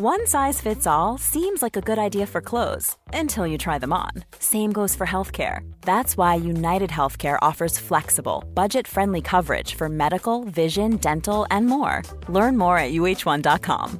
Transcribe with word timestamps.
One 0.00 0.28
size 0.28 0.60
fits 0.60 0.86
all 0.86 1.18
seems 1.18 1.60
like 1.60 1.76
a 1.76 1.80
good 1.80 1.98
idea 1.98 2.24
for 2.24 2.40
clothes 2.40 2.96
until 3.12 3.48
you 3.48 3.58
try 3.58 3.80
them 3.80 3.92
on. 3.92 4.12
Same 4.38 4.70
goes 4.70 4.94
for 4.94 5.04
healthcare. 5.04 5.68
That's 5.80 6.16
why 6.16 6.36
United 6.36 6.88
Healthcare 6.88 7.36
offers 7.42 7.80
flexible, 7.80 8.44
budget 8.54 8.86
friendly 8.86 9.20
coverage 9.20 9.74
for 9.74 9.88
medical, 9.88 10.44
vision, 10.44 10.98
dental, 10.98 11.48
and 11.50 11.66
more. 11.66 12.04
Learn 12.28 12.56
more 12.56 12.78
at 12.78 12.92
uh1.com. 12.92 13.98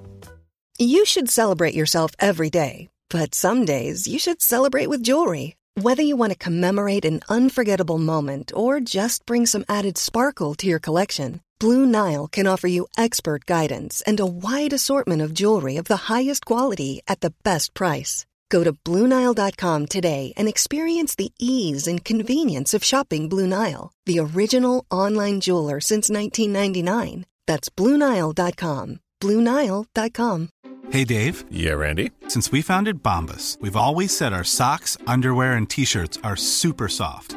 You 0.78 1.04
should 1.04 1.30
celebrate 1.30 1.74
yourself 1.74 2.12
every 2.20 2.48
day, 2.48 2.88
but 3.10 3.34
some 3.34 3.64
days 3.64 4.06
you 4.06 4.20
should 4.20 4.40
celebrate 4.40 4.88
with 4.88 5.02
jewelry. 5.02 5.56
Whether 5.82 6.02
you 6.04 6.14
want 6.14 6.30
to 6.30 6.38
commemorate 6.38 7.04
an 7.04 7.22
unforgettable 7.28 7.98
moment 7.98 8.52
or 8.54 8.78
just 8.78 9.26
bring 9.26 9.46
some 9.46 9.64
added 9.68 9.98
sparkle 9.98 10.54
to 10.54 10.66
your 10.68 10.78
collection, 10.78 11.40
Blue 11.60 11.84
Nile 11.84 12.28
can 12.28 12.46
offer 12.46 12.68
you 12.68 12.86
expert 12.96 13.44
guidance 13.44 14.02
and 14.06 14.20
a 14.20 14.26
wide 14.26 14.72
assortment 14.72 15.22
of 15.22 15.34
jewelry 15.34 15.76
of 15.76 15.86
the 15.86 16.08
highest 16.08 16.46
quality 16.46 17.00
at 17.08 17.20
the 17.20 17.34
best 17.42 17.74
price. 17.74 18.24
Go 18.48 18.64
to 18.64 18.72
BlueNile.com 18.72 19.86
today 19.86 20.32
and 20.36 20.48
experience 20.48 21.14
the 21.14 21.32
ease 21.38 21.86
and 21.86 22.04
convenience 22.04 22.74
of 22.74 22.84
shopping 22.84 23.28
Blue 23.28 23.46
Nile, 23.46 23.92
the 24.06 24.20
original 24.20 24.86
online 24.90 25.40
jeweler 25.40 25.80
since 25.80 26.08
1999. 26.08 27.26
That's 27.46 27.68
BlueNile.com. 27.70 29.00
BlueNile.com. 29.20 30.48
Hey 30.90 31.04
Dave. 31.04 31.44
Yeah, 31.50 31.74
Randy. 31.74 32.12
Since 32.28 32.50
we 32.50 32.62
founded 32.62 33.02
Bombus, 33.02 33.58
we've 33.60 33.76
always 33.76 34.16
said 34.16 34.32
our 34.32 34.44
socks, 34.44 34.96
underwear, 35.06 35.52
and 35.54 35.68
t 35.68 35.84
shirts 35.84 36.18
are 36.24 36.36
super 36.36 36.88
soft. 36.88 37.36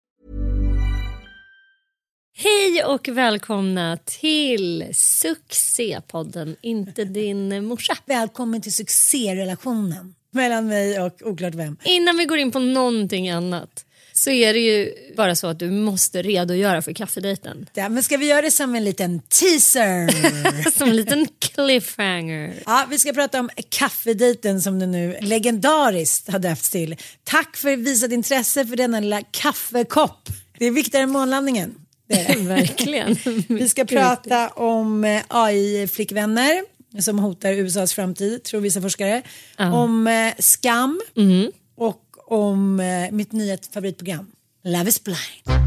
Hej 2.33 2.83
och 2.85 3.07
välkomna 3.07 3.97
till 4.05 4.89
Succépodden, 4.93 6.55
inte 6.61 7.03
din 7.03 7.65
morsa. 7.65 7.97
Välkommen 8.05 8.61
till 8.61 8.73
succérelationen 8.73 10.15
mellan 10.31 10.67
mig 10.67 11.01
och 11.01 11.21
oklart 11.21 11.55
vem. 11.55 11.77
Innan 11.83 12.17
vi 12.17 12.25
går 12.25 12.37
in 12.37 12.51
på 12.51 12.59
någonting 12.59 13.29
annat 13.29 13.85
så 14.13 14.29
är 14.29 14.53
det 14.53 14.59
ju 14.59 14.93
bara 15.17 15.35
så 15.35 15.47
att 15.47 15.59
du 15.59 15.71
måste 15.71 16.21
redogöra 16.21 16.81
för 16.81 16.93
kaffedejten. 16.93 17.69
Ja, 17.73 17.89
men 17.89 18.03
ska 18.03 18.17
vi 18.17 18.27
göra 18.27 18.41
det 18.41 18.51
som 18.51 18.75
en 18.75 18.83
liten 18.83 19.19
teaser? 19.19 20.71
som 20.77 20.89
en 20.89 20.95
liten 20.95 21.27
cliffhanger. 21.39 22.63
Ja, 22.65 22.85
vi 22.89 22.99
ska 22.99 23.13
prata 23.13 23.39
om 23.39 23.49
kaffedejten 23.69 24.61
som 24.61 24.79
den 24.79 24.91
nu 24.91 25.17
legendariskt 25.21 26.31
har 26.31 26.39
döpts 26.39 26.69
till. 26.69 26.95
Tack 27.23 27.57
för 27.57 27.75
visat 27.75 28.11
intresse 28.11 28.65
för 28.65 28.75
denna 28.75 28.99
lilla 28.99 29.21
kaffekopp. 29.21 30.29
Det 30.59 30.65
är 30.65 30.71
viktigare 30.71 31.03
än 31.03 31.09
månlandningen. 31.11 31.80
Verkligen. 32.47 33.17
Vi 33.47 33.69
ska 33.69 33.85
prata 33.85 34.49
om 34.49 35.03
eh, 35.03 35.21
AI-flickvänner 35.27 36.63
som 37.01 37.19
hotar 37.19 37.51
USAs 37.53 37.93
framtid, 37.93 38.43
tror 38.43 38.61
vissa 38.61 38.81
forskare. 38.81 39.21
Ja. 39.57 39.73
Om 39.73 40.07
eh, 40.07 40.33
skam 40.39 41.01
Mhm. 41.15 41.51
och 41.77 42.01
om 42.27 42.79
eh, 42.79 43.11
mitt 43.11 43.31
nya 43.31 43.57
favoritprogram, 43.73 44.31
Love 44.63 44.89
is 44.89 45.03
blind. 45.03 45.61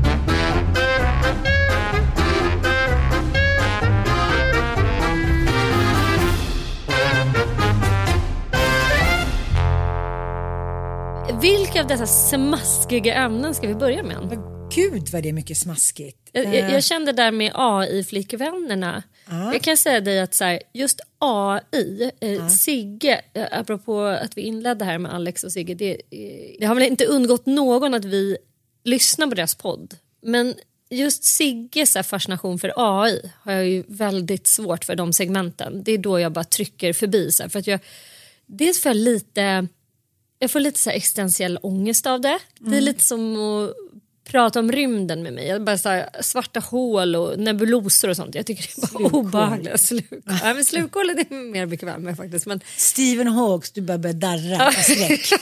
Vilka 11.41 11.81
av 11.81 11.87
dessa 11.87 12.07
smaskiga 12.07 13.15
ämnen 13.15 13.55
ska 13.55 13.69
vi 13.69 13.75
börja 13.75 14.03
med? 14.03 14.17
Gud 14.71 15.09
vad 15.13 15.23
det 15.23 15.29
är 15.29 15.33
mycket 15.33 15.59
smaskigt. 15.59 16.19
Jag, 16.33 16.45
jag, 16.45 16.55
Eh, 16.55 16.73
jag 16.73 16.85
kände 16.85 17.13
där 17.13 17.31
med 17.31 17.51
AI-flickvännerna. 17.55 19.03
Jag 19.31 19.63
kan 19.63 19.77
säga 19.77 20.01
dig 20.01 20.21
att 20.21 20.35
så 20.35 20.45
här, 20.45 20.63
just 20.73 21.01
AI, 21.19 22.11
eh, 22.21 22.49
Sigge, 22.49 23.21
eh, 23.35 23.47
apropå 23.51 24.01
att 24.01 24.37
vi 24.37 24.43
inledde 24.43 24.85
här 24.85 24.99
med 24.99 25.15
Alex 25.15 25.45
och 25.45 25.53
Sigge, 25.53 25.75
det, 25.75 25.91
eh, 25.95 26.57
det 26.61 26.67
har 26.67 26.75
väl 26.75 26.85
inte 26.85 27.05
undgått 27.05 27.47
någon 27.47 27.95
att 27.95 28.05
vi 28.05 28.37
lyssnar 28.85 29.27
på 29.27 29.35
deras 29.35 29.55
podd. 29.55 29.95
Men 30.23 30.55
just 30.91 31.25
Sigges 31.25 31.97
fascination 32.07 32.59
för 32.59 32.73
AI 32.77 33.31
har 33.43 33.53
jag 33.53 33.67
ju 33.69 33.85
väldigt 33.89 34.47
svårt 34.47 34.85
för 34.85 34.95
de 34.97 35.13
segmenten. 35.13 35.83
Det 35.85 35.93
är 35.93 35.99
då 35.99 36.21
jag 36.21 36.33
bara 36.33 36.45
trycker 36.45 36.93
förbi. 36.93 37.33
Så 37.33 37.43
här, 37.43 37.51
för 37.51 37.59
att 37.59 37.67
jag, 37.67 37.81
dels 38.47 38.81
får 38.83 38.91
jag 38.91 38.97
lite 38.97 39.67
jag 40.39 40.51
får 40.51 40.61
lite 40.61 40.79
så 40.79 40.91
här 40.91 40.97
existentiell 40.97 41.59
ångest 41.63 42.07
av 42.07 42.21
det. 42.21 42.39
Det 42.59 42.67
är 42.67 42.73
Mm. 42.73 42.85
lite 42.85 43.05
som 43.05 43.37
att 43.37 43.75
prata 44.25 44.59
om 44.61 44.73
rymden 44.73 45.23
med 45.23 45.33
mig. 45.33 45.47
Jag 45.47 45.65
bara 45.65 45.79
så 45.79 45.89
här, 45.89 46.09
svarta 46.21 46.61
hål 46.61 47.17
och 47.17 47.39
nebulosor 47.39 48.09
och 48.11 48.17
sånt. 48.17 48.35
Jag 48.35 48.47
tycker 48.47 48.63
det 48.63 48.73
är 48.79 48.81
bara 48.81 48.99
Slukhål. 48.99 49.21
obehagligt. 49.21 49.81
Sluk. 49.81 50.07
Ja, 50.11 50.55
men 50.55 50.65
slukhål 50.65 51.11
är 51.11 51.17
jag 51.29 51.33
mer 51.33 51.67
bekväm 51.67 52.03
med 52.03 52.17
faktiskt. 52.17 52.47
Men 52.47 52.61
Stephen 52.77 53.27
Hawks, 53.29 53.71
du 53.71 53.81
börjar 53.81 54.13
darra 54.13 54.67
av 54.67 54.73
skräck. 54.73 55.41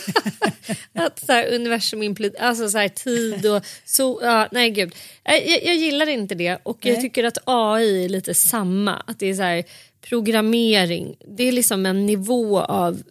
att 0.95 1.19
så 1.27 1.33
här, 1.33 1.55
universum 1.55 2.03
impl- 2.03 2.39
alltså 2.41 2.69
så 2.69 2.79
här, 2.79 2.89
tid 2.89 3.47
och 3.47 3.63
så, 3.85 4.21
ja, 4.23 4.49
nej 4.53 4.71
gud. 4.71 4.95
Jag, 5.25 5.49
jag, 5.49 5.65
jag 5.65 5.77
gillar 5.77 6.09
inte 6.09 6.35
det 6.35 6.59
och 6.63 6.79
jag 6.81 6.93
Nej. 6.93 7.03
tycker 7.03 7.25
att 7.25 7.39
AI 7.45 8.05
är 8.05 8.09
lite 8.09 8.35
samma. 8.35 8.95
Att 9.07 9.19
det 9.19 9.27
är 9.31 9.35
så 9.35 9.43
här, 9.43 9.65
programmering, 10.09 11.17
det 11.37 11.49
är 11.49 11.53
liksom 11.53 11.87
en 11.87 12.07
nivå 12.07 12.61
av 12.61 13.03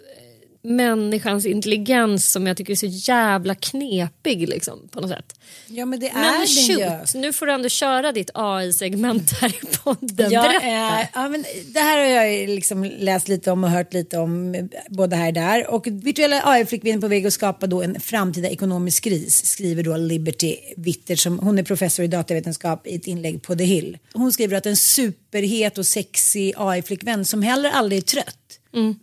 människans 0.61 1.45
intelligens 1.45 2.31
som 2.31 2.47
jag 2.47 2.57
tycker 2.57 2.73
är 2.73 2.77
så 2.77 2.85
jävla 2.85 3.55
knepig 3.55 4.49
liksom, 4.49 4.87
på 4.91 5.01
något 5.01 5.09
sätt. 5.09 5.39
Ja 5.67 5.85
men 5.85 5.99
det 5.99 6.09
är 6.09 6.13
Men 6.13 6.47
shoot, 6.47 7.15
nu 7.15 7.33
får 7.33 7.45
du 7.45 7.51
ändå 7.51 7.69
köra 7.69 8.11
ditt 8.11 8.29
AI-segment 8.33 9.31
här 9.41 9.49
i 9.49 9.77
podden. 9.83 10.31
Ja, 10.31 10.41
Berätta. 10.41 11.07
ja, 11.13 11.29
men 11.29 11.45
det 11.73 11.79
här 11.79 11.97
har 11.97 12.05
jag 12.05 12.49
liksom 12.49 12.83
läst 12.83 13.27
lite 13.27 13.51
om 13.51 13.63
och 13.63 13.69
hört 13.69 13.93
lite 13.93 14.17
om 14.17 14.69
både 14.89 15.15
här 15.15 15.27
och 15.27 15.33
där. 15.33 15.69
Och 15.69 15.87
virtuella 15.87 16.41
AI-flickvänner 16.45 17.01
på 17.01 17.07
väg 17.07 17.27
att 17.27 17.33
skapa 17.33 17.67
då 17.67 17.81
en 17.81 17.99
framtida 17.99 18.49
ekonomisk 18.49 19.03
kris 19.03 19.45
skriver 19.45 19.83
då 19.83 19.97
Liberty 19.97 20.55
Witter 20.77 21.15
som 21.15 21.39
hon 21.39 21.59
är 21.59 21.63
professor 21.63 22.05
i 22.05 22.07
datavetenskap 22.07 22.87
i 22.87 22.95
ett 22.95 23.07
inlägg 23.07 23.41
på 23.41 23.55
The 23.55 23.63
Hill. 23.63 23.97
Hon 24.13 24.33
skriver 24.33 24.57
att 24.57 24.65
en 24.65 24.77
superhet 24.77 25.77
och 25.77 25.85
sexig 25.85 26.53
AI-flickvän 26.57 27.25
som 27.25 27.41
heller 27.41 27.69
aldrig 27.69 27.97
är 27.97 28.05
trött. 28.05 28.37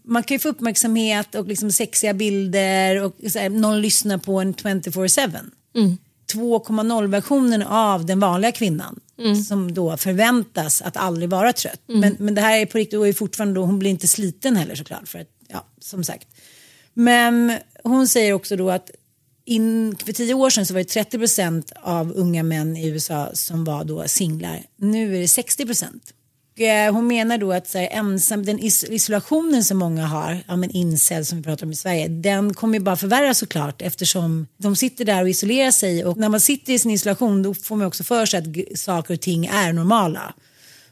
Man 0.03 0.23
kan 0.23 0.35
ju 0.35 0.39
få 0.39 0.49
uppmärksamhet 0.49 1.35
och 1.35 1.47
liksom 1.47 1.73
sexiga 1.73 2.15
bilder 2.15 3.03
och 3.03 3.17
här, 3.35 3.49
någon 3.49 3.81
lyssnar 3.81 4.19
på 4.19 4.41
en 4.41 4.55
24-7. 4.55 5.51
2.0-versionen 6.33 7.63
av 7.63 8.07
den 8.07 8.21
vanliga 8.21 8.53
kvinnan 8.53 9.01
som 9.49 9.75
då 9.75 9.97
förväntas 9.97 10.83
att 10.83 10.97
aldrig 10.97 11.31
vara 11.31 11.53
trött. 11.53 11.81
Men, 11.87 12.17
men 12.19 12.35
det 12.35 12.41
här 12.41 12.59
är 12.59 12.67
på 12.67 12.79
riktigt 12.79 12.99
och 12.99 13.09
är 13.09 13.13
fortfarande 13.13 13.55
då, 13.61 13.65
hon 13.65 13.79
blir 13.79 13.91
inte 13.91 14.09
sliten 14.09 14.57
heller 14.57 14.75
såklart 14.75 15.09
för 15.09 15.19
att, 15.19 15.29
ja, 15.49 15.67
som 15.81 16.05
sagt. 16.05 16.29
Men 16.95 17.59
hon 17.85 18.09
säger 18.09 18.33
också 18.33 18.57
då 18.57 18.71
att 18.71 18.91
in, 19.45 19.97
för 20.05 20.13
tio 20.13 20.35
år 20.35 20.51
sedan 20.51 20.67
så 20.67 20.75
var 20.75 20.79
det 20.79 20.85
30 20.85 21.19
procent 21.19 21.73
av 21.83 22.13
unga 22.17 22.43
män 22.43 22.77
i 22.77 22.89
USA 22.89 23.31
som 23.33 23.65
var 23.65 23.85
då 23.85 24.09
singlar. 24.09 24.63
Nu 24.77 25.17
är 25.17 25.21
det 25.21 25.29
60 25.29 25.67
procent. 25.67 26.13
Eh, 26.61 26.93
Hon 26.93 27.07
menar 27.07 27.39
då 27.39 27.53
att 27.53 27.69
så 27.69 27.79
här, 27.79 27.89
ensam, 27.91 28.45
den 28.45 28.59
is 28.59 28.85
isolationen 28.85 29.65
som 29.65 29.79
många 29.79 30.07
har, 30.07 30.39
ja, 30.49 30.57
men 30.57 30.71
incel 30.71 31.25
som 31.25 31.39
vi 31.39 31.45
pratar 31.45 31.67
om 31.67 31.73
i 31.73 31.77
Sverige, 31.77 32.09
den 32.09 32.55
kommer 32.55 32.79
ju 32.79 32.85
bara 32.85 32.97
förvärras 32.97 33.39
såklart 33.39 33.83
eftersom 33.83 34.47
de 34.57 34.77
sitter 34.77 35.05
där 35.05 35.23
och 35.23 35.29
isolerar 35.29 35.71
sig 35.71 36.05
och 36.05 36.17
när 36.17 36.29
man 36.29 36.41
sitter 36.41 36.73
i 36.73 36.79
sin 36.79 36.91
isolation 36.91 37.43
då 37.43 37.55
får 37.55 37.77
man 37.77 37.87
också 37.87 38.05
för 38.05 38.27
sig 38.27 38.39
att 38.39 38.79
saker 38.79 39.15
och 39.15 39.21
ting 39.21 39.47
är 39.47 39.73
normala. 39.73 40.35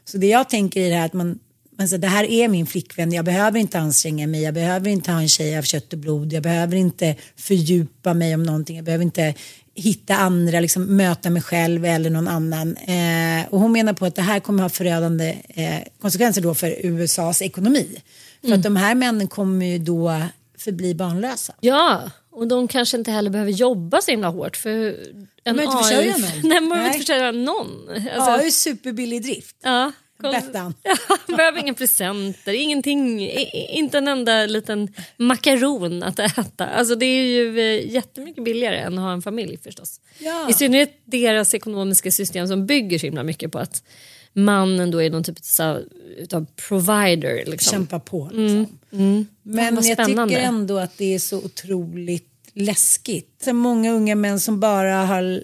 Så 0.05 0.17
det 0.17 0.27
jag 0.27 0.49
tänker 0.49 0.81
i 0.81 0.89
det 0.89 0.95
här 0.95 1.05
att 1.05 1.13
man, 1.13 1.39
man 1.77 1.87
säger, 1.87 2.01
det 2.01 2.07
här 2.07 2.23
är 2.23 2.47
min 2.47 2.67
flickvän, 2.67 3.11
jag 3.11 3.25
behöver 3.25 3.59
inte 3.59 3.79
anstränga 3.79 4.27
mig, 4.27 4.41
jag 4.41 4.53
behöver 4.53 4.89
inte 4.89 5.11
ha 5.11 5.21
en 5.21 5.29
tjej 5.29 5.57
av 5.57 5.61
kött 5.63 5.93
och 5.93 5.99
blod, 5.99 6.33
jag 6.33 6.43
behöver 6.43 6.75
inte 6.75 7.15
fördjupa 7.35 8.13
mig 8.13 8.35
om 8.35 8.43
någonting, 8.43 8.75
jag 8.75 8.85
behöver 8.85 9.05
inte 9.05 9.33
hitta 9.77 10.15
andra, 10.15 10.59
liksom, 10.59 10.97
möta 10.97 11.29
mig 11.29 11.41
själv 11.41 11.85
eller 11.85 12.09
någon 12.09 12.27
annan. 12.27 12.77
Eh, 12.77 13.47
och 13.49 13.59
hon 13.59 13.71
menar 13.71 13.93
på 13.93 14.05
att 14.05 14.15
det 14.15 14.21
här 14.21 14.39
kommer 14.39 14.63
ha 14.63 14.69
förödande 14.69 15.37
eh, 15.49 15.79
konsekvenser 16.01 16.41
då 16.41 16.55
för 16.55 16.85
USAs 16.85 17.41
ekonomi. 17.41 18.01
För 18.41 18.53
att 18.53 18.63
de 18.63 18.75
här 18.75 18.95
männen 18.95 19.27
kommer 19.27 19.65
ju 19.65 19.77
då 19.77 20.21
förbli 20.57 20.95
barnlösa. 20.95 21.53
Ja, 21.59 22.11
och 22.31 22.47
de 22.47 22.67
kanske 22.67 22.97
inte 22.97 23.11
heller 23.11 23.29
behöver 23.29 23.51
jobba 23.51 24.01
så 24.01 24.11
himla 24.11 24.27
hårt 24.27 24.57
för 24.57 24.95
en 25.43 25.55
behöver 25.55 25.63
inte 25.63 25.77
AI... 25.77 25.83
försörja 25.83 26.17
någon. 26.17 26.49
Nej, 26.49 26.61
man 26.61 26.69
behöver 26.69 26.87
inte 26.87 26.99
försörja 26.99 27.31
någon. 27.31 27.89
Alltså, 27.89 28.31
ja, 28.31 28.37
det 28.37 28.47
är 28.47 28.51
superbillig 28.51 29.23
drift. 29.23 29.55
ja, 29.63 29.91
Bettan. 30.21 30.73
Ja, 30.83 31.35
behöver 31.37 31.59
inga 31.59 31.73
presenter, 31.73 32.53
ingenting, 32.53 33.29
inte 33.53 33.97
en 33.97 34.07
enda 34.07 34.45
liten 34.45 34.93
makaron 35.17 36.03
att 36.03 36.19
äta. 36.19 36.67
Alltså 36.67 36.95
det 36.95 37.05
är 37.05 37.23
ju 37.23 37.59
eh, 37.59 37.93
jättemycket 37.93 38.43
billigare 38.43 38.77
än 38.77 38.97
att 38.97 39.03
ha 39.03 39.11
en 39.13 39.21
familj 39.21 39.57
förstås. 39.63 39.99
Ja. 40.19 40.49
I 40.49 40.53
synnerhet 40.53 41.01
deras 41.05 41.53
ekonomiska 41.53 42.11
system 42.11 42.47
som 42.47 42.65
bygger 42.65 42.99
så 42.99 43.05
himla 43.05 43.23
mycket 43.23 43.51
på 43.51 43.59
att 43.59 43.83
mannen 44.33 44.91
då 44.91 45.01
är 45.01 45.09
någon 45.09 45.23
typ 45.23 45.37
av, 46.33 46.45
provider. 46.67 47.43
Liksom. 47.45 47.71
Kämpa 47.71 47.99
på. 47.99 48.29
Liksom. 48.33 48.77
Fan, 48.91 49.27
Men 49.43 49.75
vad 49.75 49.85
jag 49.85 50.05
tycker 50.05 50.39
ändå 50.39 50.77
att 50.77 50.97
det 50.97 51.15
är 51.15 51.19
så 51.19 51.37
otroligt 51.37 52.36
läskigt. 52.57 53.41
Så 53.43 53.53
många 53.53 53.91
unga 53.91 54.15
män 54.15 54.39
som 54.39 54.59
bara 54.59 54.95
har, 54.95 55.43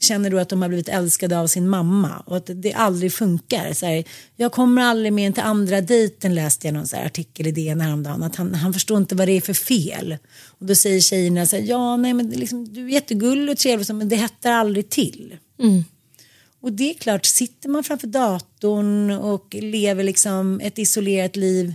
känner 0.00 0.30
då 0.30 0.38
att 0.38 0.48
de 0.48 0.62
har 0.62 0.68
blivit 0.68 0.88
älskade 0.88 1.38
av 1.38 1.46
sin 1.46 1.68
mamma 1.68 2.22
och 2.26 2.36
att 2.36 2.50
det 2.54 2.72
aldrig 2.72 3.12
funkar. 3.12 3.72
Så 3.72 3.86
här, 3.86 4.04
jag 4.36 4.52
kommer 4.52 4.82
aldrig 4.82 5.12
med 5.12 5.34
till 5.34 5.42
andra 5.42 5.80
dejten 5.80 6.34
läste 6.34 6.66
jag 6.66 6.74
någon 6.74 6.86
så 6.86 6.96
artikel 6.96 7.46
i 7.46 7.52
DN 7.52 7.80
häromdagen. 7.80 8.22
Att 8.22 8.36
han, 8.36 8.54
han 8.54 8.72
förstår 8.72 8.98
inte 8.98 9.14
vad 9.14 9.28
det 9.28 9.32
är 9.32 9.40
för 9.40 9.54
fel. 9.54 10.16
Och 10.46 10.66
då 10.66 10.74
säger 10.74 11.00
tjejerna 11.00 11.46
så 11.46 11.56
här, 11.56 11.62
ja 11.62 11.96
nej 11.96 12.14
men 12.14 12.30
liksom, 12.30 12.72
du 12.72 12.84
är 12.84 12.90
jättegullig 12.90 13.52
och 13.52 13.58
trevlig 13.58 13.94
men 13.94 14.08
det 14.08 14.16
hettar 14.16 14.52
aldrig 14.52 14.88
till. 14.88 15.36
Och 16.60 16.72
det 16.72 16.90
är 16.90 16.94
klart, 16.94 17.26
sitter 17.26 17.68
man 17.68 17.84
framför 17.84 18.06
datorn 18.06 19.10
och 19.10 19.54
lever 19.54 20.04
liksom 20.04 20.60
ett 20.60 20.78
isolerat 20.78 21.36
liv. 21.36 21.74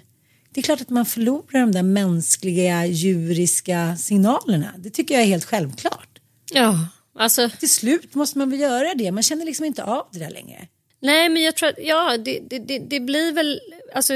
Det 0.58 0.62
är 0.62 0.64
klart 0.64 0.82
att 0.82 0.90
man 0.90 1.06
förlorar 1.06 1.60
de 1.60 1.72
där 1.72 1.84
mänskliga, 1.84 2.86
djuriska 2.86 3.98
signalerna. 3.98 4.74
Det 4.78 4.90
tycker 4.90 5.16
jag 5.16 5.24
är 5.24 5.28
helt 5.28 5.46
självklart. 5.46 6.20
Ja, 6.54 6.88
alltså 7.20 7.50
Till 7.60 7.70
slut 7.70 8.16
måste 8.16 8.38
man 8.38 8.50
väl 8.50 8.60
göra 8.60 8.94
det. 8.96 9.12
Man 9.12 9.24
känner 9.24 9.46
liksom 9.46 9.66
inte 9.66 9.84
av 9.84 10.08
det 10.12 10.20
där 10.20 10.30
längre. 10.30 10.68
Nej, 11.02 11.30
men 11.30 11.44
jag 11.44 11.56
tror 11.56 11.70
att 11.70 11.76
ja, 11.78 12.18
det, 12.18 12.40
det, 12.50 12.60
det, 12.60 12.80
det 12.80 13.00
blir 13.00 13.32
väl 13.32 13.60
alltså, 13.96 14.14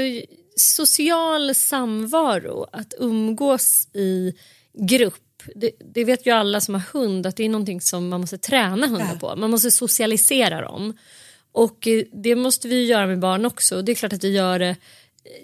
social 0.56 1.54
samvaro, 1.54 2.66
att 2.72 2.94
umgås 2.98 3.88
i 3.94 4.34
grupp. 4.78 5.42
Det, 5.54 5.70
det 5.94 6.04
vet 6.04 6.26
ju 6.26 6.30
alla 6.30 6.60
som 6.60 6.74
har 6.74 6.82
hund 6.92 7.26
att 7.26 7.36
det 7.36 7.44
är 7.44 7.48
någonting 7.48 7.80
som 7.80 8.08
man 8.08 8.20
måste 8.20 8.38
träna 8.38 8.86
hundar 8.86 9.16
på. 9.20 9.36
Man 9.36 9.50
måste 9.50 9.70
socialisera 9.70 10.60
dem. 10.60 10.98
Och 11.52 11.86
eh, 11.86 12.04
det 12.12 12.36
måste 12.36 12.68
vi 12.68 12.86
göra 12.86 13.06
med 13.06 13.18
barn 13.18 13.46
också. 13.46 13.82
Det 13.82 13.92
är 13.92 13.96
klart 13.96 14.12
att 14.12 14.24
vi 14.24 14.32
gör 14.32 14.58
det 14.58 14.76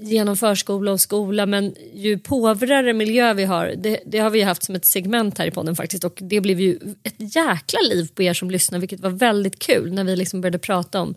genom 0.01 0.37
förskola 0.37 0.93
och 0.93 1.01
skola 1.01 1.47
men 1.47 1.75
ju 1.95 2.19
påvrare 2.19 2.93
miljö 2.93 3.35
vi 3.35 3.45
har, 3.45 3.75
det, 3.77 4.01
det 4.07 4.19
har 4.19 4.31
vi 4.31 4.39
ju 4.39 4.45
haft 4.45 4.65
som 4.65 4.75
ett 4.75 4.85
segment 4.85 5.39
här 5.39 5.47
i 5.47 5.51
podden 5.51 5.77
faktiskt 5.77 6.05
och 6.05 6.19
det 6.23 6.41
blev 6.41 6.61
ju 6.61 6.79
ett 7.03 7.37
jäkla 7.37 7.81
liv 7.91 8.11
på 8.15 8.23
er 8.23 8.35
som 8.35 8.51
lyssnar 8.51 8.79
vilket 8.79 9.01
var 9.01 9.11
väldigt 9.11 9.59
kul 9.59 9.93
när 9.93 10.05
vi 10.05 10.17
liksom 10.17 10.41
började 10.41 10.59
prata 10.59 11.01
om 11.01 11.15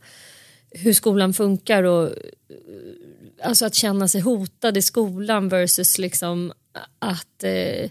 hur 0.71 0.93
skolan 0.93 1.33
funkar 1.33 1.83
och 1.83 2.09
alltså 3.43 3.65
att 3.65 3.75
känna 3.75 4.07
sig 4.07 4.21
hotad 4.21 4.77
i 4.77 4.81
skolan 4.81 5.49
versus 5.49 5.97
liksom 5.97 6.53
att 6.99 7.43
eh, 7.43 7.89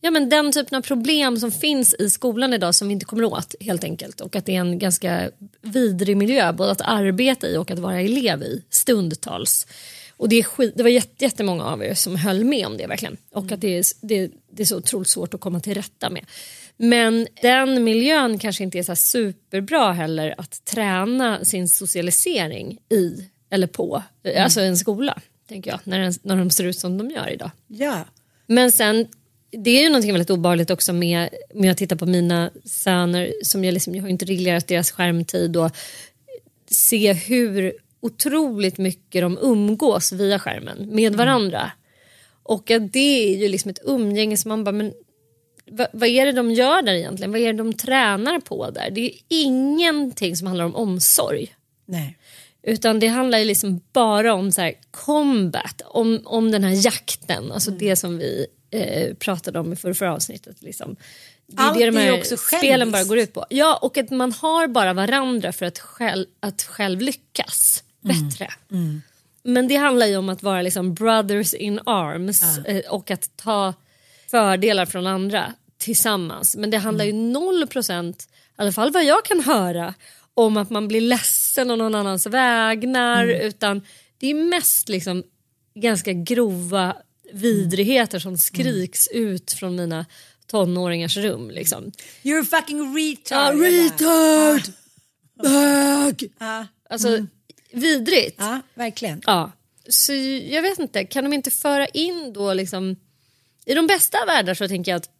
ja, 0.00 0.10
men 0.10 0.28
den 0.28 0.52
typen 0.52 0.78
av 0.78 0.82
problem 0.82 1.36
som 1.36 1.52
finns 1.52 1.94
i 1.94 2.10
skolan 2.10 2.52
idag 2.52 2.74
som 2.74 2.88
vi 2.88 2.92
inte 2.94 3.06
kommer 3.06 3.24
åt 3.24 3.54
helt 3.60 3.84
enkelt 3.84 4.20
och 4.20 4.36
att 4.36 4.46
det 4.46 4.56
är 4.56 4.60
en 4.60 4.78
ganska 4.78 5.30
vidrig 5.60 6.16
miljö 6.16 6.52
både 6.52 6.70
att 6.70 6.80
arbeta 6.80 7.48
i 7.48 7.56
och 7.56 7.70
att 7.70 7.78
vara 7.78 8.00
elev 8.00 8.42
i 8.42 8.62
stundtals. 8.70 9.66
Och 10.20 10.28
det, 10.28 10.36
är 10.36 10.42
skit, 10.42 10.72
det 10.76 10.82
var 10.82 10.90
jätte, 10.90 11.24
jättemånga 11.24 11.64
av 11.64 11.84
er 11.84 11.94
som 11.94 12.16
höll 12.16 12.44
med 12.44 12.66
om 12.66 12.76
det 12.76 12.86
verkligen 12.86 13.16
och 13.32 13.52
att 13.52 13.60
det 13.60 13.78
är, 13.78 13.84
det, 14.00 14.30
det 14.50 14.62
är 14.62 14.66
så 14.66 14.76
otroligt 14.76 15.08
svårt 15.08 15.34
att 15.34 15.40
komma 15.40 15.60
till 15.60 15.74
rätta 15.74 16.10
med. 16.10 16.26
Men 16.76 17.26
den 17.42 17.84
miljön 17.84 18.38
kanske 18.38 18.62
inte 18.62 18.78
är 18.78 18.82
så 18.82 18.96
superbra 18.96 19.92
heller 19.92 20.34
att 20.38 20.64
träna 20.64 21.44
sin 21.44 21.68
socialisering 21.68 22.78
i 22.88 23.28
eller 23.50 23.66
på, 23.66 24.02
alltså 24.36 24.60
en 24.60 24.76
skola 24.76 25.20
tänker 25.48 25.70
jag, 25.70 25.80
när, 25.84 25.98
den, 25.98 26.12
när 26.22 26.36
de 26.36 26.50
ser 26.50 26.64
ut 26.64 26.78
som 26.78 26.98
de 26.98 27.10
gör 27.10 27.30
idag. 27.30 27.50
Ja. 27.66 28.04
Men 28.46 28.72
sen, 28.72 29.06
det 29.50 29.70
är 29.70 29.82
ju 29.82 29.88
någonting 29.88 30.12
väldigt 30.12 30.30
obehagligt 30.30 30.70
också 30.70 30.92
med, 30.92 31.28
med 31.54 31.70
att 31.70 31.78
titta 31.78 31.96
på 31.96 32.06
mina 32.06 32.50
söner, 32.64 33.32
som 33.42 33.64
jag, 33.64 33.72
liksom, 33.72 33.94
jag 33.94 34.02
har 34.02 34.08
inte 34.08 34.24
reglerat 34.24 34.68
deras 34.68 34.90
skärmtid 34.90 35.56
och 35.56 35.70
se 36.70 37.12
hur 37.12 37.72
otroligt 38.00 38.78
mycket 38.78 39.22
de 39.22 39.38
umgås 39.42 40.12
via 40.12 40.38
skärmen 40.38 40.88
med 40.94 41.14
varandra. 41.14 41.72
Och 42.42 42.70
att 42.70 42.92
det 42.92 43.32
är 43.32 43.36
ju 43.36 43.48
liksom 43.48 43.70
ett 43.70 43.80
umgänge 43.84 44.36
som 44.36 44.48
man 44.48 44.64
bara, 44.64 44.72
men 44.72 44.92
vad, 45.70 45.88
vad 45.92 46.08
är 46.08 46.26
det 46.26 46.32
de 46.32 46.50
gör 46.50 46.82
där 46.82 46.92
egentligen? 46.92 47.32
Vad 47.32 47.40
är 47.40 47.52
det 47.52 47.58
de 47.58 47.72
tränar 47.72 48.40
på 48.40 48.70
där? 48.70 48.90
Det 48.90 49.00
är 49.00 49.04
ju 49.04 49.18
ingenting 49.28 50.36
som 50.36 50.46
handlar 50.46 50.64
om 50.64 50.76
omsorg. 50.76 51.54
Nej. 51.86 52.18
Utan 52.62 53.00
det 53.00 53.06
handlar 53.06 53.38
ju 53.38 53.44
liksom 53.44 53.80
bara 53.92 54.34
om 54.34 54.52
så 54.52 54.60
här 54.60 54.74
combat, 54.90 55.82
om, 55.84 56.20
om 56.24 56.50
den 56.50 56.64
här 56.64 56.86
jakten, 56.86 57.52
alltså 57.52 57.70
det 57.70 57.96
som 57.96 58.18
vi 58.18 58.46
eh, 58.70 59.14
pratade 59.14 59.58
om 59.58 59.72
i 59.72 59.76
förra, 59.76 59.94
förra 59.94 60.14
avsnittet. 60.14 60.62
Liksom. 60.62 60.96
Det 61.46 61.62
är 61.62 61.66
Allt 61.66 61.78
det 61.78 61.86
de 61.86 61.96
här 61.96 62.18
också 62.18 62.36
spelen 62.36 62.90
bara 62.90 63.04
går 63.04 63.18
ut 63.18 63.32
på. 63.32 63.46
Ja, 63.50 63.78
och 63.82 63.98
att 63.98 64.10
man 64.10 64.32
har 64.32 64.68
bara 64.68 64.92
varandra 64.92 65.52
för 65.52 65.66
att 65.66 65.78
själv, 65.78 66.26
att 66.40 66.62
själv 66.62 67.00
lyckas 67.00 67.84
bättre. 68.00 68.48
Men 69.42 69.68
det 69.68 69.76
handlar 69.76 70.06
ju 70.06 70.16
om 70.16 70.28
att 70.28 70.42
vara 70.42 70.62
liksom 70.62 70.94
brothers 70.94 71.54
in 71.54 71.80
arms 71.86 72.58
eh, 72.58 72.90
och 72.90 73.10
att 73.10 73.36
ta 73.36 73.74
fördelar 74.30 74.86
från 74.86 75.06
andra 75.06 75.54
tillsammans. 75.78 76.56
Men 76.56 76.70
det 76.70 76.78
handlar 76.78 77.04
ju 77.04 77.12
noll 77.12 77.66
procent, 77.66 78.28
i 78.32 78.62
alla 78.62 78.72
fall 78.72 78.92
vad 78.92 79.04
jag 79.04 79.24
kan 79.24 79.40
höra, 79.40 79.94
om 80.34 80.56
att 80.56 80.70
man 80.70 80.88
blir 80.88 81.00
ledsen 81.00 81.70
om 81.70 81.78
någon 81.78 81.94
annans 81.94 82.26
vägnar. 82.26 83.26
Utan 83.26 83.82
det 84.18 84.30
är 84.30 84.34
mest 84.34 84.88
liksom 84.88 85.22
ganska 85.74 86.12
grova 86.12 86.96
vidrigheter 87.32 88.18
som 88.18 88.38
skriks 88.38 89.08
ut 89.08 89.52
från 89.52 89.76
mina 89.76 90.06
tonåringars 90.46 91.16
rum. 91.16 91.50
Liksom. 91.50 91.92
You're 92.22 92.44
fucking 92.44 92.96
retard. 92.96 93.54
Ja, 93.54 93.62
retard! 93.62 94.62
Bög! 95.42 96.32
Ja. 96.38 96.66
Alltså 96.90 97.26
vidrigt. 97.72 98.36
ja, 98.38 98.60
verkligen. 98.74 99.22
Ja. 99.26 99.52
Så 99.88 100.12
jag 100.48 100.62
vet 100.62 100.78
inte, 100.78 101.04
kan 101.04 101.24
de 101.24 101.32
inte 101.32 101.50
föra 101.50 101.86
in 101.86 102.32
då 102.32 102.54
liksom 102.54 102.96
i 103.66 103.74
de 103.74 103.86
bästa 103.86 104.20
av 104.20 104.26
världar 104.26 104.54
så 104.54 104.68
tänker 104.68 104.92
jag 104.92 104.96
att 104.96 105.10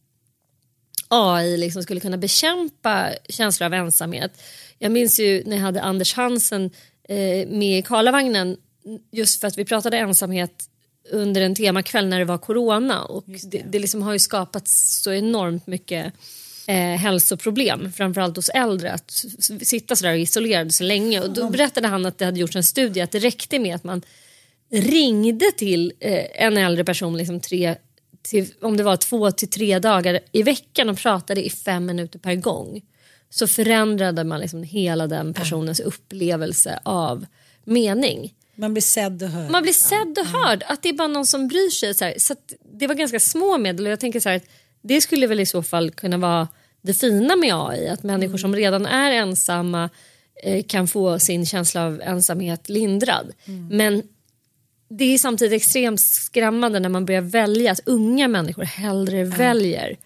AI 1.09 1.57
liksom 1.57 1.83
skulle 1.83 2.01
kunna 2.01 2.17
bekämpa 2.17 3.11
känslor 3.29 3.67
av 3.67 3.75
ensamhet. 3.75 4.43
Jag 4.79 4.93
minns 4.93 5.21
ju 5.21 5.43
när 5.47 5.57
jag 5.57 5.63
hade 5.63 5.83
Anders 5.83 6.15
Hansen 6.15 6.71
eh, 7.09 7.49
med 7.49 7.79
i 7.79 7.83
Karlavagnen 7.83 8.57
just 9.13 9.41
för 9.41 9.49
att 9.49 9.59
vi 9.59 9.65
pratade 9.65 9.97
ensamhet 9.99 10.71
under 11.11 11.41
en 11.41 11.55
temakväll 11.55 12.09
när 12.09 12.19
det 12.19 12.25
var 12.25 12.39
corona 12.39 13.05
och 13.05 13.25
det, 13.27 13.63
det 13.69 13.79
liksom 13.79 14.03
har 14.03 14.13
ju 14.13 14.19
skapats 14.19 15.01
så 15.03 15.13
enormt 15.13 15.67
mycket 15.67 16.13
eh, 16.67 16.75
hälsoproblem, 16.77 17.93
framförallt 17.93 18.37
hos 18.37 18.49
äldre, 18.49 18.93
att 18.93 19.25
sitta 19.63 19.97
sådär 19.97 20.15
isolerad 20.15 20.75
så 20.75 20.85
länge. 20.85 21.21
Och 21.21 21.31
då 21.31 21.51
berättade 21.51 21.89
han 21.89 22.07
att 22.07 22.19
det 22.19 22.25
hade 22.25 22.41
gjorts 22.41 22.57
en 22.57 22.65
studie 22.65 23.01
att 23.01 23.13
det 23.13 23.19
räckte 23.19 23.59
med 23.59 23.75
att 23.75 23.85
man 23.85 24.03
ringde 24.71 25.53
till 25.57 25.93
eh, 26.01 26.45
en 26.45 26.57
äldre 26.57 26.85
person 26.85 27.17
liksom 27.17 27.41
tre, 27.41 27.77
till, 28.23 28.47
om 28.61 28.77
det 28.77 28.83
var 28.83 28.97
två 28.97 29.31
till 29.31 29.51
tre 29.51 29.79
dagar 29.79 30.21
i 30.33 30.43
veckan 30.43 30.89
och 30.89 30.99
pratade 30.99 31.47
i 31.47 31.51
fem 31.51 31.87
minuter 31.87 32.19
per 32.19 32.35
gång 32.35 32.83
så 33.31 33.47
förändrade 33.47 34.25
man 34.25 34.41
liksom 34.41 34.63
hela 34.63 35.07
den 35.07 35.35
personens 35.35 35.81
upplevelse 35.81 36.81
av 36.83 37.27
mening. 37.65 38.35
Man 38.55 38.75
blir 38.75 38.83
sedd 38.83 39.23
och 39.23 39.29
hörd. 39.29 39.51
Man 39.51 39.63
blir 39.63 39.73
sedd 39.73 40.19
och 40.19 40.27
hörd, 40.27 40.65
att 40.67 40.83
det 40.83 40.89
är 40.89 40.93
bara 40.93 41.09
någon 41.09 41.27
som 41.27 41.49
bryr 41.49 41.71
sig. 41.71 41.95
Så, 41.95 42.05
här. 42.05 42.15
så 42.19 42.35
det 42.73 42.87
var 42.87 42.95
ganska 42.95 43.21
små 43.21 43.59
medel 43.59 43.87
och 43.87 43.93
jag 43.93 44.01
tänker 44.01 44.21
så 44.21 44.29
här, 44.29 44.37
att 44.37 44.45
det 44.83 45.01
skulle 45.01 45.27
väl 45.27 45.41
i 45.41 45.47
så 45.47 45.63
fall 45.63 45.91
kunna 45.91 46.17
vara 46.17 46.49
det 46.83 46.95
fina 46.95 47.37
med 47.37 47.55
AI, 47.55 47.89
att 47.89 48.03
människor 48.03 48.39
som 48.39 48.57
redan 48.57 48.87
är 48.87 49.13
ensamma 49.13 49.91
eh, 50.43 50.65
kan 50.65 50.89
få 50.89 51.19
sin 51.19 51.47
känsla 51.47 51.87
av 51.87 52.01
ensamhet 52.05 52.69
lindrad. 52.69 53.33
Men 53.71 54.03
det 54.89 55.05
är 55.05 55.19
samtidigt 55.19 55.63
extremt 55.63 56.01
skrämmande 56.01 56.81
när 56.81 56.89
man 56.89 57.07
börjar 57.07 57.21
välja 57.21 57.73
att 57.73 57.81
unga 57.87 58.29
människor 58.29 58.63
hellre 58.63 59.25
väljer 59.25 59.97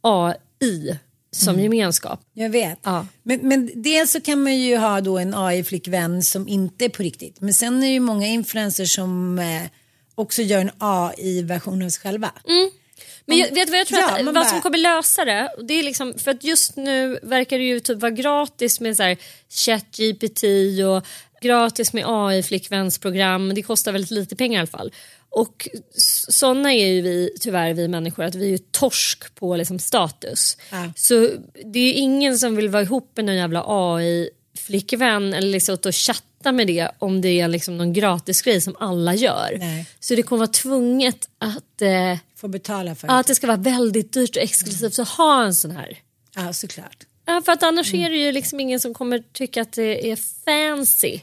AI 0.00 0.98
som 1.30 1.60
gemenskap. 1.60 2.20
Jag 2.32 2.50
vet. 2.50 2.78
Ja. 2.82 3.06
Men, 3.22 3.48
men 3.48 3.70
dels 3.74 4.12
så 4.12 4.20
kan 4.20 4.42
man 4.42 4.58
ju 4.58 4.76
ha 4.76 5.00
då 5.00 5.18
en 5.18 5.34
AI-flickvän 5.34 6.22
som 6.22 6.48
inte 6.48 6.84
är 6.84 6.88
på 6.88 7.02
riktigt. 7.02 7.40
Men 7.40 7.54
sen 7.54 7.76
är 7.76 7.86
det 7.86 7.92
ju 7.92 8.00
många 8.00 8.26
influencers 8.26 8.94
som 8.94 9.38
eh, 9.38 9.62
också 10.14 10.42
gör 10.42 10.60
en 10.60 10.70
AI-version 10.78 11.82
av 11.82 11.88
sig 11.88 12.02
själva. 12.02 12.32
Men 13.28 13.38
jag, 13.38 13.54
vet 13.54 13.70
vad 13.70 13.78
jag 13.78 13.86
tror 13.86 14.00
Ja, 14.00 14.18
att, 14.18 14.24
vad 14.24 14.34
bara- 14.34 14.44
som 14.44 14.60
kommer 14.60 14.78
lösa 14.78 15.24
det? 15.24 15.50
Det 15.62 15.74
är 15.74 15.82
liksom, 15.82 16.14
för 16.18 16.30
att 16.30 16.44
just 16.44 16.76
nu 16.76 17.18
verkar 17.22 17.58
det 17.58 17.64
ju 17.64 17.80
typ 17.80 17.98
vara 17.98 18.10
gratis 18.10 18.80
med 18.80 18.96
så 18.96 19.02
här 19.02 19.16
ChatGPT 19.50 20.42
och 20.86 21.06
gratis 21.42 21.92
med 21.92 22.04
AI-flickvänsprogram. 22.06 23.54
Det 23.54 23.62
kostar 23.62 23.92
väldigt 23.92 24.10
lite 24.10 24.36
pengar 24.36 24.56
i 24.56 24.60
alla 24.60 24.66
fall. 24.66 24.92
Och 25.30 25.68
sådana 26.28 26.72
är 26.74 26.86
ju 26.86 27.00
vi 27.02 27.30
tyvärr 27.40 27.74
vi 27.74 27.88
människor 27.88 28.24
att 28.24 28.34
vi 28.34 28.44
är 28.44 28.50
ju 28.50 28.58
torsk 28.58 29.34
på 29.34 29.56
liksom 29.56 29.78
status. 29.78 30.56
Ja. 30.70 30.92
Så 30.96 31.28
det 31.64 31.78
är 31.78 31.84
ju 31.84 31.92
ingen 31.94 32.38
som 32.38 32.56
vill 32.56 32.68
vara 32.68 32.82
ihop 32.82 33.12
med 33.16 33.24
någon 33.24 33.36
jävla 33.36 33.64
AI-flickvän 33.66 35.34
eller 35.34 35.48
liksom 35.48 35.86
och 35.86 35.94
chatta 35.94 36.22
med 36.52 36.66
det 36.66 36.88
om 36.98 37.20
det 37.20 37.40
är 37.40 37.48
liksom 37.48 37.76
någon 37.78 37.92
gratis 37.92 38.42
grej 38.42 38.60
som 38.60 38.76
alla 38.80 39.14
gör. 39.14 39.56
Nej. 39.58 39.86
Så 40.00 40.14
det 40.14 40.22
kommer 40.22 40.38
vara 40.38 40.48
tvunget 40.48 41.28
att 41.38 41.82
eh, 41.82 42.16
Får 42.36 42.48
betala 42.48 42.94
för 42.94 43.08
att 43.08 43.26
det 43.26 43.34
ska 43.34 43.46
vara 43.46 43.56
väldigt 43.56 44.12
dyrt 44.12 44.36
och 44.36 44.42
exklusivt 44.42 44.98
att 44.98 45.08
ha 45.08 45.44
en 45.44 45.54
sån 45.54 45.70
här. 45.70 45.98
Ja, 46.36 46.52
såklart. 46.52 47.04
Ja, 47.26 47.42
för 47.44 47.52
att 47.52 47.62
annars 47.62 47.94
är 47.94 48.10
det 48.10 48.16
ju 48.16 48.32
liksom 48.32 48.60
ingen 48.60 48.80
som 48.80 48.94
kommer 48.94 49.18
tycka 49.32 49.62
att 49.62 49.72
det 49.72 50.10
är 50.10 50.18
fancy. 50.44 51.20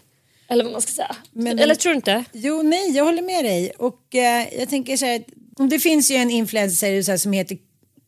Eller 0.48 0.63
vad 0.63 0.72
man 0.74 0.81
ska 0.81 0.91
säga. 0.91 1.15
Men- 1.31 1.60
Eller 1.60 1.75
tror 1.75 1.91
du 1.91 1.95
inte? 1.95 2.24
Jo, 2.34 2.62
nej, 2.62 2.91
jag 2.91 3.05
håller 3.05 3.22
med 3.22 3.45
dig. 3.45 3.72
Och 3.77 4.15
eh, 4.15 4.48
jag 4.60 4.69
tänker 4.69 4.98
så 4.98 5.05
här, 5.05 5.24
det 5.69 5.79
finns 5.79 6.12
ju 6.12 6.15
en 6.15 6.31
influencer 6.31 7.01
så 7.01 7.12
här, 7.12 7.17
som 7.17 7.34
heter 7.34 7.57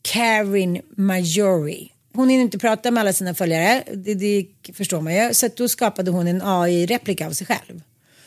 Karin 0.02 0.80
Majori. 0.96 1.92
Hon 2.18 2.28
hinner 2.28 2.42
inte 2.44 2.58
prata 2.58 2.90
med 2.90 3.00
alla 3.00 3.12
sina 3.12 3.34
följare, 3.34 3.82
det, 3.94 4.14
det 4.14 4.46
förstår 4.74 5.00
man 5.00 5.14
ju. 5.14 5.34
Så 5.34 5.48
då 5.56 5.68
skapade 5.68 6.10
hon 6.10 6.28
en 6.28 6.42
AI-replika 6.42 7.26
av 7.26 7.30
sig 7.32 7.46
själv. 7.46 7.82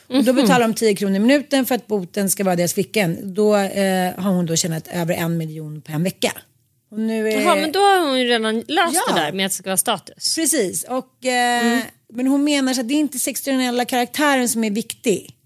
Och 0.06 0.24
då 0.24 0.32
betalar 0.32 0.60
de 0.60 0.74
10 0.74 0.94
kronor 0.94 1.16
i 1.16 1.18
minuten 1.18 1.66
för 1.66 1.74
att 1.74 1.86
boten 1.86 2.30
ska 2.30 2.44
vara 2.44 2.56
deras 2.56 2.74
fickan. 2.74 3.18
Då 3.34 3.56
eh, 3.56 4.12
har 4.16 4.32
hon 4.32 4.46
då 4.46 4.56
tjänat 4.56 4.88
över 4.88 5.14
en 5.14 5.36
miljon 5.36 5.82
på 5.82 5.92
en 5.92 6.02
vecka. 6.04 6.32
Och 6.90 6.98
nu 6.98 7.28
är... 7.28 7.40
Jaha, 7.40 7.54
men 7.56 7.72
då 7.72 7.78
har 7.80 8.08
hon 8.08 8.20
ju 8.20 8.24
redan 8.28 8.54
löst 8.54 8.94
Ja. 9.08 9.14
det 9.14 9.20
där 9.20 9.32
med 9.32 9.46
att 9.46 9.52
det 9.52 9.56
ska 9.56 9.70
vara 9.70 9.76
status. 9.76 10.34
Precis, 10.36 10.84
och, 10.84 11.24
eh, 11.24 11.80
men 12.12 12.26
hon 12.26 12.44
menar 12.44 12.72
att 12.80 12.88
det 12.88 12.94
är 12.94 12.98
inte 12.98 13.18
sexuella 13.18 13.84
karaktären 13.84 14.48
som 14.48 14.64
är 14.64 14.70
viktig. 14.70 15.36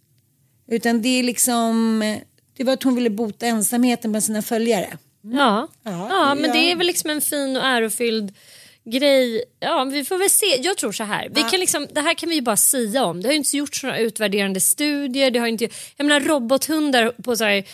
Utan 0.68 1.02
det 1.02 1.08
är 1.08 1.22
liksom, 1.22 2.02
eh, 2.02 2.16
det 2.56 2.64
var 2.64 2.72
att 2.72 2.82
hon 2.82 2.94
ville 2.94 3.10
bota 3.10 3.46
ensamheten 3.46 4.12
bland 4.12 4.24
sina 4.24 4.42
följare. 4.42 4.98
Ja. 5.32 5.68
Ja, 5.82 6.08
Ja, 6.10 6.34
men 6.34 6.44
ja. 6.44 6.52
det 6.52 6.70
är 6.72 6.76
väl 6.76 6.86
liksom 6.86 7.10
en 7.10 7.20
fin 7.20 7.56
och 7.56 7.64
ärofylld 7.64 8.34
grej. 8.84 9.44
Ja, 9.60 9.84
vi 9.84 10.04
får 10.04 10.18
väl 10.18 10.30
se. 10.30 10.62
Jag 10.62 10.76
tror 10.76 10.92
så 10.92 11.04
här. 11.04 11.28
Vi 11.34 11.42
kan 11.42 11.60
liksom, 11.60 11.86
det 11.92 12.00
här 12.00 12.14
kan 12.14 12.28
vi 12.28 12.34
ju 12.34 12.40
bara 12.40 12.56
sia 12.56 13.04
om. 13.04 13.22
Det 13.22 13.28
har 13.28 13.32
ju 13.32 13.38
inte 13.38 13.56
gjorts 13.56 13.82
några 13.82 13.98
utvärderande 13.98 14.60
studier. 14.60 15.30
Det 15.30 15.38
har 15.38 15.46
inte, 15.46 15.68
jag 15.96 16.06
menar 16.06 16.20
robothundar 16.20 17.12
på 17.22 17.36
så 17.36 17.44
här, 17.44 17.56
eh, 17.56 17.64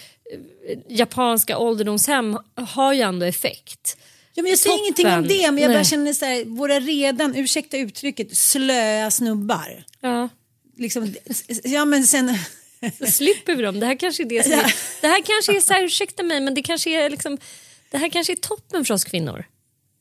japanska 0.88 1.58
ålderdomshem 1.58 2.38
har 2.54 2.92
ju 2.92 3.00
ändå 3.00 3.26
effekt. 3.26 3.96
Ja, 4.34 4.42
men 4.42 4.50
jag 4.50 4.58
säger 4.58 4.78
ingenting 4.78 5.06
om 5.06 5.28
det, 5.28 5.50
men 5.50 5.62
jag 5.62 5.72
bara 5.72 5.84
känner 5.84 6.12
så 6.12 6.24
här, 6.24 6.44
våra 6.44 6.80
redan, 6.80 7.36
ursäkta 7.36 7.76
uttrycket, 7.76 8.36
slöa 8.36 9.10
snubbar. 9.10 9.84
Ja. 10.00 10.28
Liksom, 10.78 11.14
ja 11.64 11.84
men 11.84 12.04
sen, 12.04 12.38
Så 12.98 13.06
slipper 13.06 13.54
vi 13.54 13.62
dem. 13.62 13.80
Det 13.80 13.86
här 13.86 13.94
kanske 13.94 14.22
är 14.22 14.24
det 14.26 14.42
som 14.42 14.52
är, 14.52 14.74
det 15.00 15.06
här 15.08 15.22
kanske 15.22 15.56
är 15.56 15.60
så 15.60 15.72
här, 15.72 15.84
ursäkta 15.84 16.22
mig, 16.22 16.40
men 16.40 16.54
det 16.54 16.62
kanske 16.62 16.90
är 17.04 17.10
liksom, 17.10 17.38
det 17.90 17.98
här 17.98 18.08
kanske 18.08 18.32
är 18.32 18.36
toppen 18.36 18.84
för 18.84 18.94
oss 18.94 19.04
kvinnor. 19.04 19.44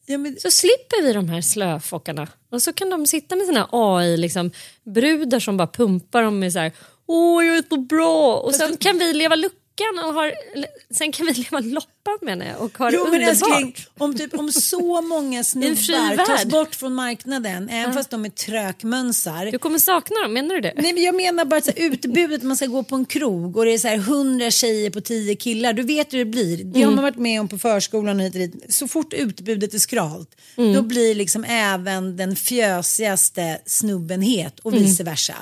ja, 0.05 0.17
men, 0.17 0.39
Så 0.39 0.51
slipper 0.51 1.03
vi 1.03 1.13
de 1.13 1.29
här 1.29 1.41
slöfockarna. 1.41 2.27
Och 2.51 2.61
så 2.61 2.73
kan 2.73 2.89
de 2.89 3.07
sitta 3.07 3.35
med 3.35 3.45
sina 3.45 3.69
AI, 3.71 4.17
liksom, 4.17 4.51
brudar 4.83 5.39
som 5.39 5.57
bara 5.57 5.67
pumpar 5.67 6.23
dem 6.23 6.39
med 6.39 6.53
så 6.53 6.59
här, 6.59 6.71
åh 7.07 7.45
jag 7.45 7.57
är 7.57 7.63
så 7.69 7.77
bra. 7.77 8.35
Och 8.37 8.55
sen 8.55 8.77
kan 8.77 8.97
vi 8.97 9.13
leva 9.13 9.35
luckan 9.81 10.05
och 10.07 10.13
har, 10.13 10.33
sen 10.93 11.11
kan 11.11 11.25
vi 11.25 11.33
leva 11.33 11.59
loppan 11.59 12.17
menar 12.21 12.45
jag 12.45 12.61
och 12.61 12.77
ha 12.77 12.89
det 12.91 12.95
jo 12.97 13.03
men 13.03 13.13
underbart. 13.13 13.29
älskling, 13.29 13.75
om, 13.97 14.15
typ, 14.17 14.33
om 14.33 14.51
så 14.51 15.01
många 15.01 15.43
snubbar 15.51 16.25
tas 16.25 16.45
bort 16.45 16.75
från 16.75 16.93
marknaden, 16.93 17.69
även 17.69 17.93
fast 17.93 18.09
de 18.09 18.25
är 18.25 18.29
trökmönsar. 18.29 19.51
Du 19.51 19.57
kommer 19.59 19.79
sakna 19.79 20.19
dem, 20.21 20.33
menar 20.33 20.55
du 20.55 20.61
det? 20.61 20.73
Nej 20.77 20.93
men 20.93 21.03
jag 21.03 21.15
menar 21.15 21.45
bara 21.45 21.61
så 21.61 21.71
här, 21.71 21.79
utbudet, 21.85 22.43
man 22.43 22.57
ska 22.57 22.65
gå 22.65 22.83
på 22.83 22.95
en 22.95 23.05
krog 23.05 23.57
och 23.57 23.65
det 23.65 23.71
är 23.73 23.77
så 23.77 23.87
här 23.87 23.95
100 23.97 24.51
tjejer 24.51 24.89
på 24.89 25.01
10 25.01 25.35
killar. 25.35 25.73
Du 25.73 25.83
vet 25.83 26.13
hur 26.13 26.17
det 26.19 26.25
blir. 26.25 26.57
Det 26.57 26.63
Mm. 26.79 26.83
har 26.89 26.95
man 26.95 27.03
varit 27.03 27.17
med 27.17 27.41
om 27.41 27.47
på 27.47 27.57
förskolan 27.57 28.19
och 28.19 28.25
hit 28.25 28.33
och 28.33 28.39
dit. 28.39 28.73
Så 28.73 28.87
fort 28.87 29.13
utbudet 29.13 29.73
är 29.73 29.79
skralt 29.79 30.35
Mm. 30.57 30.73
då 30.73 30.81
blir 30.81 31.15
liksom 31.15 31.43
även 31.43 32.17
den 32.17 32.35
fjösigaste 32.35 33.61
snubben 33.65 34.21
het 34.21 34.59
och 34.59 34.71
Mm. 34.71 34.83
vice 34.83 35.03
versa. 35.03 35.35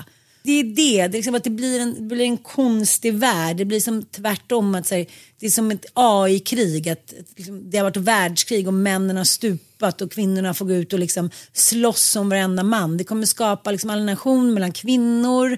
Det 0.43 0.51
är 0.51 0.63
det, 0.63 0.73
det, 0.75 1.03
är 1.03 1.09
liksom 1.09 1.35
att 1.35 1.43
det 1.43 1.49
blir, 1.49 1.79
en, 1.79 1.93
det 1.93 2.15
blir 2.15 2.25
en 2.25 2.37
konstig 2.37 3.13
värld. 3.13 3.57
Det 3.57 3.65
blir 3.65 3.79
som 3.79 4.03
tvärtom, 4.03 4.75
att 4.75 4.89
här, 4.89 5.05
det 5.39 5.45
är 5.45 5.49
som 5.49 5.71
ett 5.71 5.85
AI-krig. 5.93 6.89
Att, 6.89 7.13
att 7.19 7.37
liksom, 7.37 7.69
det 7.69 7.77
har 7.77 7.83
varit 7.83 7.97
världskrig 7.97 8.67
och 8.67 8.73
männen 8.73 9.17
har 9.17 9.23
stupat 9.23 10.01
och 10.01 10.11
kvinnorna 10.11 10.53
får 10.53 10.65
gå 10.65 10.73
ut 10.73 10.93
och 10.93 10.99
liksom 10.99 11.29
slåss 11.53 12.15
om 12.15 12.29
varenda 12.29 12.63
man. 12.63 12.97
Det 12.97 13.03
kommer 13.03 13.25
skapa 13.25 13.71
liksom 13.71 13.89
alienation 13.89 14.53
mellan 14.53 14.71
kvinnor, 14.71 15.57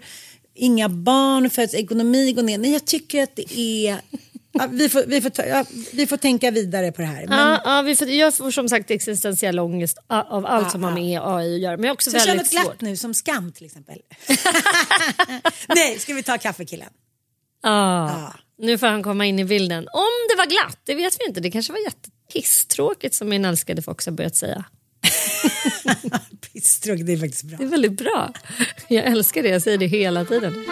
inga 0.55 0.89
barn 0.89 1.49
föds, 1.49 1.73
ekonomi 1.73 2.33
går 2.33 2.43
ner. 2.43 2.57
Nej, 2.57 2.71
jag 2.71 2.85
tycker 2.85 3.23
att 3.23 3.35
det 3.35 3.59
är... 3.59 4.01
Ja, 4.53 4.67
vi, 4.71 4.89
får, 4.89 5.03
vi, 5.07 5.21
får 5.21 5.31
ja, 5.37 5.65
vi 5.93 6.07
får 6.07 6.17
tänka 6.17 6.51
vidare 6.51 6.91
på 6.91 7.01
det 7.01 7.07
här. 7.07 7.27
Men, 7.27 7.39
Ja, 7.39 7.61
ja, 7.65 7.81
vi 7.81 7.95
får, 7.95 8.07
jag 8.07 8.35
får 8.35 8.51
som 8.51 8.69
sagt 8.69 8.91
existentiell 8.91 9.59
ångest 9.59 9.97
av 10.07 10.45
allt 10.45 10.71
som 10.71 10.83
har 10.83 10.91
med 10.91 11.21
AI 11.23 11.55
att 11.55 11.61
göra. 11.61 11.77
Men 11.77 11.85
jag 11.85 11.93
också 11.93 12.11
så 12.11 12.19
kör 12.19 12.25
väldigt 12.25 12.45
något 12.45 12.51
glatt 12.51 12.65
svårt. 12.65 12.81
nu, 12.81 12.97
som 12.97 13.13
skam 13.13 13.51
till 13.51 13.65
exempel. 13.65 13.97
Nej, 15.67 15.99
ska 15.99 16.13
vi 16.13 16.23
ta 16.23 16.37
kaffekillen? 16.37 16.89
Ja. 17.63 18.33
Nu 18.57 18.77
får 18.77 18.87
han 18.87 19.03
komma 19.03 19.25
in 19.25 19.39
i 19.39 19.45
bilden. 19.45 19.87
Om 19.93 20.27
det 20.29 20.35
var 20.37 20.45
glatt, 20.45 20.79
det 20.83 20.95
vet 20.95 21.17
vi 21.19 21.27
inte. 21.27 21.39
Det 21.39 21.51
kanske 21.51 21.73
var 21.73 21.79
jättepisstråkigt 21.79 23.15
som 23.15 23.29
min 23.29 23.45
älskade 23.45 23.81
Fox 23.81 24.05
har 24.05 24.13
börjat 24.13 24.35
säga. 24.35 24.65
Pisstråkigt, 26.53 27.05
det 27.05 27.13
är 27.13 27.17
faktiskt 27.17 27.43
bra. 27.43 27.57
Det 27.57 27.63
är 27.63 27.67
väldigt 27.67 27.97
bra. 27.97 28.33
Jag 28.87 29.05
älskar 29.05 29.43
det, 29.43 29.49
jag 29.49 29.61
säger 29.61 29.77
det 29.77 29.87
hela 29.87 30.25
tiden. 30.25 30.65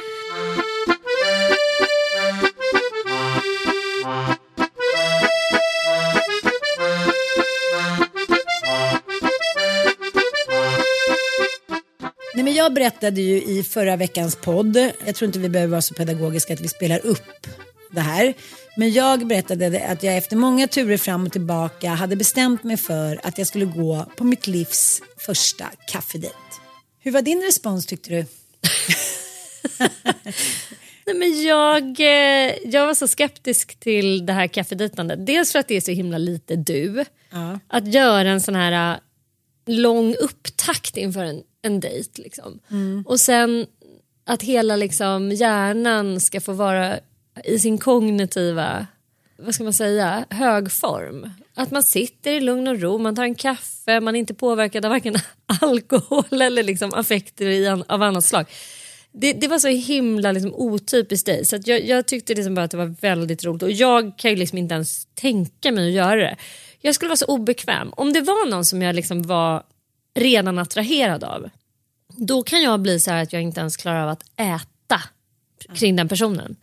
Jag 12.60 12.74
berättade 12.74 13.22
ju 13.22 13.44
i 13.44 13.64
förra 13.64 13.96
veckans 13.96 14.36
podd, 14.36 14.92
jag 15.06 15.16
tror 15.16 15.28
inte 15.28 15.40
vi 15.40 15.50
behöver 15.50 15.72
vara 15.72 15.82
så 15.82 15.94
pedagogiska 15.94 16.54
att 16.54 16.62
vi 16.62 16.68
spelar 16.68 17.06
upp 17.06 17.48
det 17.92 18.02
här. 18.02 18.34
Men 18.78 18.92
jag 18.92 19.28
berättade 19.28 19.88
att 19.88 20.04
jag 20.04 20.18
efter 20.18 20.36
många 20.36 20.68
turer 20.68 20.98
fram 20.98 21.26
och 21.26 21.32
tillbaka 21.32 21.90
hade 21.90 22.16
bestämt 22.16 22.64
mig 22.64 22.78
för 22.78 23.20
att 23.24 23.38
jag 23.38 23.48
skulle 23.48 23.66
gå 23.66 24.06
på 24.18 24.24
mitt 24.24 24.48
livs 24.48 25.02
första 25.18 25.66
kaffedejt. 25.88 26.36
Hur 27.00 27.12
var 27.12 27.22
din 27.22 27.42
respons 27.42 27.86
tyckte 27.86 28.10
du? 28.10 28.26
Nej, 31.06 31.16
men 31.16 31.44
jag, 31.44 32.00
eh, 32.00 32.54
jag 32.66 32.88
var 32.88 32.94
så 32.94 33.08
skeptisk 33.08 33.80
till 33.80 34.26
det 34.26 34.34
här 34.34 34.48
kaffedejtandet. 34.48 35.26
Dels 35.26 35.52
för 35.52 35.60
att 35.60 35.68
det 35.68 35.76
är 35.76 35.82
så 35.82 35.92
himla 35.92 36.18
lite 36.18 36.56
du. 36.56 37.06
Ja. 37.32 37.60
Att 37.68 37.94
göra 37.94 38.30
en 38.30 38.42
sån 38.42 38.56
här 38.56 39.00
lång 39.70 40.16
upptakt 40.16 40.98
inför 40.98 41.24
en, 41.24 41.44
en 41.62 41.80
dejt. 41.80 42.22
Liksom. 42.22 42.60
Och 43.06 43.20
sen 43.20 43.66
att 44.26 44.44
hela 44.44 44.76
liksom, 44.76 45.32
hjärnan 45.32 46.20
ska 46.20 46.42
få 46.42 46.54
vara 46.54 47.00
i 47.44 47.60
sin 47.60 47.78
kognitiva 47.78 48.88
vad 49.42 49.56
ska 49.56 49.64
man 49.64 49.74
säga, 49.74 50.26
hög 50.30 50.72
form. 50.72 51.30
Att 51.54 51.72
man 51.72 51.84
sitter 51.84 52.32
i 52.32 52.40
lugn 52.40 52.68
och 52.68 52.80
ro, 52.80 52.98
man 52.98 53.16
tar 53.16 53.24
en 53.24 53.36
kaffe, 53.36 54.00
man 54.00 54.16
är 54.16 54.20
inte 54.20 54.34
påverkad 54.34 54.86
av 54.86 54.92
varken 54.92 55.16
alkohol 55.62 56.42
eller 56.42 56.64
liksom 56.64 56.94
affekter 56.94 57.70
an, 57.70 57.84
av 57.88 58.04
annat 58.04 58.26
slag. 58.26 58.46
Det, 59.12 59.34
det 59.34 59.48
var 59.48 59.60
så 59.60 59.68
himla 59.68 60.32
liksom 60.32 60.54
otypiskt 60.54 61.26
dig 61.26 61.46
så 61.46 61.58
jag, 61.66 61.86
jag 61.86 62.06
tyckte 62.06 62.34
liksom 62.34 62.56
bara 62.56 62.66
att 62.66 62.72
det 62.72 62.78
var 62.78 62.96
väldigt 63.02 63.44
roligt 63.44 63.64
och 63.64 63.72
jag 63.72 64.18
kan 64.18 64.32
ju 64.32 64.38
liksom 64.38 64.58
inte 64.58 64.76
ens 64.76 65.06
tänka 65.06 65.72
mig 65.72 65.88
att 65.88 65.94
göra 65.94 66.16
det. 66.16 66.36
Jag 66.82 66.96
skulle 66.96 67.10
vara 67.10 67.18
så 67.18 67.26
obekväm. 67.26 67.94
Om 67.98 68.14
det 68.14 68.22
var 68.22 68.50
någon 68.50 68.66
som 68.66 68.82
jag 68.82 68.96
liksom 68.96 69.22
var 69.24 69.64
redan 70.16 70.60
attraherad 70.60 71.24
av 71.24 71.50
då 72.18 72.44
kan 72.44 72.62
jag 72.62 72.80
bli 72.80 73.00
så 73.00 73.12
här 73.12 73.24
att 73.24 73.34
jag 73.34 73.42
inte 73.42 73.60
ens 73.60 73.78
klarar 73.78 74.04
av 74.04 74.10
att 74.10 74.24
äta 74.40 75.02
kring 75.76 75.96
den 75.96 76.08
personen. 76.08 76.56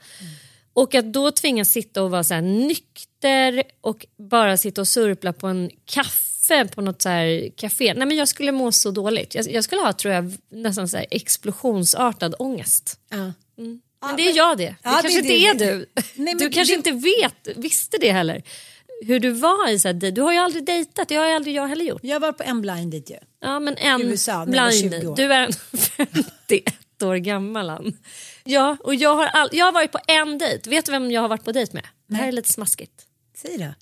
Och 0.72 0.94
att 0.94 1.12
då 1.12 1.30
tvingas 1.30 1.68
sitta 1.70 2.02
och 2.02 2.10
vara 2.10 2.24
så 2.24 2.40
nykter 2.40 3.62
och 3.80 4.06
bara 4.18 4.56
sitta 4.56 4.80
och 4.80 4.88
surpla 4.88 5.32
på 5.32 5.46
en 5.46 5.70
kaffe 5.84 6.64
på 6.74 6.80
något 6.82 7.02
så 7.02 7.08
här 7.08 7.50
café. 7.56 7.94
Nej 7.94 8.06
men 8.08 8.16
jag 8.16 8.28
skulle 8.28 8.52
må 8.52 8.72
så 8.72 8.90
dåligt. 8.90 9.34
Jag, 9.34 9.50
jag 9.52 9.64
skulle 9.64 9.80
ha 9.82 9.92
tror 9.92 10.14
jag 10.14 10.32
nästan 10.50 10.88
så 10.88 10.96
här 10.96 11.06
explosionsartad 11.10 12.34
ångest. 12.38 12.98
Ja. 13.10 13.32
Men 14.06 14.16
det 14.16 14.22
är 14.30 14.36
jag 14.36 14.58
det. 14.58 14.64
Det 14.64 14.76
Ja, 14.82 14.98
kanske 15.02 15.22
det- 15.22 15.36
inte 15.38 15.64
är 15.64 15.70
du. 15.72 15.86
Nej, 16.14 16.34
du 16.38 16.50
kanske 16.50 16.72
det- 16.74 16.76
inte 16.76 16.92
vet, 16.92 17.56
visste 17.56 17.96
det 18.00 18.12
heller. 18.12 18.42
Hur 19.00 19.20
du 19.20 19.30
var 19.30 19.68
i 19.70 19.78
så 19.78 19.88
här, 19.88 19.94
Du 19.94 20.22
har 20.22 20.32
ju 20.32 20.38
aldrig 20.38 20.64
dejtat, 20.66 21.08
det 21.08 21.14
har 21.14 21.26
ju 21.26 21.32
aldrig 21.32 21.54
jag 21.54 21.66
heller 21.68 21.84
gjort. 21.84 22.04
Jag 22.04 22.20
var 22.20 22.32
på 22.32 22.42
en 22.42 22.60
blind 22.60 22.92
date 22.92 23.12
ju. 23.12 23.18
Ja 23.40 23.60
men 23.60 23.76
en 23.76 24.02
USA 24.02 24.32
jag 24.32 24.38
var 24.38 24.46
blind 24.46 24.72
20 24.72 24.88
date. 24.88 25.22
Du 25.22 25.32
är 25.32 25.46
en 25.46 25.52
51 25.78 26.74
år 27.02 27.16
gammal 27.16 27.68
han. 27.68 27.98
Ja 28.44 28.76
och 28.84 28.94
jag 28.94 29.14
har, 29.14 29.26
all, 29.26 29.48
jag 29.52 29.64
har 29.64 29.72
varit 29.72 29.92
på 29.92 29.98
en 30.06 30.38
dejt. 30.38 30.70
Vet 30.70 30.86
du 30.86 30.92
vem 30.92 31.10
jag 31.10 31.20
har 31.20 31.28
varit 31.28 31.44
på 31.44 31.52
dejt 31.52 31.72
med? 31.72 31.86
Det 32.08 32.16
här 32.16 32.28
är 32.28 32.32
lite 32.32 32.52
smaskigt. 32.52 33.02
Säg 33.36 33.58
då. 33.58 33.74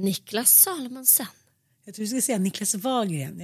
Niklas 0.00 0.50
Salomonsen. 0.50 1.26
Jag 1.84 1.94
tror 1.94 2.02
du 2.02 2.06
skulle 2.06 2.22
säga 2.22 2.38
Niklas 2.38 2.74
Wahlgren. 2.74 3.36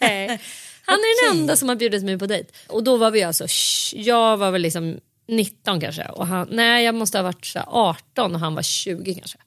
Nej. 0.00 0.40
Han 0.84 0.98
är 0.98 1.28
den 1.30 1.40
enda 1.40 1.56
som 1.56 1.68
har 1.68 1.76
bjudit 1.76 2.04
mig 2.04 2.18
på 2.18 2.26
dejt. 2.26 2.52
Och 2.68 2.84
då 2.84 2.96
var 2.96 3.10
vi 3.10 3.22
alltså, 3.22 3.46
jag 3.92 4.36
var 4.36 4.50
väl 4.50 4.62
liksom 4.62 5.00
19 5.28 5.80
kanske. 5.80 6.04
Och 6.04 6.26
han, 6.26 6.48
nej 6.50 6.84
jag 6.84 6.94
måste 6.94 7.18
ha 7.18 7.22
varit 7.22 7.46
så 7.46 7.58
här 7.58 7.66
18 7.70 8.34
och 8.34 8.40
han 8.40 8.54
var 8.54 8.62
20 8.62 9.14
kanske. 9.14 9.38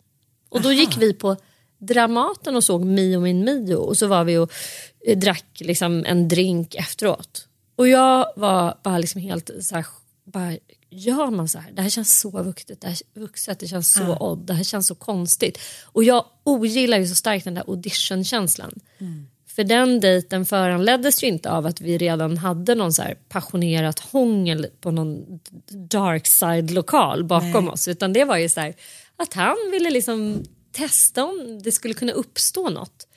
Och 0.53 0.61
då 0.61 0.71
gick 0.71 0.97
vi 0.97 1.13
på 1.13 1.35
Dramaten 1.77 2.55
och 2.55 2.63
såg 2.63 2.85
Mio 2.85 3.19
min 3.19 3.45
Mio 3.45 3.75
och 3.75 3.97
så 3.97 4.07
var 4.07 4.23
vi 4.23 4.37
och 4.37 4.51
eh, 5.07 5.17
drack 5.17 5.45
liksom 5.59 6.05
en 6.05 6.27
drink 6.27 6.75
efteråt. 6.75 7.47
Och 7.75 7.87
jag 7.87 8.33
var 8.35 8.77
bara 8.83 8.97
liksom 8.97 9.21
helt 9.21 9.49
så 9.61 9.75
här, 9.75 9.85
bara, 10.23 10.57
gör 10.89 11.31
man 11.31 11.49
så 11.49 11.59
här? 11.59 11.71
Det 11.71 11.81
här 11.81 11.89
känns 11.89 12.19
så 12.19 12.29
vuxet, 12.29 12.81
det, 12.81 12.87
här, 12.87 12.97
vuxet, 13.13 13.59
det 13.59 13.67
känns 13.67 13.91
så 13.93 14.17
odd, 14.17 14.39
det 14.39 14.53
här 14.53 14.63
känns 14.63 14.87
så 14.87 14.95
konstigt. 14.95 15.59
Och 15.83 16.03
jag 16.03 16.25
ogillar 16.43 16.97
ju 16.97 17.07
så 17.07 17.15
starkt 17.15 17.45
den 17.45 17.53
där 17.53 17.63
auditionkänslan. 17.67 18.79
För 19.55 19.63
den 19.63 19.99
dejten 19.99 20.45
föranleddes 20.45 21.23
ju 21.23 21.27
inte 21.27 21.51
av 21.51 21.65
att 21.65 21.81
vi 21.81 21.97
redan 21.97 22.37
hade 22.37 22.75
någon 22.75 22.93
så 22.93 23.01
här 23.01 23.15
passionerat 23.29 23.99
hångel 23.99 24.67
på 24.81 24.91
någon 24.91 25.39
dark 25.89 26.27
side 26.27 26.71
lokal 26.71 27.23
bakom 27.23 27.69
oss. 27.69 27.87
Utan 27.87 28.13
det 28.13 28.25
var 28.25 28.37
ju 28.37 28.49
så 28.49 28.59
här 28.59 28.73
att 29.23 29.33
han 29.33 29.55
ville 29.71 29.89
liksom 29.89 30.43
testa 30.71 31.23
om 31.25 31.61
det 31.63 31.71
skulle 31.71 31.93
kunna 31.93 32.11
uppstå 32.11 32.69
något. 32.69 33.07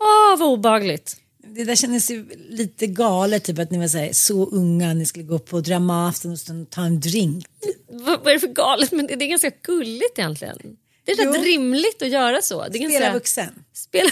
Åh 0.00 0.38
vad 0.38 0.48
obehagligt. 0.48 1.16
det 1.54 1.64
där 1.64 1.76
kändes 1.76 2.10
ju 2.10 2.28
lite 2.48 2.86
galet, 2.86 3.44
typ 3.44 3.58
att 3.58 3.70
ni 3.70 3.78
var 3.78 3.88
så, 3.88 3.98
här, 3.98 4.12
så 4.12 4.46
unga, 4.46 4.94
ni 4.94 5.06
skulle 5.06 5.24
gå 5.24 5.38
på 5.38 5.60
Dramaten 5.60 6.32
och 6.32 6.70
ta 6.70 6.82
en 6.82 7.00
drink. 7.00 7.44
Vad, 7.88 8.18
vad 8.18 8.28
är 8.28 8.32
det 8.32 8.40
för 8.40 8.46
galet? 8.48 8.92
Men 8.92 9.06
det, 9.06 9.16
det 9.16 9.24
är 9.24 9.28
ganska 9.28 9.50
gulligt 9.62 10.18
egentligen. 10.18 10.58
Det 11.04 11.12
är 11.12 11.16
rätt 11.26 11.34
Jo. 11.36 11.42
rimligt 11.42 12.02
att 12.02 12.08
göra 12.08 12.42
så. 12.42 12.68
Det 12.68 12.78
är 12.78 12.80
ganska- 12.80 12.98
Spela 12.98 13.12
vuxen. 13.14 13.64
Spela... 13.72 14.10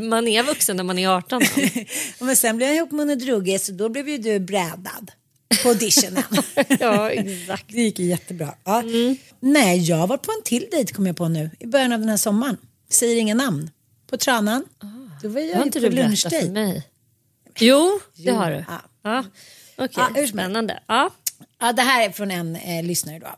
Man 0.00 0.28
är 0.28 0.42
vuxen 0.42 0.76
när 0.76 0.84
man 0.84 0.98
är 0.98 1.08
18. 1.08 1.42
då. 1.56 1.62
Men 2.24 2.36
sen 2.36 2.56
blev 2.56 2.68
jag 2.68 2.76
ihop 2.76 2.92
med 2.92 3.10
en 3.10 3.18
drugge 3.18 3.58
så 3.58 3.72
då 3.72 3.88
blev 3.88 4.08
ju 4.08 4.18
du 4.18 4.38
brädad 4.40 5.10
på 5.62 5.68
auditionen. 5.68 6.22
ja, 6.80 7.10
exakt. 7.10 7.64
Det 7.68 7.82
gick 7.82 7.98
jättebra. 7.98 8.54
Ja. 8.64 8.82
Nej, 9.40 9.78
jag 9.78 10.06
var 10.06 10.16
på 10.16 10.32
en 10.32 10.42
till 10.44 10.66
dejt 10.70 10.94
kom 10.94 11.06
jag 11.06 11.16
på 11.16 11.28
nu 11.28 11.50
i 11.60 11.66
början 11.66 11.92
av 11.92 12.00
den 12.00 12.08
här 12.08 12.16
sommaren. 12.16 12.56
Säger 12.90 13.16
inga 13.16 13.34
namn. 13.34 13.70
På 14.10 14.16
Tranan. 14.16 14.64
Då 15.22 15.28
var 15.28 15.40
jag 15.40 15.56
har 15.56 15.64
inte 15.64 15.80
på 15.80 15.86
du 15.88 15.96
lunchdejt. 15.96 16.46
för 16.46 16.52
mig. 16.52 16.88
Jo, 17.58 18.00
det 18.16 18.30
har 18.30 18.50
du. 18.50 18.64
ja. 18.68 18.80
Ja. 19.02 19.24
Okej, 19.76 19.88
Ja, 19.96 20.06
som 20.06 20.14
helst. 20.14 20.32
spännande. 20.32 20.80
Ja. 20.86 21.10
Ja, 21.60 21.72
det 21.72 21.82
här 21.82 22.08
är 22.08 22.10
från 22.10 22.30
en 22.30 22.56
eh, 22.56 22.82
lyssnare 22.84 23.18
då. 23.18 23.28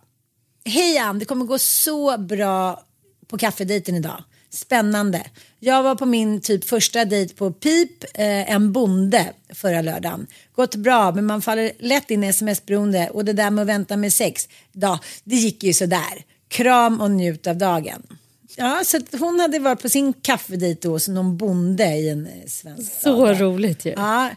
Hej 0.70 0.98
Ann, 0.98 1.18
det 1.18 1.24
kommer 1.24 1.44
gå 1.44 1.58
så 1.58 2.18
bra 2.18 2.84
på 3.26 3.38
kaffedejten 3.38 3.94
idag. 3.94 4.24
Spännande. 4.50 5.26
Jag 5.60 5.82
var 5.82 5.94
på 5.94 6.06
min 6.06 6.40
typ 6.40 6.64
första 6.68 7.04
dejt 7.04 7.34
på 7.34 7.52
PIP, 7.52 8.04
eh, 8.14 8.50
en 8.52 8.72
bonde, 8.72 9.32
förra 9.54 9.82
lördagen. 9.82 10.26
Gått 10.56 10.74
bra, 10.74 11.12
men 11.12 11.26
man 11.26 11.42
faller 11.42 11.72
lätt 11.78 12.10
in 12.10 12.24
i 12.24 12.26
sms-beroende 12.28 13.08
och 13.10 13.24
det 13.24 13.32
där 13.32 13.50
med 13.50 13.62
att 13.62 13.68
vänta 13.68 13.96
med 13.96 14.12
sex, 14.12 14.48
ja, 14.72 14.98
det 15.24 15.36
gick 15.36 15.62
ju 15.64 15.72
sådär. 15.72 16.24
Kram 16.48 17.00
och 17.00 17.10
njut 17.10 17.46
av 17.46 17.56
dagen. 17.56 18.02
Ja, 18.56 18.82
så 18.84 19.00
hon 19.18 19.40
hade 19.40 19.58
varit 19.58 19.82
på 19.82 19.88
sin 19.88 20.12
kaffedejt 20.12 20.82
då, 20.88 20.98
som 20.98 21.14
någon 21.14 21.36
bonde 21.36 21.84
i 21.96 22.08
en 22.08 22.26
eh, 22.26 22.32
svensk 22.48 22.92
Så 22.92 22.98
stad. 23.00 23.40
roligt 23.40 23.84
ju. 23.84 23.90
Ja, 23.90 24.30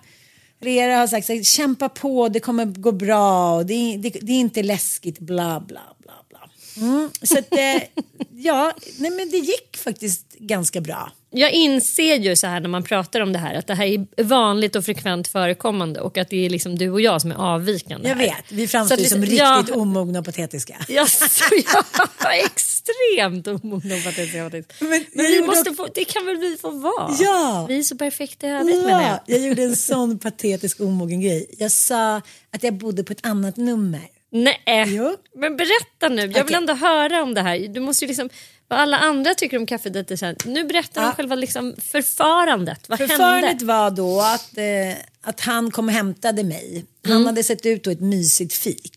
Rera 0.62 0.96
har 0.98 1.08
sagt 1.08 1.28
så 1.28 1.34
här, 1.34 1.44
kämpa 1.44 1.90
på, 1.90 2.30
det 2.30 2.40
kommer 2.40 2.66
gå 2.66 2.92
bra, 2.92 3.56
och 3.56 3.66
det, 3.66 3.74
är- 3.74 3.98
det, 3.98 4.10
det 4.10 4.32
är 4.32 4.40
inte 4.40 4.64
läskigt, 4.64 5.20
bla 5.20 5.60
bla 5.68 5.82
bla 6.04 6.14
bla. 6.30 6.50
Mm, 6.78 7.10
så 7.24 7.40
att, 7.40 7.54
eh, 7.54 7.82
ja, 8.32 8.74
nej 8.98 9.12
men 9.12 9.30
det 9.30 9.38
gick 9.38 9.78
faktiskt 9.78 10.34
ganska 10.40 10.82
bra. 10.82 11.12
Jag 11.32 11.52
inser 11.52 12.16
ju 12.16 12.36
så 12.36 12.48
här 12.48 12.60
när 12.60 12.70
man 12.70 12.84
pratar 12.84 13.22
om 13.22 13.34
det 13.34 13.40
här 13.40 13.56
att 13.56 13.68
det 13.68 13.76
här 13.76 13.86
är 13.86 14.24
vanligt 14.24 14.76
och 14.76 14.86
frekvent 14.86 15.28
förekommande 15.28 16.02
och 16.02 16.18
att 16.18 16.30
det 16.30 16.46
är 16.46 16.50
liksom 16.50 16.78
du 16.78 16.90
och 16.92 17.02
jag 17.02 17.22
som 17.22 17.32
är 17.32 17.36
avvikande. 17.36 18.10
Jag 18.10 18.16
här. 18.16 18.24
vet, 18.26 18.52
vi 18.52 18.68
framstår 18.68 18.98
Så 18.98 19.04
som 19.06 19.22
riktigt 19.22 19.76
omogna 19.76 20.20
och 20.20 20.26
patetiska. 20.26 20.76
Ja, 20.88 21.06
så 21.06 21.56
jag 21.56 22.34
är 22.36 22.46
extremt 22.46 23.48
omogna 23.48 23.96
och 23.96 24.04
patetiska. 24.04 24.50
Men, 24.80 25.06
Men 25.14 25.26
jag 25.26 25.32
vi 25.32 25.42
måste 25.42 25.74
få, 25.74 25.88
det 25.94 26.06
kan 26.06 26.26
väl 26.26 26.38
vi 26.38 26.58
få 26.58 26.72
vara? 26.72 27.16
Ja. 27.20 27.66
Vi 27.70 27.80
är 27.80 27.84
så 27.84 27.98
perfekta 27.98 28.48
i 28.48 28.50
övrigt 28.50 28.76
menar 28.86 29.02
Ja, 29.02 29.20
jag. 29.28 29.40
jag 29.40 29.48
gjorde 29.48 29.64
en 29.64 29.76
sån 29.76 30.20
patetisk 30.20 30.80
omogen 30.82 31.22
grej. 31.22 31.56
Jag 31.58 31.72
sa 31.72 32.22
att 32.52 32.64
jag 32.64 32.74
bodde 32.74 33.04
på 33.04 33.14
ett 33.14 33.26
annat 33.26 33.58
nummer. 33.58 34.02
Nej, 34.32 34.86
Jo. 34.88 35.16
men 35.36 35.58
berätta 35.58 36.10
nu. 36.10 36.22
Jag 36.22 36.28
vill 36.28 36.42
Okej. 36.44 36.56
ändå 36.56 36.74
höra 36.74 37.24
om 37.24 37.34
det 37.34 37.42
här. 37.42 37.60
Du 37.60 37.80
måste 37.80 38.06
ju 38.06 38.08
liksom, 38.08 38.30
vad 38.68 38.80
alla 38.80 38.98
andra 38.98 39.34
tycker 39.34 39.58
om 39.58 39.66
kaffedejter 39.66 40.16
sen. 40.16 40.36
Nu 40.46 40.64
berättar 40.64 41.02
Ja. 41.02 41.08
de 41.08 41.16
själva 41.16 41.36
liksom 41.36 41.76
förfarandet. 41.92 42.90
Vad 42.90 43.00
Förfarandet 43.00 43.50
hände? 43.50 43.66
var 43.66 43.92
då 43.92 44.22
att, 44.22 44.58
eh, 44.58 44.98
att 45.22 45.40
han 45.40 45.72
kom 45.72 45.88
och 45.88 45.94
hämtade 45.94 46.44
mig. 46.44 46.86
Han 47.04 47.14
Mm. 47.16 47.26
hade 47.26 47.44
sett 47.44 47.66
ut 47.66 47.84
då 47.84 47.92
ett 47.92 48.02
mysigt 48.02 48.54
fik 48.54 48.94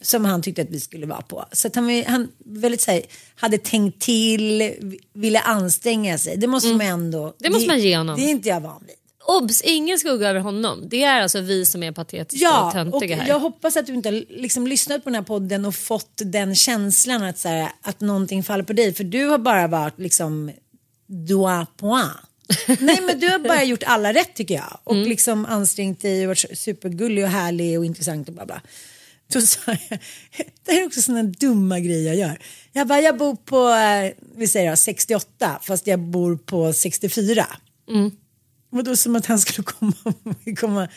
som 0.00 0.24
han 0.24 0.42
tyckte 0.42 0.62
att 0.62 0.70
vi 0.70 0.80
skulle 0.80 1.06
vara 1.06 1.22
på. 1.22 1.44
Så 1.52 1.70
han, 1.74 1.86
var- 1.86 2.04
han 2.04 2.28
väldigt 2.44 2.80
så 2.80 2.90
här, 2.90 3.02
hade 3.36 3.58
tänkt 3.58 4.00
till, 4.02 4.58
vi- 4.80 5.00
ville 5.12 5.40
anstränga 5.40 6.18
sig. 6.18 6.36
Det 6.36 6.46
måste 6.46 6.68
man 6.68 6.80
ändå. 6.86 7.22
Mm. 7.22 7.32
Det 7.38 7.50
måste 7.50 7.66
man 7.68 7.80
ge 7.80 7.96
honom. 7.96 8.16
Det 8.20 8.24
är 8.24 8.28
inte 8.30 8.48
jag 8.48 8.60
van 8.60 8.84
vid. 8.86 8.96
Obs, 9.30 9.60
ingen 9.62 9.98
skugga 9.98 10.28
över 10.28 10.40
honom. 10.40 10.84
Det 10.88 11.02
är 11.02 11.22
alltså 11.22 11.40
vi 11.40 11.66
som 11.66 11.82
är 11.82 11.92
patetiska 11.92 12.48
och 12.48 12.54
Ja, 12.54 12.66
och 12.66 12.72
töntiga 12.72 13.16
här. 13.16 13.28
jag 13.28 13.38
hoppas 13.38 13.76
att 13.76 13.86
du 13.86 13.94
inte 13.94 14.10
liksom 14.10 14.66
lyssnat 14.66 15.04
på 15.04 15.10
den 15.10 15.14
här 15.14 15.22
podden 15.22 15.64
och 15.64 15.74
fått 15.74 16.22
den 16.24 16.54
känslan 16.54 17.22
att, 17.22 17.38
så 17.38 17.48
här, 17.48 17.72
att 17.82 18.00
någonting 18.00 18.42
faller 18.42 18.64
på 18.64 18.72
dig. 18.72 18.94
För 18.94 19.04
du 19.04 19.26
har 19.26 19.38
bara 19.38 19.66
varit 19.66 19.98
liksom 19.98 20.50
doigt 21.06 21.76
point. 21.76 22.10
Nej 22.80 23.00
men 23.00 23.20
du 23.20 23.28
har 23.28 23.38
bara 23.38 23.64
gjort 23.64 23.82
alla 23.86 24.12
rätt 24.12 24.34
tycker 24.34 24.54
jag. 24.54 24.78
Och 24.84 24.94
Mm. 24.94 25.08
liksom 25.08 25.46
ansträngt 25.46 26.00
dig 26.02 26.22
och 26.22 26.28
varit 26.28 26.58
supergullig 26.58 27.24
och 27.24 27.30
härlig 27.30 27.78
och 27.78 27.84
intressant 27.84 28.28
och 28.28 28.34
bla 28.34 28.46
bla. 28.46 28.60
Då 29.32 29.40
sa 29.40 29.60
jag, 29.66 29.78
det 30.64 30.72
här 30.72 30.82
är 30.82 30.86
också 30.86 31.02
sådana 31.02 31.22
dumma 31.22 31.80
grejer 31.80 32.06
jag 32.06 32.16
gör. 32.16 32.38
Jag 32.72 32.86
bara, 32.86 33.00
jag 33.00 33.16
bor 33.18 33.36
på, 33.36 33.68
eh, 33.68 34.12
vi 34.36 34.48
säger 34.48 34.70
då, 34.70 34.76
68 34.76 35.58
fast 35.62 35.86
jag 35.86 35.98
bor 36.00 36.36
på 36.36 36.72
64. 36.72 37.46
Mm. 37.90 38.10
Och 38.70 38.84
då 38.84 38.96
som 38.96 39.16
att 39.16 39.26
han 39.26 39.38
skulle 39.38 39.64
komma, 39.64 39.92
komma 40.60 40.88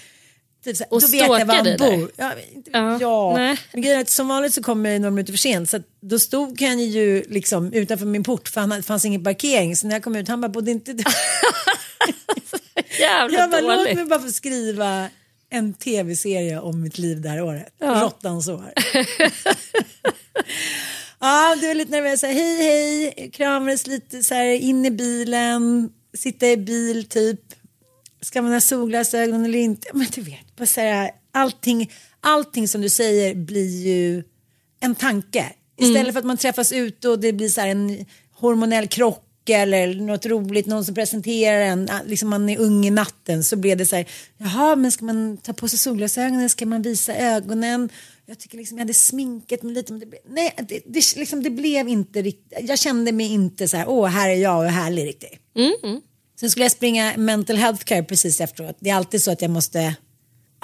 typ 0.63 0.77
så 0.77 0.83
här, 0.83 0.93
Och 0.93 1.01
då 1.01 1.07
vet 1.07 1.21
jag 1.21 1.45
var 1.45 1.55
han 1.55 1.63
där. 1.65 1.77
bor. 1.77 2.11
Ja, 2.17 2.33
Ja, 2.71 2.97
ja. 3.01 3.33
men 3.73 3.81
grejen 3.81 3.97
är 3.97 4.01
att 4.01 4.09
som 4.09 4.27
vanligt 4.27 4.53
så 4.53 4.63
kommer 4.63 4.89
jag 4.89 5.01
några 5.01 5.11
minuter 5.11 5.33
för 5.33 5.37
sent 5.37 5.69
så 5.69 5.79
då 6.01 6.19
stod 6.19 6.61
han 6.61 6.79
ju 6.79 7.23
liksom 7.29 7.73
utanför 7.73 8.05
min 8.05 8.23
port 8.23 8.49
för 8.49 8.61
han, 8.61 8.69
det 8.69 8.83
fanns 8.83 9.05
ingen 9.05 9.23
parkering 9.23 9.75
så 9.75 9.87
när 9.87 9.95
jag 9.95 10.03
kom 10.03 10.15
ut 10.15 10.27
han 10.27 10.41
bara 10.41 10.49
bodde 10.49 10.71
inte 10.71 10.93
du. 10.93 11.03
Jävla 12.99 13.37
Jag 13.39 13.51
bara 13.51 13.61
låt 13.61 13.77
dåligt. 13.77 13.95
mig 13.95 14.05
bara 14.05 14.19
få 14.19 14.31
skriva 14.31 15.07
en 15.49 15.73
tv-serie 15.73 16.59
om 16.59 16.81
mitt 16.81 16.97
liv 16.97 17.21
det 17.21 17.29
här 17.29 17.41
året. 17.41 17.73
Ja. 17.79 18.01
Råttans 18.03 18.47
år. 18.47 18.71
ja, 21.19 21.55
du 21.61 21.67
var 21.67 21.73
lite 21.75 21.91
nervös. 21.91 22.23
Hej, 22.23 22.57
hej. 22.57 23.29
Kramades 23.33 23.87
lite 23.87 24.23
så 24.23 24.33
här 24.33 24.45
in 24.45 24.85
i 24.85 24.91
bilen. 24.91 25.89
Sitta 26.17 26.47
i 26.47 26.57
bil 26.57 27.05
typ. 27.09 27.39
Ska 28.21 28.41
man 28.41 28.51
ha 28.53 28.61
solglasögon 28.61 29.45
eller 29.45 29.59
inte? 29.59 29.87
Men 29.93 30.07
du 30.15 30.21
vet, 30.21 30.55
bara 30.55 30.65
så 30.65 30.81
här, 30.81 31.11
allting, 31.31 31.91
allting 32.21 32.67
som 32.67 32.81
du 32.81 32.89
säger 32.89 33.35
blir 33.35 33.87
ju 33.87 34.23
en 34.79 34.95
tanke. 34.95 35.53
Istället 35.77 36.13
för 36.13 36.19
att 36.19 36.25
man 36.25 36.37
träffas 36.37 36.71
ute 36.71 37.09
och 37.09 37.19
det 37.19 37.33
blir 37.33 37.49
så 37.49 37.61
en 37.61 38.05
hormonell 38.31 38.87
krock 38.87 39.49
eller 39.49 39.95
något 39.95 40.25
roligt, 40.25 40.65
någon 40.65 40.85
som 40.85 40.95
presenterar 40.95 41.61
en, 41.61 41.89
ah, 41.89 42.01
liksom 42.05 42.29
man 42.29 42.49
är 42.49 42.59
ung 42.59 42.85
i 42.85 42.89
natten 42.89 43.43
så 43.43 43.55
blev 43.55 43.77
det 43.77 43.85
så 43.85 43.95
här, 43.95 44.05
jaha 44.37 44.75
men 44.75 44.91
ska 44.91 45.05
man 45.05 45.37
ta 45.37 45.53
på 45.53 45.67
sig 45.67 45.79
solglasögonen, 45.79 46.49
ska 46.49 46.65
man 46.65 46.81
visa 46.81 47.15
ögonen? 47.15 47.89
Jag 48.25 48.39
tycker 48.39 48.57
liksom 48.57 48.77
jag 48.77 48.83
hade 48.83 48.93
sminkat 48.93 49.63
mig 49.63 49.73
lite 49.73 49.93
men 49.93 49.99
det 49.99 50.05
blev, 50.05 50.21
nej 50.29 50.53
det, 50.57 50.81
det, 50.85 51.15
liksom, 51.15 51.43
det 51.43 51.49
blev 51.49 51.87
inte 51.87 52.21
riktigt, 52.21 52.69
jag 52.69 52.79
kände 52.79 53.11
mig 53.11 53.33
inte 53.33 53.67
så 53.67 53.77
här, 53.77 53.89
åh 53.89 54.07
här 54.07 54.29
är 54.29 54.35
jag 54.35 54.57
och 54.57 54.65
är 54.65 54.69
härlig 54.69 55.05
riktigt. 55.07 55.39
Sen 56.41 56.51
skulle 56.51 56.65
jag 56.65 56.71
springa 56.71 57.13
mental 57.17 57.55
health 57.55 57.83
care 57.83 58.03
precis 58.03 58.41
efteråt. 58.41 58.77
Det 58.79 58.89
är 58.89 58.95
alltid 58.95 59.23
så 59.23 59.31
att 59.31 59.41
jag 59.41 59.51
måste 59.51 59.95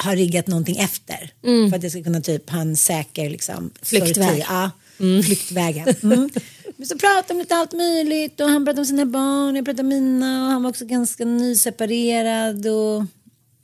ha 0.04 0.16
riggat 0.16 0.48
någonting 0.48 0.78
efter. 0.78 1.34
För 1.70 1.78
att 1.78 1.84
jag 1.84 1.92
ska 1.92 2.04
kunna 2.04 2.22
typ 2.22 2.50
ha 2.50 2.62
en 2.62 2.78
säker 2.78 3.30
liksom, 3.30 3.72
Flyktväg. 3.82 4.46
Ja, 4.50 4.72
flyktvägen. 5.24 5.96
Mm. 6.04 6.30
Men 6.78 6.88
så 6.88 6.98
pratade 6.98 7.34
om 7.34 7.40
lite 7.40 7.56
allt 7.56 7.74
möjligt 7.74 8.40
och 8.40 8.50
han 8.50 8.66
pratade 8.66 8.82
om 8.82 8.86
sina 8.86 9.06
barn, 9.06 9.56
jag 9.56 9.66
pratade 9.66 9.82
om 9.82 9.88
mina 9.88 10.46
och 10.46 10.52
han 10.52 10.64
var 10.64 10.70
också 10.70 10.86
ganska 10.86 11.26
nyseparerad 11.26 12.68
och 12.68 13.06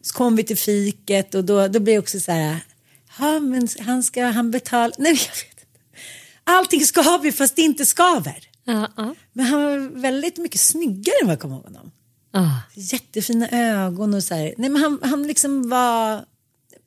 så 0.01 0.13
kom 0.13 0.35
vi 0.35 0.43
till 0.43 0.57
fiket 0.57 1.35
och 1.35 1.43
då, 1.43 1.67
då 1.67 1.79
blev 1.79 1.95
det 1.95 1.99
också 1.99 2.19
så 2.19 2.31
här, 2.31 2.57
ja 3.19 3.39
men 3.39 3.67
han 3.79 4.03
ska, 4.03 4.25
han 4.25 4.51
betala, 4.51 4.93
nej 4.97 5.11
jag 5.11 5.17
vet 5.17 5.45
inte. 5.49 5.79
Allting 6.43 6.81
skaver 6.81 7.31
fast 7.31 7.55
det 7.55 7.61
inte 7.61 7.85
skaver. 7.85 8.49
Ja, 8.63 8.91
ja. 8.97 9.15
Men 9.33 9.45
han 9.45 9.61
var 9.61 10.01
väldigt 10.01 10.37
mycket 10.37 10.61
snyggare 10.61 11.15
än 11.21 11.27
vad 11.27 11.33
jag 11.33 11.39
kommer 11.39 11.55
ihåg 11.55 11.63
honom. 11.63 11.91
Ah. 12.33 12.57
Jättefina 12.73 13.49
ögon 13.49 14.13
och 14.13 14.23
så 14.23 14.35
här. 14.35 14.53
Nej, 14.57 14.69
men 14.69 14.81
han, 14.81 14.99
han 15.01 15.27
liksom 15.27 15.69
var 15.69 16.25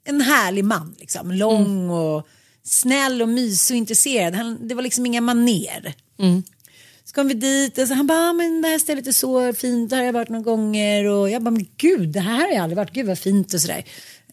en 0.04 0.20
härlig 0.20 0.64
man. 0.64 0.96
Liksom. 0.98 1.30
Lång 1.30 1.90
och 1.90 2.28
snäll 2.62 3.22
och 3.22 3.28
mysig 3.28 3.74
och 3.74 3.78
intresserad. 3.78 4.34
Han, 4.34 4.68
det 4.68 4.74
var 4.74 4.82
liksom 4.82 5.06
inga 5.06 5.20
maner. 5.20 5.94
Så 7.04 7.14
kom 7.14 7.28
vi 7.28 7.34
dit 7.34 7.78
och 7.78 7.88
så 7.88 7.94
han 7.94 8.06
bara, 8.06 8.30
ah, 8.30 8.32
men 8.32 8.62
det 8.62 8.68
här 8.68 8.78
stället 8.78 9.06
är 9.06 9.12
så 9.12 9.52
fint, 9.52 9.90
där 9.90 9.96
har 9.96 10.04
jag 10.04 10.12
varit 10.12 10.28
några 10.28 10.42
gånger 10.42 11.04
och 11.04 11.30
jag 11.30 11.42
bara, 11.42 11.50
men 11.50 11.66
gud, 11.76 12.08
det 12.08 12.20
här 12.20 12.40
har 12.40 12.48
jag 12.48 12.62
aldrig 12.62 12.76
varit, 12.76 12.92
gud 12.92 13.06
vad 13.06 13.18
fint 13.18 13.54
och 13.54 13.60
sådär. 13.60 13.84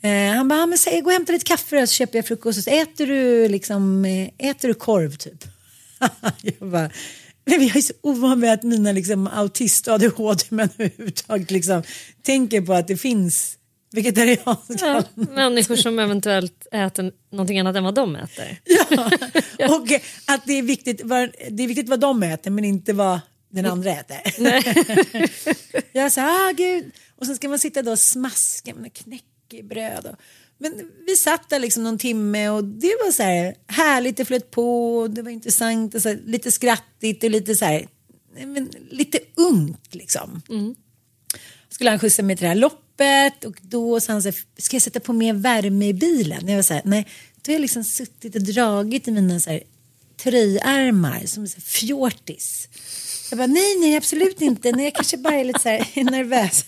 Eh, 0.02 0.36
han 0.36 0.47
bara, 0.47 0.63
ah, 0.63 0.65
men 0.65 0.78
säg, 0.78 1.02
gå 1.02 1.06
och 1.06 1.13
hämta 1.13 1.34
lite 1.34 1.45
kaffe 1.45 1.80
då, 1.80 1.88
så 1.88 1.93
köper 1.93 2.17
jag 2.17 2.26
frukost 2.26 2.58
och 2.58 2.63
så 2.63 2.69
äter 2.69 3.08
du 3.08 3.47
liksom, 3.47 4.06
eh, 4.06 4.49
äter 4.49 4.67
du 4.67 4.73
korv 4.73 5.15
typ? 5.15 5.43
jag 6.41 6.69
bara, 6.69 6.89
men 7.45 7.67
jag 7.67 7.75
är 7.75 7.82
så 7.82 7.93
ovan 8.01 8.39
med 8.39 8.53
att 8.53 8.63
mina 8.63 8.91
liksom, 8.91 9.27
autist 9.27 9.88
och 9.88 9.93
ADHD-män 9.93 10.69
överhuvudtaget 10.77 11.51
liksom, 11.51 11.84
tänker 12.21 12.62
på 12.62 12.73
att 12.73 12.88
det 12.88 12.97
finns 12.97 13.58
vegetarianska. 13.93 14.75
Ja, 14.79 15.03
människor 15.13 15.75
som 15.75 15.99
eventuellt 15.99 16.67
äter 16.71 17.12
någonting 17.32 17.60
annat 17.60 17.75
än 17.75 17.84
vad 17.84 17.95
de 17.95 18.15
äter. 18.15 18.58
Ja, 18.65 19.12
och 19.75 19.88
att 20.25 20.45
det 20.45 20.53
är, 20.53 20.62
viktigt 20.62 21.01
vad, 21.03 21.29
det 21.51 21.63
är 21.63 21.67
viktigt 21.67 21.89
vad 21.89 21.99
de 21.99 22.23
äter 22.23 22.51
men 22.51 22.65
inte 22.65 22.93
vad 22.93 23.19
den 23.49 23.65
andra 23.65 23.91
äter. 23.91 24.17
jag 25.91 26.12
sa, 26.12 26.21
ah 26.21 26.51
gud. 26.51 26.91
Och 27.15 27.25
sen 27.25 27.36
ska 27.36 27.49
man 27.49 27.60
sitta 27.60 27.82
då 27.82 27.91
och 27.91 27.99
smaska 27.99 28.75
med 28.75 28.93
knäckebröd. 28.93 30.06
Och, 30.06 30.15
men 30.58 30.89
vi 31.08 31.16
satt 31.16 31.50
där 31.50 31.60
liksom 31.60 31.84
någon 31.84 31.98
timme 31.98 32.50
och 32.50 32.63
det 32.63 32.96
var 33.06 33.12
så 33.12 33.24
här 33.24 33.56
härligt, 33.68 34.18
det 34.18 34.26
flöt 34.26 34.52
på, 34.52 34.98
och 34.98 35.10
det 35.10 35.22
var 35.22 35.32
intressant, 35.32 35.96
och 35.96 36.02
så 36.02 36.10
här, 36.10 36.20
lite 36.26 36.52
skrattigt 36.52 37.24
och 37.24 37.30
lite 37.30 37.56
så 37.56 37.66
här, 37.66 37.88
men, 38.46 38.70
lite 38.89 39.20
ungt 39.36 39.96
liksom. 39.96 40.42
Mm. 40.50 40.76
Skulle 41.70 41.89
han 41.89 42.00
skjutsa 42.00 42.24
mig 42.24 42.36
till 42.36 42.44
det 42.44 42.48
här 42.48 42.56
loppet 42.56 43.46
och 43.46 43.56
då 43.62 44.00
sa 44.00 44.13
han 44.13 44.22
så 44.22 44.28
här, 44.28 44.38
ska 44.58 44.76
jag 44.76 44.82
sätta 44.82 45.00
på 45.00 45.13
mer 45.13 45.34
värme 45.34 45.88
i 45.88 45.94
bilen? 45.94 46.48
Jag 46.48 46.56
var 46.56 46.63
så 46.63 46.74
här, 46.74 46.82
nej, 46.86 47.08
då 47.36 47.52
har 47.52 47.54
jag 47.54 47.62
liksom 47.62 47.84
suttit 47.84 48.36
och 48.36 48.42
dragit 48.42 49.08
i 49.08 49.12
mina 49.12 49.39
så 49.39 49.50
här, 49.50 49.63
tröjärmar 50.18 51.26
som 51.26 51.48
så 51.48 51.56
här, 51.56 51.62
fjortis. 51.62 52.68
Jag 53.30 53.38
bara, 53.38 53.48
nej, 53.48 53.80
nej, 53.80 53.98
absolut 53.98 54.42
inte, 54.42 54.72
nej, 54.72 54.86
jag 54.86 54.96
kanske 54.96 55.18
bara 55.18 55.36
är 55.36 55.44
lite 55.44 55.60
så 55.60 55.70
här 55.70 56.04
nervös. 56.12 56.66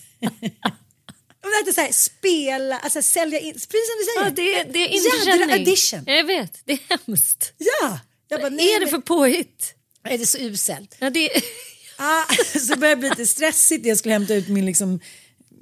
Är 1.46 1.72
så 1.72 1.80
här, 1.80 1.92
spela, 1.92 2.78
alltså 2.78 3.02
sälja 3.02 3.38
in, 3.38 3.52
precis 3.52 3.68
som 3.70 3.98
du 3.98 4.04
säger. 4.04 4.24
Ja, 4.24 4.64
det, 4.64 4.72
det 4.72 4.96
är 4.96 5.28
Jädra 5.28 5.52
audition. 5.52 6.02
Jag 6.06 6.24
vet, 6.24 6.60
det 6.64 6.72
är 6.72 6.80
hemskt. 6.88 7.52
Ja. 7.58 7.98
Jag 8.28 8.40
bara, 8.40 8.50
Vad 8.50 8.60
är 8.60 8.80
det 8.80 8.86
för 8.86 8.98
påhitt? 8.98 9.74
Är 10.04 10.18
det 10.18 10.26
så 10.26 10.38
uselt? 10.38 10.96
Ja, 10.98 11.10
det... 11.10 11.30
ah, 11.96 12.24
så 12.58 12.76
började 12.76 12.94
det 12.94 12.96
bli 12.96 13.08
lite 13.08 13.26
stressigt. 13.26 13.86
Jag 13.86 13.98
skulle 13.98 14.12
hämta 14.12 14.34
ut 14.34 14.48
min, 14.48 14.66
liksom, 14.66 15.00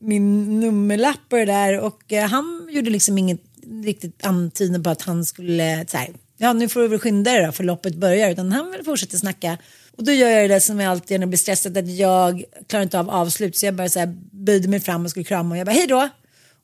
min 0.01 0.61
nummerlapp 0.61 1.33
och 1.33 1.39
det 1.39 1.45
där 1.45 1.81
och 1.81 2.13
eh, 2.13 2.29
han 2.29 2.69
gjorde 2.71 2.91
liksom 2.91 3.19
inget 3.19 3.41
riktigt 3.85 4.25
antydan 4.27 4.83
på 4.83 4.91
att 4.91 5.03
han 5.03 5.25
skulle, 5.25 5.87
så 5.89 5.97
här, 5.97 6.11
ja 6.37 6.53
nu 6.53 6.69
får 6.69 6.81
du 6.81 6.89
väl 6.89 6.99
skynda 6.99 7.33
dig 7.33 7.47
då 7.47 7.53
för 7.53 7.65
loppet 7.65 7.95
börjar 7.95 8.31
utan 8.31 8.53
han 8.53 8.71
vill 8.71 8.85
fortsätta 8.85 9.19
snacka. 9.19 9.59
Och 9.97 10.05
då 10.05 10.13
gör 10.13 10.29
jag 10.29 10.51
det 10.51 10.61
som 10.61 10.81
jag 10.81 10.91
alltid 10.91 11.21
när 11.21 11.23
jag 11.23 11.29
blir 11.29 11.39
stressad 11.39 11.77
att 11.77 11.89
jag 11.89 12.45
klarar 12.69 12.83
inte 12.83 12.99
av 12.99 13.11
avslut 13.11 13.57
så 13.57 13.67
jag 13.67 13.75
bara 13.75 13.89
så 13.89 13.99
här 13.99 14.17
böjde 14.33 14.69
mig 14.69 14.81
fram 14.81 15.05
och 15.05 15.11
skulle 15.11 15.25
krama 15.25 15.55
och 15.55 15.59
jag 15.59 15.67
bara 15.67 15.73
hej 15.73 15.87
då. 15.87 16.09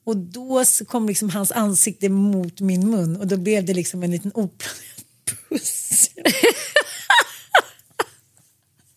Och 0.04 0.16
då 0.16 0.64
kom 0.86 1.08
liksom 1.08 1.30
hans 1.30 1.52
ansikte 1.52 2.08
mot 2.08 2.60
min 2.60 2.90
mun 2.90 3.16
och 3.16 3.26
då 3.26 3.36
blev 3.36 3.64
det 3.64 3.74
liksom 3.74 4.02
en 4.02 4.10
liten 4.10 4.30
oplanerad 4.34 5.04
puss. 5.48 6.10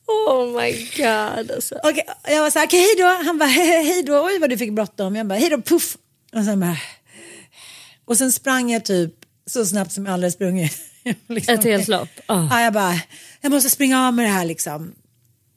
oh 0.08 0.62
my 0.62 0.88
god 0.98 1.52
alltså. 1.52 1.76
Okay, 1.76 2.04
jag 2.28 2.41
var 2.41 2.50
så 2.50 2.60
här, 2.60 2.67
okej 2.67 2.86
okay, 2.86 2.96
hej 2.96 2.96
då. 2.98 3.26
Han 3.26 3.38
bara 3.38 3.50
hej 3.50 4.04
då, 4.04 4.26
oj 4.26 4.39
vad 4.39 4.50
du 4.50 4.58
fick 4.58 4.72
bråttom. 4.72 5.15
Jag 5.15 5.28
bara 5.28 5.39
hej 5.39 5.50
då, 5.50 5.62
puff. 5.62 5.98
Och 6.34 6.43
sen 6.43 6.60
bara 6.60 6.78
och 8.06 8.17
sen 8.17 8.32
sprang 8.32 8.72
jag 8.72 8.86
typ 8.86 9.13
så 9.46 9.65
snabbt 9.65 9.91
som 9.91 10.06
jag 10.06 10.13
aldrig 10.13 10.34
sprungit. 10.34 10.78
liksom. 11.28 11.54
Ett 11.60 11.63
helt 11.63 11.88
lopp? 11.88 12.10
Oh. 12.28 12.48
Ja, 12.52 12.62
jag 12.62 12.74
bara, 12.74 13.02
jag 13.43 13.51
måste 13.51 13.69
springa 13.69 14.08
av 14.08 14.13
med 14.13 14.25
det 14.25 14.29
här 14.29 14.45
liksom. 14.45 14.95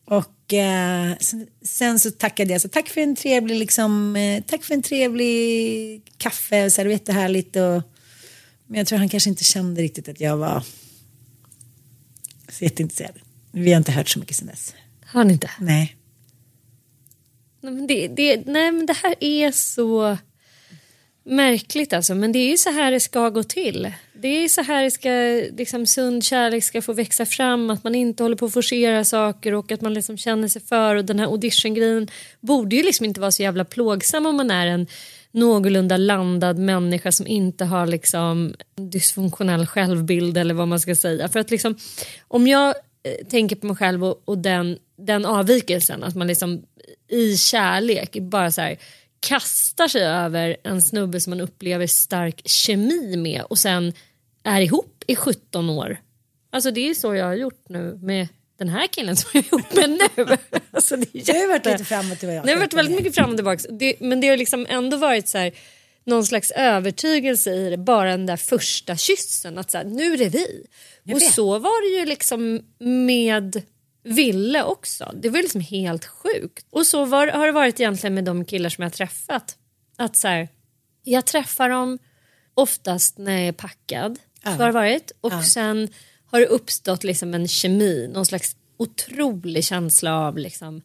Och 0.05 0.55
eh, 0.55 1.17
sen, 1.21 1.47
sen, 1.63 1.99
så 1.99 2.11
tackade 2.11 2.53
jag, 2.53 2.61
så 2.61 2.69
tack 2.69 2.89
för 2.89 3.01
en 3.01 3.17
trevlig, 3.17 3.59
liksom, 3.59 4.17
eh, 4.17 4.43
tack 4.47 4.65
för 4.65 4.75
en 4.75 4.83
trevlig 4.83 6.03
kaffe, 6.19 6.71
så 6.71 6.81
här, 6.81 6.85
det 6.85 6.89
var 6.89 6.93
jättehärligt. 6.93 7.57
Och, 7.57 7.83
men 8.67 8.79
jag 8.79 8.87
tror 8.87 8.99
han 8.99 9.09
kanske 9.09 9.31
inte 9.31 9.45
kände 9.45 9.83
riktigt 9.83 10.09
att 10.09 10.21
jag 10.21 10.37
var 10.37 10.63
så 12.49 12.65
jätteintresserad. 12.65 13.15
Vi 13.53 13.73
har 13.73 13.79
inte 13.79 13.93
hört 13.93 14.09
så 14.09 14.19
mycket 14.19 14.37
sen 14.37 14.47
dess. 14.47 14.75
Har 15.05 15.25
ni 15.25 15.33
inte? 15.33 15.51
Nej. 15.61 15.97
Nej 17.61 17.73
men 17.73 17.87
det, 17.87 18.09
det, 18.09 18.47
nej, 18.47 18.73
men 18.73 18.87
det 18.87 18.97
här 19.03 19.15
är 19.21 19.53
så 19.53 20.19
märkligt 21.27 21.93
alltså. 21.93 22.15
Men 22.15 22.33
det 22.33 22.39
är 22.39 22.51
ju 22.51 22.57
så 22.57 22.71
här 22.71 22.93
det 22.93 23.01
ska 23.01 23.29
gå 23.29 23.43
till. 23.43 23.93
Det 24.13 24.29
är 24.29 24.49
så 24.49 24.63
här 24.63 24.85
det 24.85 24.91
ska, 24.91 25.11
liksom, 25.59 25.87
sund 25.87 26.25
kärlek 26.25 26.65
ska 26.65 26.83
få 26.83 26.93
växa 26.93 27.27
fram. 27.27 27.71
Att 27.71 27.85
man 27.85 27.95
inte 27.95 28.23
håller 28.23 28.37
på 28.37 28.47
att 28.47 28.53
forcera 28.53 29.05
saker 29.05 29.55
och 29.55 29.73
att 29.73 29.81
man 29.81 29.95
liksom 29.95 30.19
känner 30.19 30.49
sig 30.49 30.63
för. 30.63 30.97
Och 30.97 31.05
den 31.05 31.19
här 31.19 31.27
audition-grejen 31.27 32.09
borde 32.41 32.77
ju 32.77 32.83
liksom 32.83 33.07
inte 33.07 33.21
vara 33.21 33.33
så 33.33 33.43
jävla 33.43 33.65
plågsam 33.65 34.27
om 34.27 34.37
man 34.37 34.51
är 34.51 34.67
en 34.67 34.87
någorlunda 35.31 35.97
landad 35.97 36.59
människa 36.59 37.13
som 37.13 37.27
inte 37.27 37.65
har 37.65 37.87
liksom 37.87 38.55
dysfunktionell 38.77 39.67
självbild 39.67 40.39
eller 40.39 40.55
vad 40.55 40.69
man 40.69 40.81
ska 40.81 40.95
säga. 40.95 41.29
För 41.29 41.41
att 41.41 41.51
liksom, 41.51 41.77
om 42.29 42.47
jag 42.47 42.69
eh, 42.69 43.27
tänker 43.27 43.57
på 43.57 43.67
mig 43.67 43.77
själv 43.77 44.05
och, 44.05 44.23
och 44.25 44.39
den, 44.39 44.79
den 44.99 45.27
avvikelsen, 45.27 46.05
att 46.05 46.15
man 46.15 46.27
liksom 46.27 46.63
i 47.09 47.37
kärlek 47.37 48.17
bara 48.21 48.51
så 48.51 48.61
här 48.61 48.77
kastar 49.21 49.89
sig 49.89 50.03
över 50.03 50.57
en 50.63 50.83
snubbe 50.83 51.21
som 51.21 51.31
man 51.31 51.41
upplever 51.41 51.87
stark 51.87 52.41
kemi 52.45 53.17
med 53.17 53.43
och 53.43 53.59
sen 53.59 53.93
är 54.45 54.61
ihop 54.61 55.05
i 55.07 55.17
17 55.17 55.71
år. 55.71 56.01
Alltså 56.51 56.71
det 56.71 56.91
är 56.91 56.95
så 56.95 57.15
jag 57.15 57.27
har 57.27 57.35
gjort 57.35 57.69
nu 57.69 57.99
med 58.03 58.29
den 58.59 58.69
här 58.69 58.87
killen 58.87 59.17
som 59.17 59.31
jag 59.33 59.45
är 59.45 59.49
ihop 59.49 59.75
med 59.75 59.91
nu. 59.91 60.37
alltså 60.71 60.97
det, 60.97 61.07
det 61.13 61.33
har 61.33 61.49
varit 61.49 61.67
lite 61.67 61.85
fram 61.85 62.13
och 62.13 62.19
tillbaka. 62.19 62.43
Det 62.47 62.53
har 62.53 62.59
varit 62.59 62.75
väldigt 62.75 62.97
mycket 62.97 63.15
fram 63.15 63.31
och 63.31 63.37
tillbaka. 63.37 63.63
Det, 63.71 64.01
men 64.01 64.21
det 64.21 64.29
har 64.29 64.37
liksom 64.37 64.67
ändå 64.69 64.97
varit 64.97 65.29
så 65.29 65.39
här, 65.39 65.53
någon 66.05 66.27
slags 66.27 66.51
övertygelse 66.51 67.55
i 67.55 67.71
det, 67.71 67.77
bara 67.77 68.11
den 68.11 68.27
där 68.27 68.37
första 68.37 68.97
kyssen. 68.97 69.59
Att 69.59 69.71
så 69.71 69.79
här, 69.79 69.85
nu 69.85 70.13
är 70.13 70.19
det 70.19 70.29
vi. 70.29 70.67
och 71.15 71.23
så 71.23 71.59
var 71.59 71.93
det 71.93 72.01
ju 72.01 72.07
liksom 72.07 72.61
med 72.79 73.63
ville 74.07 74.65
också. 74.65 75.13
Det 75.23 75.29
var 75.29 75.39
liksom 75.39 75.61
helt 75.61 76.05
sjukt. 76.05 76.67
Och 76.71 76.87
så 76.87 77.05
var, 77.05 77.27
har 77.27 77.47
det 77.47 77.53
varit 77.53 77.81
egentligen 77.81 78.15
med 78.15 78.25
de 78.25 78.45
killar 78.45 78.71
som 78.71 78.83
jag 78.83 78.93
träffat. 78.93 79.57
Att 79.97 80.17
så 80.17 80.29
här, 80.29 80.49
jag 81.03 81.25
träffar 81.25 81.69
dem 81.69 81.99
oftast 82.55 83.19
när 83.19 83.33
jag 83.33 83.49
är 83.49 83.53
packad. 83.53 84.19
Ja. 84.43 84.57
Så 84.57 84.63
har 84.63 84.67
det 84.67 84.73
varit. 84.73 85.13
Och 85.21 85.33
ja. 85.33 85.43
sen 85.43 85.89
har 86.27 86.41
det 86.41 86.47
uppstått 86.47 87.05
liksom 87.05 87.35
en 87.35 87.49
kemi, 87.49 88.11
någon 88.13 88.27
slags 88.27 88.57
otrolig 88.77 89.65
känsla 89.65 90.15
av 90.15 90.39
liksom 90.39 90.83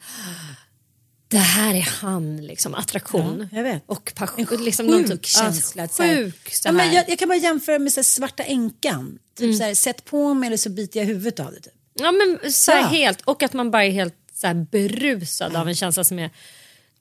det 1.31 1.37
här 1.37 1.75
är 1.75 1.81
han, 1.81 2.37
liksom, 2.37 2.75
attraktion 2.75 3.49
ja, 3.51 3.79
och 3.85 4.13
passion. 4.15 4.47
En 4.51 4.63
liksom 4.63 4.87
sjuk 4.87 5.07
typ, 5.07 5.25
känsla. 5.25 5.87
Sjuk, 5.87 6.51
ja, 6.63 6.71
men 6.71 6.93
jag, 6.93 7.09
jag, 7.09 7.19
kan 7.19 7.27
bara 7.27 7.37
jämföra 7.37 7.79
med 7.79 7.93
så 7.93 7.99
här, 7.99 8.03
svarta 8.03 8.43
änkan. 8.43 9.19
Typ 9.35 9.45
mm. 9.45 9.57
så 9.57 9.63
här, 9.63 9.73
sätt 9.73 10.05
på 10.05 10.33
mig 10.33 10.47
eller 10.47 10.57
så 10.57 10.69
biter 10.69 10.99
jag 10.99 11.07
huvudet 11.07 11.39
av 11.39 11.51
det. 11.51 11.59
Typ. 11.59 11.73
Ja 12.01 12.11
men 12.11 12.51
så 12.51 12.71
ja. 12.71 12.77
helt 12.77 13.21
och 13.21 13.43
att 13.43 13.53
man 13.53 13.71
bara 13.71 13.85
är 13.85 13.91
helt 13.91 14.15
så 14.33 14.53
berusad 14.71 15.55
av 15.55 15.67
en 15.67 15.75
känsla 15.75 16.03
som 16.03 16.19
är 16.19 16.29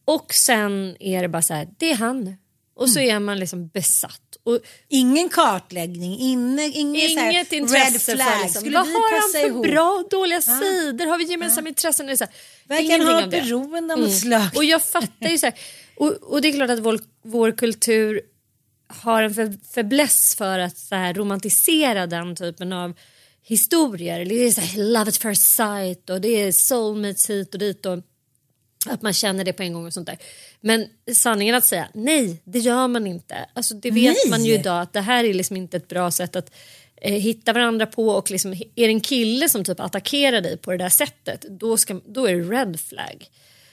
och 0.05 0.35
sen 0.35 0.97
är 1.01 1.23
det 1.23 1.29
bara 1.29 1.43
så 1.43 1.55
här, 1.55 1.69
det 1.79 1.91
är 1.91 1.97
han 1.97 2.37
och 2.81 2.91
så 2.91 3.01
är 3.01 3.19
man 3.19 3.39
liksom 3.39 3.69
besatt. 3.69 4.37
Och, 4.45 4.59
ingen 4.89 5.29
kartläggning, 5.29 6.19
inne, 6.19 6.69
inget, 6.69 7.11
inget 7.11 7.53
intresse 7.53 8.13
red 8.13 8.19
flag. 8.19 8.43
Liksom, 8.43 8.73
vad 8.73 8.87
har 8.87 9.21
han 9.21 9.31
för 9.33 9.49
ihop? 9.49 9.67
bra 9.67 9.91
och 9.91 10.09
dåliga 10.11 10.41
ja. 10.47 10.61
sidor? 10.61 11.07
Har 11.07 11.19
vi 11.19 11.25
gemensamma 11.25 11.67
ja. 11.67 11.69
intressen? 11.69 12.07
Det 12.07 12.13
är 12.13 12.17
så 12.17 12.25
här, 12.25 12.35
Verkar 12.65 13.21
ha 13.21 13.27
beroende 13.27 13.95
av 13.95 14.01
mm. 14.01 14.13
slag. 14.13 14.49
Och 14.57 14.65
jag 14.65 14.83
fattar 14.83 15.29
ju 15.29 15.39
så 15.39 15.47
här, 15.47 15.55
och, 15.97 16.13
och, 16.13 16.43
det 16.43 16.49
är 16.49 16.53
klart 16.53 16.71
att 16.71 16.79
vår, 16.79 17.01
vår 17.23 17.53
kultur 17.53 18.21
har 18.89 19.23
en 19.23 19.35
för, 19.35 19.55
för 19.75 20.59
att 20.59 20.79
så 20.79 20.95
här, 20.95 21.15
romantisera 21.15 22.07
den 22.07 22.37
typen 22.37 22.73
av 22.73 22.95
historier. 23.43 24.25
Det 24.25 24.35
är 24.35 24.51
så 24.51 24.61
här, 24.61 24.85
love 24.85 25.09
at 25.09 25.17
first 25.17 25.43
sight 25.43 26.11
och 26.11 26.21
det 26.21 26.29
är 26.29 26.53
soulmates 26.53 27.31
hit 27.31 27.55
och 27.55 27.61
dit. 27.61 27.87
Och 27.87 27.99
att 28.87 29.03
man 29.03 29.13
känner 29.13 29.45
det 29.45 29.53
på 29.53 29.63
en 29.63 29.73
gång 29.73 29.87
och 29.87 29.93
sånt 29.93 30.07
där. 30.07 30.19
Men 30.61 30.87
sanningen 31.15 31.55
att 31.55 31.65
säga, 31.65 31.89
nej 31.95 32.43
det 32.45 32.59
gör 32.59 32.89
man 32.89 33.07
inte. 33.07 33.37
Alltså 33.55 33.75
det 33.75 33.91
vet 33.91 34.17
nej. 34.25 34.31
man 34.31 34.45
ju 34.45 34.55
idag 34.55 34.83
att 34.83 34.93
det 34.93 35.01
här 35.01 35.25
är 35.25 35.35
liksom 35.35 35.57
inte 35.57 35.77
ett 35.77 35.89
bra 35.89 36.11
sätt 36.11 36.37
att 36.37 36.53
eh, 36.97 37.13
hitta 37.13 37.53
varandra 37.53 37.87
på 37.87 38.09
och 38.09 38.31
liksom, 38.31 38.53
är 38.53 38.87
det 38.87 38.93
en 38.93 39.01
kille 39.01 39.49
som 39.49 39.65
typ 39.65 39.81
attackerar 39.81 40.41
dig 40.41 40.57
på 40.57 40.71
det 40.71 40.77
där 40.77 40.89
sättet 40.89 41.45
då, 41.51 41.77
ska, 41.77 42.01
då 42.07 42.27
är 42.27 42.35
det 42.35 42.43
red 42.43 42.81
flag. 42.81 43.27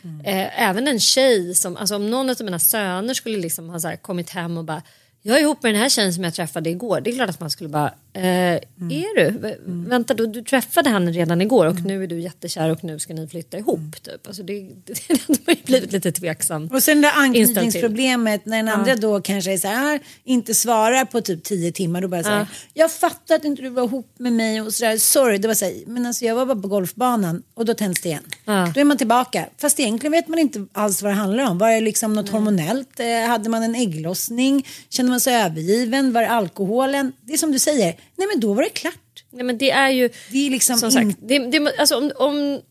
Mm. 0.03 0.25
Eh, 0.25 0.61
även 0.61 0.87
en 0.87 0.99
tjej 0.99 1.55
som, 1.55 1.77
alltså 1.77 1.95
om 1.95 2.09
någon 2.09 2.29
av 2.29 2.35
mina 2.41 2.59
söner 2.59 3.13
skulle 3.13 3.37
liksom 3.37 3.69
ha 3.69 3.97
kommit 3.97 4.29
hem 4.29 4.57
och 4.57 4.63
bara 4.63 4.81
jag 5.21 5.37
är 5.37 5.41
ihop 5.41 5.63
med 5.63 5.73
den 5.73 5.81
här 5.81 5.89
tjejen 5.89 6.13
som 6.13 6.23
jag 6.23 6.33
träffade 6.33 6.69
igår. 6.69 7.01
Det 7.01 7.09
är 7.09 7.15
klart 7.15 7.29
att 7.29 7.39
man 7.39 7.49
skulle 7.49 7.69
bara 7.69 7.93
Eh, 8.17 8.53
Är 8.91 9.15
du? 9.15 9.37
V- 9.39 9.55
Vänta, 9.65 10.13
du, 10.13 10.27
du 10.27 10.41
träffade 10.41 10.89
henne 10.89 11.11
redan 11.11 11.41
igår 11.41 11.65
och 11.65 11.81
nu 11.85 12.03
är 12.03 12.07
du 12.07 12.19
jättekär 12.21 12.69
och 12.71 12.83
nu 12.83 12.99
ska 12.99 13.13
ni 13.13 13.27
flytta 13.27 13.57
ihop. 13.57 14.03
Typ. 14.03 14.27
Alltså 14.27 14.43
det, 14.43 14.53
det, 14.85 14.93
det 15.27 15.39
har 15.45 15.53
ju 15.53 15.61
blivit 15.65 15.91
lite 15.91 16.11
tveksam. 16.11 16.67
Och 16.73 16.83
sen 16.83 17.01
det 17.01 17.07
där 17.07 17.13
anknytningsproblemet 17.15 18.45
när 18.45 18.57
den 18.57 18.67
andra 18.69 18.95
då 18.95 19.21
kanske 19.21 19.53
är 19.53 19.57
så 19.57 19.67
här, 19.67 19.99
inte 20.23 20.53
svarar 20.55 21.05
på 21.05 21.21
typ 21.21 21.43
tio 21.43 21.71
timmar. 21.71 22.01
Då 22.01 22.07
bara 22.07 22.23
så 22.23 22.29
här, 22.29 22.47
jag 22.73 22.91
fattar 22.91 23.35
att 23.35 23.45
inte 23.45 23.61
du 23.61 23.69
var 23.69 23.83
ihop 23.83 24.13
med 24.17 24.33
mig 24.33 24.61
och 24.61 24.73
sådär, 24.73 24.97
sorry. 24.97 25.37
Det 25.37 25.47
var 25.47 25.55
så 25.55 25.65
här, 25.65 25.73
men 25.87 26.05
alltså 26.05 26.25
jag 26.25 26.35
var 26.35 26.45
bara 26.45 26.61
på 26.61 26.67
golfbanan 26.67 27.43
och 27.53 27.65
då 27.65 27.73
tänds 27.73 28.01
det 28.01 28.09
igen. 28.09 28.23
Ja. 28.45 28.71
Då 28.75 28.79
är 28.79 28.83
man 28.83 28.97
tillbaka. 28.97 29.45
Fast 29.57 29.79
egentligen 29.79 30.11
vet 30.11 30.27
man 30.27 30.39
inte 30.39 30.65
alls 30.73 31.01
vad 31.01 31.11
det 31.11 31.15
handlar 31.15 31.49
om. 31.49 31.57
Var 31.57 31.69
det 31.71 31.81
liksom 31.81 32.13
något 32.13 32.29
hormonellt? 32.29 32.99
Eh, 32.99 33.27
hade 33.27 33.49
man 33.49 33.63
en 33.63 33.75
ägglossning? 33.75 34.65
Kände 34.89 35.09
man 35.09 35.19
sig 35.19 35.35
övergiven? 35.35 36.13
Var 36.13 36.21
det 36.21 36.29
alkoholen? 36.29 37.11
Det 37.21 37.33
är 37.33 37.37
som 37.37 37.51
du 37.51 37.59
säger, 37.59 37.95
nej 38.15 38.27
men 38.33 38.39
då 38.39 38.53
var 38.53 38.63
det 38.63 38.69
klart. 38.69 39.23
Nej, 39.29 39.43
men 39.43 39.57
det 39.57 39.71
är 39.71 39.89
ju 39.89 40.09
Det 40.31 40.47
är 40.47 40.49
liksom 40.49 40.77
som 40.77 40.91
sagt, 40.91 41.17
det, 41.21 41.39
det, 41.39 41.79
alltså, 41.79 41.97
om, 41.97 42.11
om, 42.15 42.61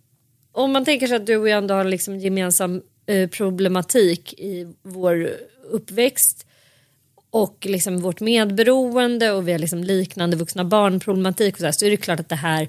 om 0.53 0.73
man 0.73 0.85
tänker 0.85 1.07
sig 1.07 1.17
att 1.17 1.27
du 1.27 1.37
och 1.37 1.49
jag 1.49 1.59
ändå 1.59 1.75
har 1.75 1.85
liksom 1.85 2.19
gemensam 2.19 2.83
eh, 3.07 3.29
problematik 3.29 4.33
i 4.33 4.75
vår 4.83 5.31
uppväxt 5.71 6.47
och 7.31 7.67
liksom 7.69 8.01
vårt 8.01 8.21
medberoende 8.21 9.33
och 9.33 9.49
vi 9.49 9.53
har 9.53 9.59
liksom 9.59 9.85
liknande 9.85 10.37
vuxna 10.37 10.65
barnproblematik 10.65 11.55
och 11.55 11.59
så, 11.59 11.65
här, 11.65 11.73
så 11.73 11.87
är 11.87 11.91
det 11.91 11.97
klart 11.97 12.21
att 12.21 12.29
det 12.29 12.35
här 12.35 12.69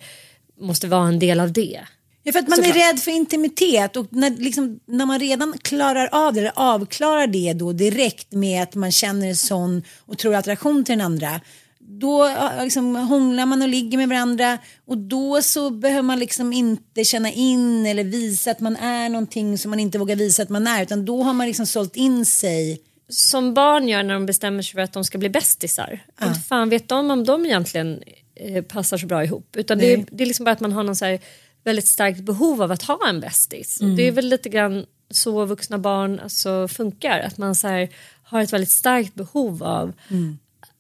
måste 0.60 0.88
vara 0.88 1.08
en 1.08 1.20
del 1.20 1.40
av 1.40 1.54
det. 1.54 1.80
Ja, 2.24 2.32
för 2.34 2.40
att 2.40 2.48
man 2.48 2.56
Såklart. 2.56 2.76
är 2.76 2.94
rädd 2.94 3.00
för 3.00 3.12
intimitet 3.12 3.98
och 3.98 4.06
när, 4.10 4.30
liksom, 4.30 4.80
när 4.86 5.06
man 5.06 5.20
redan 5.20 5.58
klarar 5.62 6.10
av 6.12 6.34
det 6.34 6.40
eller 6.40 6.52
avklarar 6.56 7.28
det 7.28 7.54
då 7.54 7.72
direkt 7.72 8.32
med 8.32 8.64
att 8.64 8.76
man 8.76 8.92
känner 8.92 9.34
sån 9.34 9.84
otrolig 10.06 10.38
attraktion 10.38 10.84
till 10.84 10.98
den 10.98 11.06
andra. 11.06 11.42
Då 11.90 12.30
liksom, 12.62 12.96
hånglar 12.96 13.46
man 13.46 13.62
och 13.62 13.68
ligger 13.68 13.98
med 13.98 14.10
varandra 14.10 14.58
och 14.86 14.98
då 14.98 15.42
så 15.42 15.70
behöver 15.70 16.02
man 16.02 16.20
liksom 16.20 16.54
inte 16.54 17.04
känna 17.04 17.32
in 17.32 17.86
eller 17.86 18.04
visa 18.04 18.52
att 18.52 18.60
man 18.60 18.76
är 18.76 19.10
någonting 19.10 19.58
som 19.58 19.70
man 19.70 19.80
inte 19.80 19.98
vågar 20.00 20.16
visa 20.16 20.44
att 20.44 20.50
man 20.50 20.68
är 20.68 20.84
utan 20.84 21.06
då 21.06 21.24
har 21.24 21.34
man 21.34 21.48
liksom 21.48 21.66
sålt 21.66 21.96
in 21.96 22.26
sig. 22.26 22.82
Som 23.10 23.54
barn 23.54 23.88
gör 23.88 24.04
när 24.04 24.14
de 24.14 24.26
bestämmer 24.26 24.62
sig 24.64 24.74
för 24.74 24.82
att 24.82 24.94
de 24.94 25.04
ska 25.04 25.18
bli 25.18 25.30
bästisar. 25.30 26.00
Inte 26.24 26.40
fan 26.40 26.70
vet 26.70 26.90
de 26.90 27.12
om 27.12 27.24
de 27.24 27.46
egentligen 27.46 28.04
eh, 28.36 28.64
passar 28.64 28.98
så 28.98 29.08
bra 29.08 29.24
ihop. 29.24 29.56
Utan 29.56 29.78
det 29.78 29.94
är, 29.94 30.06
det 30.12 30.24
är 30.24 30.28
liksom 30.28 30.44
bara 30.44 30.52
att 30.52 30.60
man 30.60 30.72
har 30.72 30.84
någon 30.84 30.96
så 30.96 31.18
väldigt 31.64 31.88
starkt 31.88 32.20
behov 32.20 32.62
av 32.62 32.72
att 32.72 32.84
ha 32.84 33.10
en 33.10 33.20
bästis. 33.20 33.82
Och 33.82 33.88
Det 33.90 34.08
är 34.08 34.12
väl 34.12 34.30
lite 34.30 34.50
grann 34.50 34.86
så 35.10 35.46
vuxna 35.46 35.78
barn 35.78 36.20
alltså, 36.20 36.68
funkar. 36.68 37.20
Att 37.20 37.38
man 37.38 37.56
så 37.56 37.68
här, 37.68 37.90
har 38.24 38.42
ett 38.42 38.54
väldigt 38.54 38.72
starkt 38.72 39.16
behov 39.16 39.64
av 39.64 39.94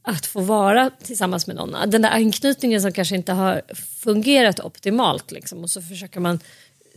att 0.10 0.26
få 0.26 0.42
vara 0.42 0.92
tillsammans 1.04 1.48
med 1.48 1.56
någon. 1.56 1.90
Den 1.90 2.02
där 2.02 2.10
anknytningen 2.10 2.82
som 2.82 2.92
kanske 2.94 3.16
inte 3.16 3.34
har 3.34 3.62
fungerat 4.02 4.60
optimalt. 4.60 5.32
Liksom. 5.32 5.64
Och 5.64 5.70
så 5.70 5.82
försöker 5.82 6.20
man 6.20 6.40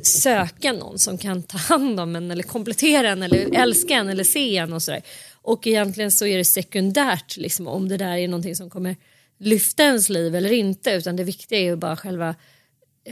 söka 0.03 0.73
någon 0.73 0.99
som 0.99 1.19
kan 1.19 1.43
ta 1.43 1.59
hand 1.59 2.01
om 2.01 2.17
en 2.17 2.31
eller 2.31 2.43
komplettera 2.43 3.09
en 3.09 3.23
eller 3.23 3.55
älska 3.55 3.95
en 3.95 4.09
eller 4.09 4.25
se 4.25 4.57
en 4.57 4.73
och 4.73 4.83
sådär. 4.83 5.03
Och 5.43 5.67
egentligen 5.67 6.13
så 6.13 6.27
är 6.27 6.39
det 6.39 6.45
sekundärt 6.45 7.37
liksom, 7.37 7.67
om 7.67 7.89
det 7.89 7.97
där 7.97 8.17
är 8.17 8.29
någonting 8.29 8.57
som 8.57 8.71
kommer 8.71 8.97
lyfta 9.39 9.83
ens 9.83 10.09
liv 10.09 10.37
eller 10.37 10.53
inte 10.53 10.91
utan 10.91 11.17
det 11.17 11.25
viktiga 11.25 11.59
är 11.59 11.65
ju 11.65 11.77
bara 11.77 11.97
själva 11.97 12.35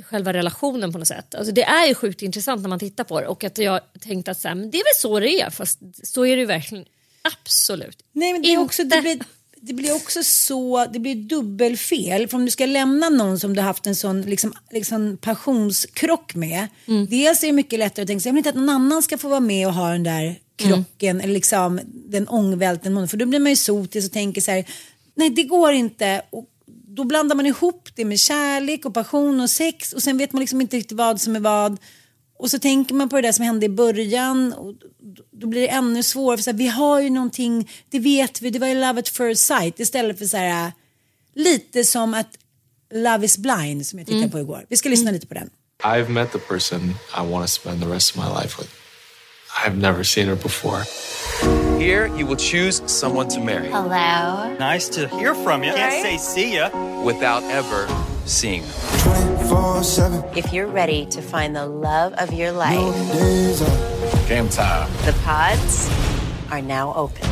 själva 0.03 0.33
relationen 0.33 0.93
på 0.93 0.99
något 0.99 1.09
sätt. 1.09 1.35
Alltså 1.35 1.53
det 1.53 1.63
är 1.63 1.87
ju 1.87 1.95
sjukt 1.95 2.23
intressant 2.23 2.63
när 2.63 2.69
man 2.69 2.79
tittar 2.79 3.05
på 3.05 3.21
det 3.21 3.27
och 3.27 3.45
att 3.45 3.59
jag 3.59 3.81
tänkte 4.01 4.31
att 4.31 4.41
så 4.41 4.49
här, 4.49 4.55
men 4.55 4.71
det 4.71 4.79
är 4.79 4.85
väl 4.85 5.01
så 5.01 5.21
det 5.21 5.41
är 5.41 5.51
fast 5.51 5.79
så 6.03 6.27
är 6.27 6.37
det 6.37 6.41
ju 6.41 6.47
verkligen 6.47 6.85
absolut 7.23 8.05
Nej 8.13 8.33
men 8.33 8.43
det, 8.43 8.49
är 8.49 8.51
inte. 8.51 8.63
också, 8.63 8.85
det, 8.85 9.01
blir, 9.01 9.19
det 9.61 9.75
blir 9.75 9.95
också 9.95 10.23
så, 10.23 10.87
det 10.93 10.99
blir 10.99 11.15
dubbelfel. 11.15 12.29
För 12.29 12.37
om 12.37 12.45
du 12.45 12.51
ska 12.51 12.67
lämna 12.67 13.09
någon 13.09 13.39
som 13.39 13.55
du 13.57 13.61
haft 13.61 13.87
en 13.87 13.97
sån 13.97 14.23
liksom, 14.23 14.53
liksom 14.71 15.17
passionskrock 15.17 16.35
med. 16.35 16.67
Dels 17.09 17.43
är 17.43 17.47
det 17.47 17.53
mycket 17.53 17.79
lättare 17.79 18.03
att 18.03 18.07
tänka 18.07 18.21
sig, 18.21 18.29
jag 18.29 18.35
vill 18.35 18.39
inte 18.39 18.49
att 18.49 18.57
någon 18.57 18.69
annan 18.69 19.03
ska 19.03 19.19
få 19.19 19.29
vara 19.29 19.41
med 19.41 19.67
och 19.67 19.75
ha 19.75 19.91
den 19.91 20.03
där 20.03 20.41
krocken. 20.57 21.21
Eller 21.21 21.35
liksom 21.35 21.81
den 21.85 22.29
ångvälten. 22.29 23.09
För 23.09 23.17
då 23.17 23.27
blir 23.27 23.41
man 23.41 23.53
ju 23.53 23.57
sotis 23.57 24.07
och 24.07 24.13
tänker 24.13 24.41
så 24.41 24.51
här, 24.51 24.65
nej 25.15 25.31
det 25.31 25.43
går 25.43 25.73
inte. 25.73 26.23
Och 26.31 26.45
då 26.67 27.05
blandar 27.05 27.37
man 27.37 27.47
ihop 27.47 27.89
det 27.95 28.05
med 28.05 28.19
kärlek 28.19 28.85
och 28.85 28.95
passion 28.95 29.41
och 29.41 29.51
sex. 29.51 29.93
Och 29.93 30.03
sen 30.03 30.19
vet 30.19 30.33
man 30.33 30.41
liksom 30.41 30.61
inte 30.61 30.77
riktigt 30.77 30.99
vad 30.99 31.21
som 31.21 31.37
är 31.37 31.41
vad. 31.41 31.79
Och 32.39 32.51
så 32.51 32.59
tänker 32.59 32.95
man 32.95 33.09
på 33.09 33.17
det 33.17 33.23
där 33.23 33.33
som 33.33 33.45
hände 33.45 33.67
i 33.67 33.69
början 33.69 34.53
och 34.53 34.75
då- 35.39 35.47
blir 35.47 35.61
det 35.61 35.69
ännu 35.69 36.03
svårare. 36.03 36.37
För 36.37 36.43
så 36.43 36.51
här, 36.51 36.59
vi 36.59 36.67
har 36.67 37.01
ju 37.01 37.11
någonting, 37.11 37.71
det 37.91 37.99
vet 37.99 38.43
vi, 38.43 38.51
det 38.51 38.59
var 38.59 38.67
ju 38.67 38.75
love 38.75 38.99
at 39.01 39.09
first 39.09 39.47
sight 39.47 39.81
istället 39.81 40.19
för 40.19 40.27
så 40.27 40.37
här 40.37 40.73
lite 41.35 41.85
som 41.85 42.15
att 42.15 42.29
Love 42.91 43.25
is 43.25 43.39
blind 43.39 43.87
som 43.87 43.99
jag 43.99 44.09
tittade 44.09 44.29
på 44.29 44.39
igår. 44.39 44.67
Vi 44.69 44.77
ska 44.77 44.89
lyssna 44.89 45.11
lite 45.11 45.27
på 45.27 45.35
den. 45.35 45.51
I've 45.83 46.09
met 46.09 46.33
the 46.33 46.39
person 46.39 46.95
I 47.17 47.31
want 47.31 47.45
to 47.47 47.49
spend 47.49 47.83
the 47.83 47.89
rest 47.89 48.17
of 48.17 48.25
my 48.25 48.43
life 48.43 48.59
with. 48.59 48.71
I've 49.67 49.77
never 49.77 50.03
seen 50.05 50.27
her 50.29 50.37
before. 50.37 50.85
Here, 51.79 52.07
you 52.19 52.27
will 52.27 52.37
choose 52.37 52.83
someone 52.87 53.29
to 53.31 53.41
marry 53.41 53.71
Hello. 53.71 54.57
Nice 54.59 54.89
to 54.89 55.09
hear 55.19 55.35
from 55.35 55.65
you. 55.65 55.73
Can't 55.73 56.03
say 56.03 56.19
see 56.19 56.57
ya. 56.57 56.71
without 57.05 57.43
ever 57.45 57.87
seeing 58.27 58.63
her. 58.63 58.73
If 60.37 60.53
you're 60.53 60.67
ready 60.67 61.07
to 61.07 61.23
find 61.23 61.55
the 61.57 61.67
love 61.67 62.13
of 62.19 62.33
your 62.33 62.53
life, 62.53 62.79
Game 64.29 64.49
time. 64.51 64.91
the 65.07 65.13
pods 65.25 65.89
are 66.51 66.61
now 66.63 66.93
open. 66.95 67.27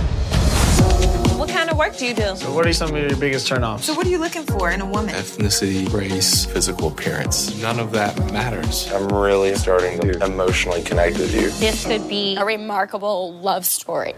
What 1.38 1.48
kind 1.50 1.70
of 1.70 1.76
work 1.76 1.98
do 1.98 2.06
you 2.06 2.14
do? 2.14 2.34
What 2.54 2.66
are 2.66 2.72
some 2.72 2.94
of 2.94 2.96
your 3.02 3.16
biggest 3.16 3.46
turnoffs? 3.50 3.82
So, 3.84 3.92
what 3.94 4.06
are 4.06 4.10
you 4.10 4.18
looking 4.18 4.46
for 4.46 4.70
in 4.70 4.80
a 4.80 4.86
woman? 4.86 5.14
Ethnicity, 5.14 5.86
race, 5.92 6.46
physical 6.46 6.88
appearance. 6.88 7.52
None 7.62 7.78
of 7.80 7.92
that 7.92 8.16
matters. 8.32 8.88
I'm 8.92 9.08
really 9.08 9.54
starting 9.56 10.00
to 10.00 10.24
emotionally 10.24 10.82
connect 10.82 11.18
with 11.18 11.34
you. 11.34 11.50
This 11.60 11.84
could 11.84 12.08
be 12.08 12.36
a 12.36 12.44
remarkable 12.44 13.32
love 13.42 13.62
story. 13.66 14.12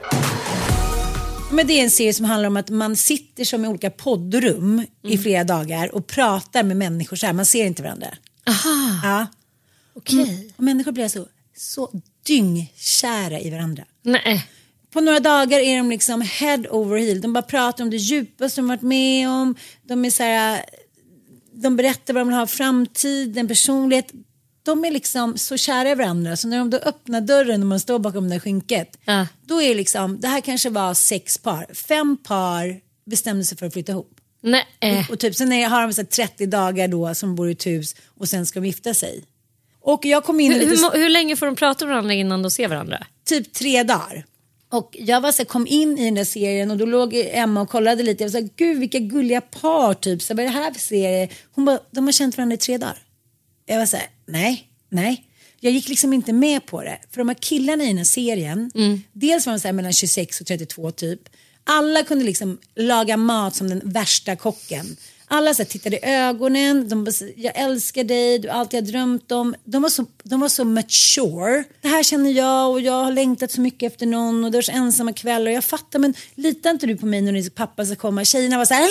Men 1.50 1.66
det 1.66 1.72
är 1.80 1.84
en 1.84 1.90
serie 1.90 2.12
som 2.14 2.24
handlar 2.24 2.46
om 2.46 2.56
att 2.56 2.70
man 2.70 2.96
sitter 2.96 3.44
som 3.44 3.64
i 3.64 3.68
olika 3.68 3.90
poddrum 3.90 4.86
i 5.02 5.18
flera 5.18 5.44
dagar 5.44 5.94
och 5.94 6.06
pratar 6.06 6.62
med 6.62 6.76
människor 6.76 7.16
så 7.16 7.26
här. 7.26 7.32
Man 7.32 7.46
ser 7.46 7.64
inte 7.66 7.82
varandra. 7.82 8.08
Aha, 8.48 9.00
Ja. 9.02 9.26
okej. 9.96 10.22
Mm. 10.22 10.50
Och 10.56 10.62
människor 10.64 10.92
blir 10.92 11.08
så, 11.08 11.26
så 11.56 11.90
dyngkära 12.28 13.40
i 13.40 13.50
varandra. 13.50 13.84
Nej. 14.02 14.46
På 14.90 15.00
några 15.00 15.20
dagar 15.20 15.58
är 15.58 15.76
de 15.76 15.90
liksom 15.90 16.20
head 16.20 16.64
over 16.70 16.98
heel. 16.98 17.20
De 17.20 17.32
bara 17.32 17.42
pratar 17.42 17.84
om 17.84 17.90
det 17.90 17.96
djupaste 17.96 18.60
de 18.60 18.68
varit 18.68 18.82
med 18.82 19.28
om. 19.28 19.54
De 19.82 20.04
är 20.04 20.10
så 20.10 20.22
här, 20.22 20.64
de 21.52 21.76
berättar 21.76 22.14
vad 22.14 22.20
de 22.20 22.28
vill 22.28 22.36
ha 22.36 22.46
framtiden, 22.46 23.48
personlighet. 23.48 24.12
De 24.62 24.84
är 24.84 24.90
liksom 24.90 25.38
så 25.38 25.56
kära 25.56 25.90
i 25.90 25.94
varandra 25.94 26.36
så 26.36 26.48
när 26.48 26.58
de 26.58 26.70
då 26.70 26.76
öppnar 26.76 27.20
dörren 27.20 27.62
och 27.62 27.66
man 27.66 27.80
står 27.80 27.98
bakom 27.98 28.28
det 28.28 28.34
där 28.34 28.40
skynket. 28.40 28.98
Ja. 29.04 29.26
Då 29.46 29.62
är 29.62 29.68
det 29.68 29.74
liksom, 29.74 30.20
det 30.20 30.28
här 30.28 30.40
kanske 30.40 30.70
var 30.70 30.94
sex 30.94 31.38
par. 31.38 31.74
Fem 31.74 32.16
par 32.16 32.80
bestämde 33.06 33.44
sig 33.44 33.58
för 33.58 33.66
att 33.66 33.72
flytta 33.72 33.92
ihop. 33.92 34.20
Nej. 34.40 34.66
Och 35.10 35.18
typ, 35.18 35.34
sen 35.34 35.52
är, 35.52 35.68
har 35.68 35.82
de 35.82 35.92
så 35.92 36.00
här 36.00 36.06
30 36.06 36.46
dagar 36.46 36.88
då 36.88 37.14
som 37.14 37.34
bor 37.34 37.48
i 37.48 37.52
ett 37.52 37.66
hus 37.66 37.96
och 38.06 38.28
sen 38.28 38.46
ska 38.46 38.60
de 38.60 38.66
gifta 38.66 38.94
sig. 38.94 39.24
Och 39.82 40.04
jag 40.04 40.24
kom 40.24 40.40
in 40.40 40.52
Hur, 40.52 40.60
lite 40.60 40.70
hur, 40.70 41.02
hur 41.02 41.08
länge 41.08 41.36
får 41.36 41.46
de 41.46 41.56
prata 41.56 41.84
med 41.84 41.92
varandra 41.92 42.14
innan 42.14 42.42
de 42.42 42.50
ser 42.50 42.68
varandra? 42.68 43.06
typ 43.24 43.52
tre 43.52 43.82
dagar. 43.82 44.24
Och 44.70 44.96
jag 44.98 45.20
var 45.20 45.32
så 45.32 45.38
här, 45.38 45.44
kom 45.44 45.66
in 45.66 45.98
i 45.98 46.04
den 46.04 46.14
där 46.14 46.24
serien 46.24 46.70
och 46.70 46.76
då 46.76 46.86
låg 46.86 47.14
Emma 47.14 47.60
och 47.60 47.68
kollade 47.68 48.02
lite. 48.02 48.24
Jag 48.24 48.32
sa, 48.32 48.40
gud 48.56 48.78
vilka 48.78 48.98
gulliga 48.98 49.40
par 49.40 49.94
typ. 49.94 50.22
Så 50.22 50.34
vad 50.34 50.40
är 50.40 50.48
det 50.48 50.54
här 50.54 50.72
för 50.72 50.80
serie? 50.80 51.28
Hon 51.52 51.64
bara, 51.64 51.78
de 51.90 52.04
har 52.04 52.12
känt 52.12 52.36
varandra 52.36 52.54
i 52.54 52.58
tre 52.58 52.78
dagar. 52.78 52.98
Jag 53.66 53.78
var 53.78 53.86
så 53.86 53.96
här, 53.96 54.06
nej, 54.26 54.68
nej. 54.88 55.24
Jag 55.60 55.72
gick 55.72 55.88
liksom 55.88 56.12
inte 56.12 56.32
med 56.32 56.66
på 56.66 56.82
det. 56.82 56.98
För 57.10 57.18
de 57.18 57.28
här 57.28 57.36
killarna 57.40 57.84
i 57.84 57.86
den 57.86 57.96
här 57.96 58.04
serien, 58.04 58.70
dels 59.12 59.46
var 59.46 59.52
de 59.52 59.60
så 59.60 59.68
här 59.68 59.72
mellan 59.72 59.92
26 59.92 60.40
och 60.40 60.46
32 60.46 60.90
typ. 60.90 61.20
Alla 61.64 62.02
kunde 62.02 62.24
liksom 62.24 62.58
laga 62.76 63.16
mat 63.16 63.56
som 63.56 63.68
den 63.68 63.80
värsta 63.84 64.36
kocken. 64.36 64.96
Alla 65.30 65.54
så 65.54 65.62
här, 65.62 65.70
tittade 65.70 65.96
i 65.96 66.04
ögonen, 66.04 66.88
de 66.88 67.04
bara, 67.04 67.12
jag 67.36 67.56
älskar 67.56 68.04
dig, 68.04 68.38
du 68.38 68.48
är 68.48 68.52
allt 68.52 68.72
jag 68.72 68.84
drömt 68.84 69.32
om. 69.32 69.54
De 69.64 69.82
var, 69.82 69.88
så, 69.88 70.06
de 70.22 70.40
var 70.40 70.48
så 70.48 70.64
mature. 70.64 71.64
Det 71.80 71.88
här 71.88 72.02
känner 72.02 72.30
jag 72.30 72.70
och 72.70 72.80
jag 72.80 73.04
har 73.04 73.12
längtat 73.12 73.50
så 73.50 73.60
mycket 73.60 73.92
efter 73.92 74.06
någon 74.06 74.44
och 74.44 74.50
det 74.50 74.58
var 74.58 74.62
så 74.62 74.72
ensamma 74.72 75.12
kvällar 75.12 75.50
jag 75.50 75.64
fattar 75.64 75.98
men 75.98 76.14
litar 76.34 76.70
inte 76.70 76.86
du 76.86 76.96
på 76.96 77.06
mig 77.06 77.20
när 77.20 77.32
din 77.32 77.50
pappa 77.50 77.86
ska 77.86 77.96
komma? 77.96 78.24
Tjejerna 78.24 78.58
var 78.58 78.64
så 78.64 78.74
här 78.74 78.90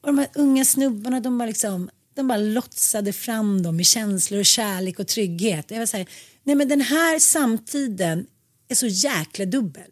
och 0.00 0.06
de 0.06 0.18
här 0.18 0.28
unga 0.34 0.64
snubbarna 0.64 1.20
de 1.20 1.38
bara 1.38 1.46
liksom 1.46 1.90
de 2.14 2.28
bara 2.28 2.38
lotsade 2.38 3.12
fram 3.12 3.62
dem 3.62 3.80
i 3.80 3.84
känslor 3.84 4.40
och 4.40 4.46
kärlek 4.46 4.98
och 4.98 5.06
trygghet. 5.06 5.70
Jag 5.70 5.78
var 5.78 5.86
så 5.86 5.96
här, 5.96 6.06
nej 6.44 6.56
men 6.56 6.68
den 6.68 6.80
här 6.80 7.18
samtiden 7.18 8.26
är 8.68 8.74
så 8.74 8.86
jäkla 8.86 9.44
dubbel. 9.44 9.90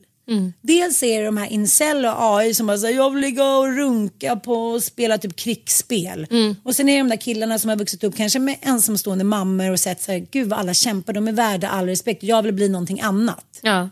Dels 0.61 1.03
är 1.03 1.19
det 1.19 1.27
de 1.27 1.37
här 1.37 1.53
incel 1.53 2.05
och 2.05 2.15
AI 2.17 2.55
som 2.55 2.67
bara 2.67 2.79
säger 2.79 2.97
jag 2.97 3.11
vill 3.11 3.21
ligga 3.21 3.45
och 3.45 3.77
runka 3.77 4.37
på 4.37 4.55
och 4.55 4.83
spela 4.83 5.19
typ 5.19 5.37
krigsspel. 5.37 6.27
Och 6.65 6.77
sen 6.77 6.89
är 6.89 6.93
det 6.93 7.01
de 7.01 7.09
där 7.09 7.17
killarna 7.17 7.59
som 7.59 7.71
har 7.71 7.77
vuxit 7.77 8.05
upp 8.05 8.17
kanske 8.17 8.39
med 8.39 8.57
ensamstående 8.63 9.25
mammor 9.25 9.71
och 9.71 9.81
sett 9.81 10.03
så 10.03 10.13
här, 10.13 10.27
gud 10.31 10.49
vad 10.49 10.59
alla 10.59 10.75
kämpar, 10.75 11.13
de 11.13 11.29
är 11.29 11.33
värda 11.33 11.69
all 11.69 11.87
respekt, 11.87 12.23
jag 12.23 12.43
vill 12.43 12.55
bli 12.55 12.69
någonting 12.69 13.01
annat. 13.01 13.59
Ja. 13.61 13.89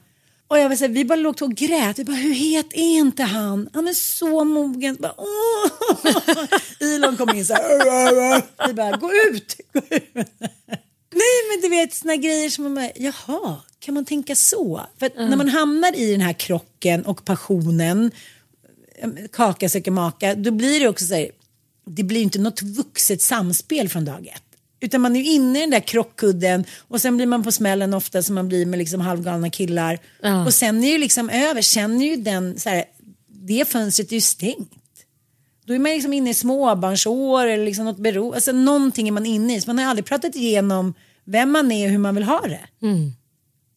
Och 0.48 0.58
jag 0.58 0.68
vill 0.68 0.78
säga, 0.78 0.88
vi 0.88 1.04
bara 1.04 1.16
låg 1.16 1.42
och 1.42 1.54
grät. 1.54 1.98
Vi 1.98 2.04
bara, 2.04 2.16
hur 2.16 2.34
het 2.34 2.66
är 2.72 2.98
inte 2.98 3.22
han? 3.22 3.68
Han 3.74 3.88
är 3.88 3.92
så 3.92 4.44
mogen. 4.44 4.96
Bara. 5.00 5.14
Elon 6.94 7.16
kom 7.16 7.36
in 7.36 7.46
så 7.46 7.54
här. 7.54 8.42
Vi 8.66 8.74
bara, 8.74 8.96
gå 8.96 9.10
ut, 9.12 9.56
gå 9.72 9.80
ut. 9.90 10.12
Nej 11.12 11.36
men 11.50 11.60
du 11.62 11.68
vet 11.68 11.94
såna 11.94 12.16
grejer 12.16 12.50
som 12.50 12.64
man 12.64 12.74
bara, 12.74 12.90
jaha, 12.96 13.56
kan 13.86 13.94
man 13.94 14.04
tänka 14.04 14.34
så? 14.34 14.80
För 14.98 15.06
att 15.06 15.16
när 15.16 15.36
man 15.36 15.48
hamnar 15.48 15.96
i 15.96 16.12
den 16.12 16.20
här 16.20 16.32
krocken 16.32 17.06
och 17.06 17.24
passionen, 17.24 18.10
kaka 19.32 19.68
söker 19.68 19.90
maka, 19.90 20.34
då 20.34 20.50
blir 20.50 20.80
det 20.80 20.88
också 20.88 21.04
så 21.04 21.14
här, 21.14 21.30
det 21.86 22.02
blir 22.02 22.22
inte 22.22 22.38
något 22.38 22.62
vuxet 22.62 23.22
samspel 23.22 23.88
från 23.88 24.04
dag 24.04 24.26
ett. 24.34 24.42
Utan 24.80 25.00
man 25.00 25.16
är 25.16 25.20
ju 25.20 25.30
inne 25.30 25.58
i 25.58 25.60
den 25.60 25.70
där 25.70 25.80
krockkudden 25.80 26.64
och 26.88 27.00
sen 27.00 27.16
blir 27.16 27.26
man 27.26 27.42
på 27.42 27.52
smällen 27.52 27.94
ofta 27.94 28.22
som 28.22 28.34
man 28.34 28.48
blir 28.48 28.66
med 28.66 28.78
liksom 28.78 29.00
halvgalna 29.00 29.50
killar. 29.50 29.98
Ja. 30.22 30.46
Och 30.46 30.54
sen 30.54 30.84
är 30.84 30.92
ju 30.92 30.98
liksom 30.98 31.30
över, 31.30 31.62
känner 31.62 32.06
ju 32.06 32.16
den, 32.16 32.58
så 32.58 32.68
här, 32.68 32.84
det 33.26 33.68
fönstret 33.68 34.10
är 34.10 34.14
ju 34.14 34.20
stängt. 34.20 34.72
Då 35.66 35.74
är 35.74 35.78
man 35.78 35.92
liksom 35.92 36.12
inne 36.12 36.30
i 36.30 36.34
småbarnsår 36.34 37.46
eller 37.46 37.64
liksom 37.64 37.84
något 37.84 37.98
bero, 37.98 38.32
alltså 38.32 38.52
någonting 38.52 39.08
är 39.08 39.12
man 39.12 39.26
inne 39.26 39.56
i. 39.56 39.60
Så 39.60 39.70
man 39.70 39.78
har 39.78 39.84
aldrig 39.84 40.04
pratat 40.04 40.36
igenom 40.36 40.94
vem 41.24 41.50
man 41.50 41.72
är 41.72 41.86
och 41.86 41.90
hur 41.90 41.98
man 41.98 42.14
vill 42.14 42.24
ha 42.24 42.40
det. 42.40 42.86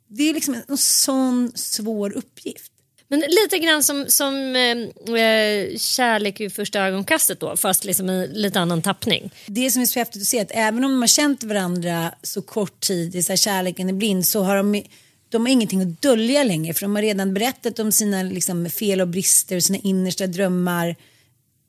Det 0.09 0.29
är 0.29 0.33
liksom 0.33 0.55
en 0.67 0.77
sån 0.77 1.51
svår 1.55 2.17
uppgift. 2.17 2.71
Men 3.11 3.19
lite 3.19 3.59
grann 3.59 3.83
som, 3.83 4.05
som 4.07 4.55
eh, 4.55 5.15
eh, 5.21 5.77
kärlek 5.77 6.39
vid 6.39 6.53
första 6.53 6.79
ögonkastet 6.79 7.39
då, 7.39 7.57
fast 7.57 7.83
liksom 7.83 8.09
i 8.09 8.27
lite 8.27 8.59
annan 8.59 8.81
tappning. 8.81 9.31
Det 9.45 9.71
som 9.71 9.81
är 9.81 9.85
så 9.85 9.99
häftigt 9.99 10.21
att 10.21 10.27
se 10.27 10.39
att 10.39 10.51
även 10.51 10.83
om 10.83 10.91
de 10.91 11.01
har 11.01 11.07
känt 11.07 11.43
varandra 11.43 12.13
så 12.21 12.41
kort 12.41 12.79
tid, 12.79 13.15
är 13.15 13.21
så 13.21 13.31
här, 13.31 13.37
kärleken 13.37 13.89
är 13.89 13.93
blind, 13.93 14.25
så 14.25 14.43
har 14.43 14.55
de, 14.55 14.83
de 15.29 15.45
har 15.45 15.53
ingenting 15.53 15.81
att 15.81 16.01
dölja 16.01 16.43
längre 16.43 16.73
för 16.73 16.81
de 16.81 16.95
har 16.95 17.01
redan 17.01 17.33
berättat 17.33 17.79
om 17.79 17.91
sina 17.91 18.23
liksom, 18.23 18.69
fel 18.69 19.01
och 19.01 19.07
brister 19.07 19.59
sina 19.59 19.79
innersta 19.79 20.27
drömmar. 20.27 20.95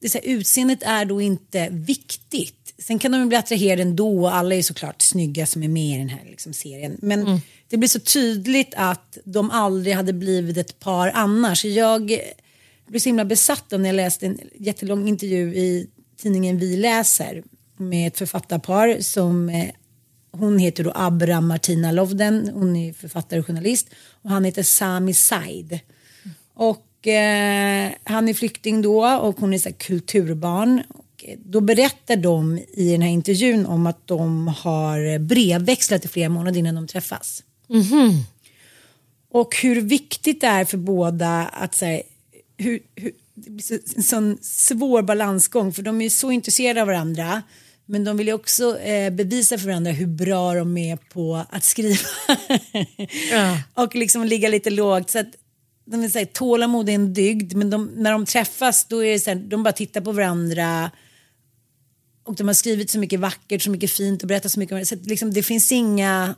Det 0.01 0.07
är 0.07 0.11
så 0.11 0.19
här, 0.19 0.27
utseendet 0.27 0.83
är 0.83 1.05
då 1.05 1.21
inte 1.21 1.69
viktigt. 1.71 2.75
Sen 2.79 2.99
kan 2.99 3.13
de 3.13 3.29
bli 3.29 3.39
attraherade 3.39 3.83
ändå 3.83 4.21
och 4.21 4.35
alla 4.35 4.55
är 4.55 4.63
såklart 4.63 5.03
snygga 5.03 5.47
som 5.47 5.63
är 5.63 5.69
med 5.69 5.97
i 5.97 5.99
den 5.99 6.09
här 6.09 6.25
liksom, 6.31 6.53
serien. 6.53 6.97
Men 7.03 7.41
det 7.71 7.77
blir 7.77 7.89
så 7.89 8.01
tydligt 8.01 8.75
att 8.77 9.19
de 9.25 9.51
aldrig 9.51 9.95
hade 9.95 10.13
blivit 10.13 10.57
ett 10.57 10.79
par 10.79 11.11
annars. 11.15 11.65
Jag 11.65 12.21
blev 12.87 13.01
så 13.01 13.09
himla 13.09 13.25
besatt 13.25 13.73
av 13.73 13.81
när 13.81 13.89
jag 13.89 13.97
läste 13.97 14.27
en 14.27 14.39
jättelång 14.55 15.09
intervju 15.09 15.55
i 15.55 15.91
tidningen 16.17 16.59
Vi 16.59 16.77
läser 16.77 17.43
med 17.77 18.09
ett 18.09 18.19
författarpar 18.19 18.97
som 19.01 19.49
eh, 19.49 19.71
hon 20.33 20.59
heter 20.59 20.85
då 20.85 20.93
Abra 20.95 21.41
Martina 21.41 21.93
Lovden, 21.93 22.51
hon 22.55 22.77
är 22.77 22.93
författare 22.93 23.41
och 23.41 23.47
journalist 23.47 23.89
och 24.23 24.31
han 24.31 24.45
heter 24.45 24.63
Sami 24.63 25.15
Said. 25.15 25.81
Och 26.55 27.07
eh, 27.07 27.91
han 28.05 28.29
är 28.29 28.35
flykting 28.35 28.83
då 28.83 29.07
och 29.07 29.41
hon 29.41 29.55
är 29.55 29.59
så 29.59 29.69
här 29.69 29.77
kulturbarn. 29.77 30.83
Och 30.89 31.25
eh, 31.25 31.39
då 31.45 31.61
berättar 31.61 32.17
de 32.17 32.59
i 32.59 32.93
den 32.93 33.03
här 33.03 33.11
intervjun 33.11 33.67
om 33.67 33.87
att 33.87 34.07
de 34.07 34.49
har 34.49 35.19
brevväxlat 35.19 36.05
i 36.05 36.09
flera 36.09 36.29
månader 36.29 36.59
innan 36.59 36.75
de 36.75 36.87
träffas. 36.87 37.43
Och 39.33 39.57
hur 39.57 39.81
viktigt 39.81 40.41
det 40.41 40.47
är 40.47 40.65
för 40.65 40.79
båda 40.79 41.47
att 41.47 41.75
säga 41.75 42.03
hur, 42.57 42.81
hur, 42.95 43.13
så, 43.63 43.75
en 43.97 44.03
sån 44.03 44.39
svår 44.43 45.03
balansgång 45.03 45.73
för 45.73 45.83
de 45.83 46.01
är 46.01 46.11
så 46.11 46.31
intresserade 46.31 46.81
av 46.81 46.87
varandra 46.87 47.43
men 47.91 48.05
de 48.05 48.17
vill 48.17 48.27
ju 48.27 48.33
också 48.33 48.79
eh, 48.79 49.13
bevisa 49.13 49.59
för 49.59 49.67
varandra 49.67 49.93
hur 49.93 50.07
bra 50.07 50.55
de 50.55 50.79
är 50.79 50.97
på 50.97 51.45
att 51.51 51.65
skriva. 51.65 52.09
Och 53.75 53.95
liksom 53.95 54.25
ligga 54.25 54.49
lite 54.49 54.71
lågt 54.71 55.11
så 55.11 55.19
att 55.19 55.35
de 55.85 56.01
vill 56.01 56.13
säga 56.13 56.27
tålamod 56.33 56.89
är 56.89 56.93
en 56.93 57.15
dygd 57.15 57.57
men 57.57 57.71
de, 57.71 57.91
när 57.97 58.13
de 58.13 58.27
träffas 58.27 58.85
då 58.85 59.05
är 59.05 59.13
det 59.13 59.21
så 59.21 59.31
här, 59.31 59.37
de 59.37 59.63
bara 59.63 59.73
tittar 59.73 60.01
på 60.01 60.13
varandra. 60.13 60.91
Och 62.25 62.35
de 62.35 62.47
har 62.47 62.55
skrivit 62.55 62.91
så 62.91 62.99
mycket 62.99 63.21
vackert, 63.21 63.63
så 63.63 63.71
mycket 63.71 63.91
fint 63.91 64.23
och 64.23 64.29
berättat 64.29 64.53
så 64.53 64.59
mycket. 64.59 64.89
Så 64.89 64.95
att 64.95 65.07
liksom, 65.07 65.33
det 65.33 65.43
finns 65.43 65.73
inga 65.73 66.35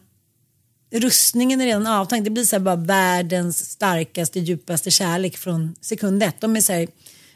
rustningen 0.92 1.61
är 1.61 1.64
redan 1.66 1.87
avtänkt. 1.87 2.24
Det 2.24 2.31
blir 2.31 2.44
så 2.44 2.61
bara 2.61 2.76
världens 2.76 3.70
starkaste, 3.70 4.40
djupaste 4.40 4.90
kärlek 4.90 5.37
från 5.37 5.74
sekund 5.81 6.22
ett. 6.22 6.40
De 6.40 6.57
är 6.57 6.61
så 6.61 6.72
här, 6.72 6.88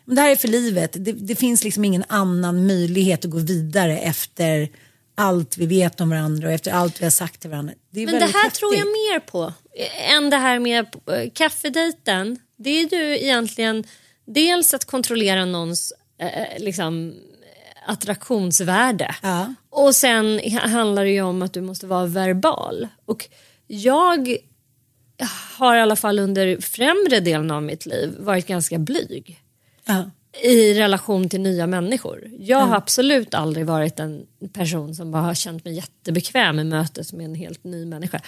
det 0.04 0.20
här 0.20 0.30
är 0.30 0.36
för 0.36 0.48
livet. 0.48 0.92
Det, 0.92 1.12
det 1.12 1.36
finns 1.36 1.64
liksom 1.64 1.84
ingen 1.84 2.04
annan 2.08 2.66
möjlighet 2.66 3.24
att 3.24 3.30
gå 3.30 3.38
vidare 3.38 3.98
efter 3.98 4.68
allt 5.14 5.58
vi 5.58 5.66
vet 5.66 6.00
om 6.00 6.10
varandra 6.10 6.48
och 6.48 6.54
efter 6.54 6.70
allt 6.72 7.00
vi 7.00 7.04
har 7.04 7.10
sagt 7.10 7.40
till 7.40 7.50
varandra. 7.50 7.74
Det 7.90 8.06
Men 8.06 8.14
det 8.14 8.20
här 8.20 8.42
häftigt. 8.42 8.54
tror 8.54 8.74
jag 8.74 8.86
mer 8.86 9.20
på 9.20 9.52
eh, 9.74 10.12
än 10.12 10.30
det 10.30 10.36
här 10.36 10.58
med 10.58 10.86
eh, 11.10 11.30
kaffedejten. 11.34 12.38
Det 12.56 12.70
är 12.70 12.94
ju 12.94 13.18
egentligen 13.18 13.84
dels 14.26 14.74
att 14.74 14.84
kontrollera 14.84 15.44
någons 15.44 15.92
eh, 16.18 16.58
liksom, 16.58 17.14
attraktionsvärde. 17.86 19.14
Och 19.70 19.94
sen 19.94 20.40
ha- 20.52 20.68
handlar 20.68 21.04
det 21.04 21.10
ju 21.10 21.22
om 21.22 21.42
att 21.42 21.52
du 21.52 21.60
måste 21.60 21.86
vara 21.86 22.06
verbal. 22.06 22.88
Och 23.06 23.28
jag 23.66 24.36
har 25.58 25.76
i 25.76 25.80
alla 25.80 25.96
fall 25.96 26.18
under 26.18 26.60
främre 26.60 27.20
delen 27.20 27.50
av 27.50 27.62
mitt 27.62 27.86
liv 27.86 28.14
varit 28.18 28.46
ganska 28.46 28.78
blyg 28.78 29.40
Ja. 29.84 30.10
I 30.42 30.74
relation 30.74 31.28
till 31.28 31.40
nya 31.40 31.66
människor. 31.66 32.30
Jag 32.38 32.58
har 32.58 32.76
absolut 32.76 33.34
aldrig 33.34 33.66
varit 33.66 34.00
en 34.00 34.26
person 34.52 34.94
som 34.94 35.10
bara 35.10 35.22
har 35.22 35.34
känt 35.34 35.64
mig 35.64 35.74
jättebekväm 35.74 36.58
i 36.58 36.64
mötet 36.64 37.12
med 37.12 37.24
en 37.24 37.34
helt 37.34 37.64
ny 37.64 37.86
människa. 37.86 38.20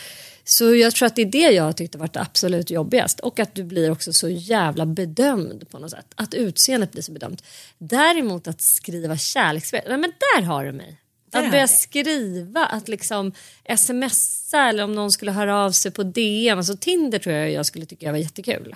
Så 0.44 0.74
jag 0.74 0.94
tror 0.94 1.06
att 1.06 1.16
det 1.16 1.22
är 1.22 1.26
det 1.26 1.50
jag 1.50 1.64
har 1.64 1.72
tyckt 1.72 1.94
har 1.94 2.00
varit 2.00 2.16
absolut 2.16 2.70
jobbigast. 2.70 3.20
Och 3.20 3.38
att 3.38 3.54
du 3.54 3.64
blir 3.64 3.90
också 3.90 4.12
så 4.12 4.28
jävla 4.28 4.86
bedömd 4.86 5.70
på 5.70 5.78
något 5.78 5.90
sätt. 5.90 6.06
Att 6.14 6.34
utseendet 6.34 6.92
blir 6.92 7.02
så 7.02 7.12
bedömt. 7.12 7.44
Däremot 7.78 8.48
att 8.48 8.60
skriva 8.60 9.16
kärleksbrev, 9.16 9.82
nej 9.88 9.98
men 9.98 10.12
där 10.34 10.42
har 10.42 10.64
du 10.64 10.72
mig. 10.72 11.00
Där 11.30 11.44
Att 11.44 11.50
börja 11.50 11.68
skriva, 11.68 12.66
att 12.66 12.88
liksom 12.88 13.32
smsa 13.76 14.68
eller 14.68 14.84
om 14.84 14.92
någon 14.92 15.12
skulle 15.12 15.32
höra 15.32 15.56
av 15.56 15.70
sig 15.70 15.90
på 15.90 16.02
DM. 16.02 16.58
Alltså 16.58 16.76
Tinder 16.76 17.18
tror 17.18 17.34
jag 17.34 17.50
jag 17.50 17.66
skulle 17.66 17.86
tycka 17.86 18.10
var 18.10 18.18
jättekul. 18.18 18.74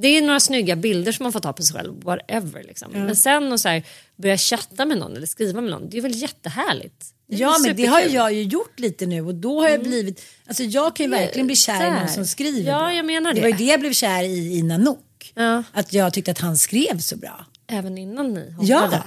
Det 0.00 0.08
är 0.08 0.22
några 0.22 0.40
snygga 0.40 0.76
bilder 0.76 1.12
som 1.12 1.22
man 1.24 1.32
får 1.32 1.40
ta 1.40 1.52
på 1.52 1.62
sig 1.62 1.76
själv, 1.76 2.02
whatever. 2.04 2.62
Liksom. 2.62 2.90
Ja. 2.94 2.98
Men 2.98 3.16
sen 3.16 3.52
att 3.52 3.60
så 3.60 3.68
här, 3.68 3.82
börja 4.16 4.38
chatta 4.38 4.84
med 4.84 4.98
någon 4.98 5.16
eller 5.16 5.26
skriva 5.26 5.60
med 5.60 5.70
någon, 5.70 5.90
det 5.90 5.98
är 5.98 6.02
väl 6.02 6.14
jättehärligt. 6.22 7.04
Det 7.28 7.36
Ja 7.36 7.56
men 7.62 7.76
det 7.76 7.86
har 7.86 8.00
jag 8.00 8.32
ju 8.32 8.42
gjort 8.42 8.78
lite 8.80 9.06
nu 9.06 9.20
och 9.22 9.34
då 9.34 9.60
har 9.60 9.68
jag 9.68 9.82
blivit, 9.82 10.22
alltså 10.46 10.62
jag 10.62 10.96
kan 10.96 11.06
ju 11.06 11.10
verkligen 11.10 11.46
bli 11.46 11.56
kär 11.56 11.86
i 11.86 11.90
någon 12.00 12.08
som 12.08 12.26
skriver 12.26 12.70
Ja, 12.70 12.78
bra. 12.78 12.94
jag 12.94 13.06
menar 13.06 13.30
Det 13.32 13.34
det. 13.34 13.40
var 13.40 13.48
ju 13.48 13.54
det 13.56 13.64
jag 13.64 13.80
blev 13.80 13.92
kär 13.92 14.22
i 14.22 14.58
i 14.58 14.62
Nanook. 14.62 15.32
Att 15.72 15.92
jag 15.92 16.12
tyckte 16.14 16.30
att 16.30 16.38
han 16.38 16.56
skrev 16.58 16.98
så 16.98 17.16
bra. 17.16 17.46
Även 17.70 17.98
innan 17.98 18.34
ni 18.34 18.54
Ja, 18.60 18.78
hånglade. 18.78 19.02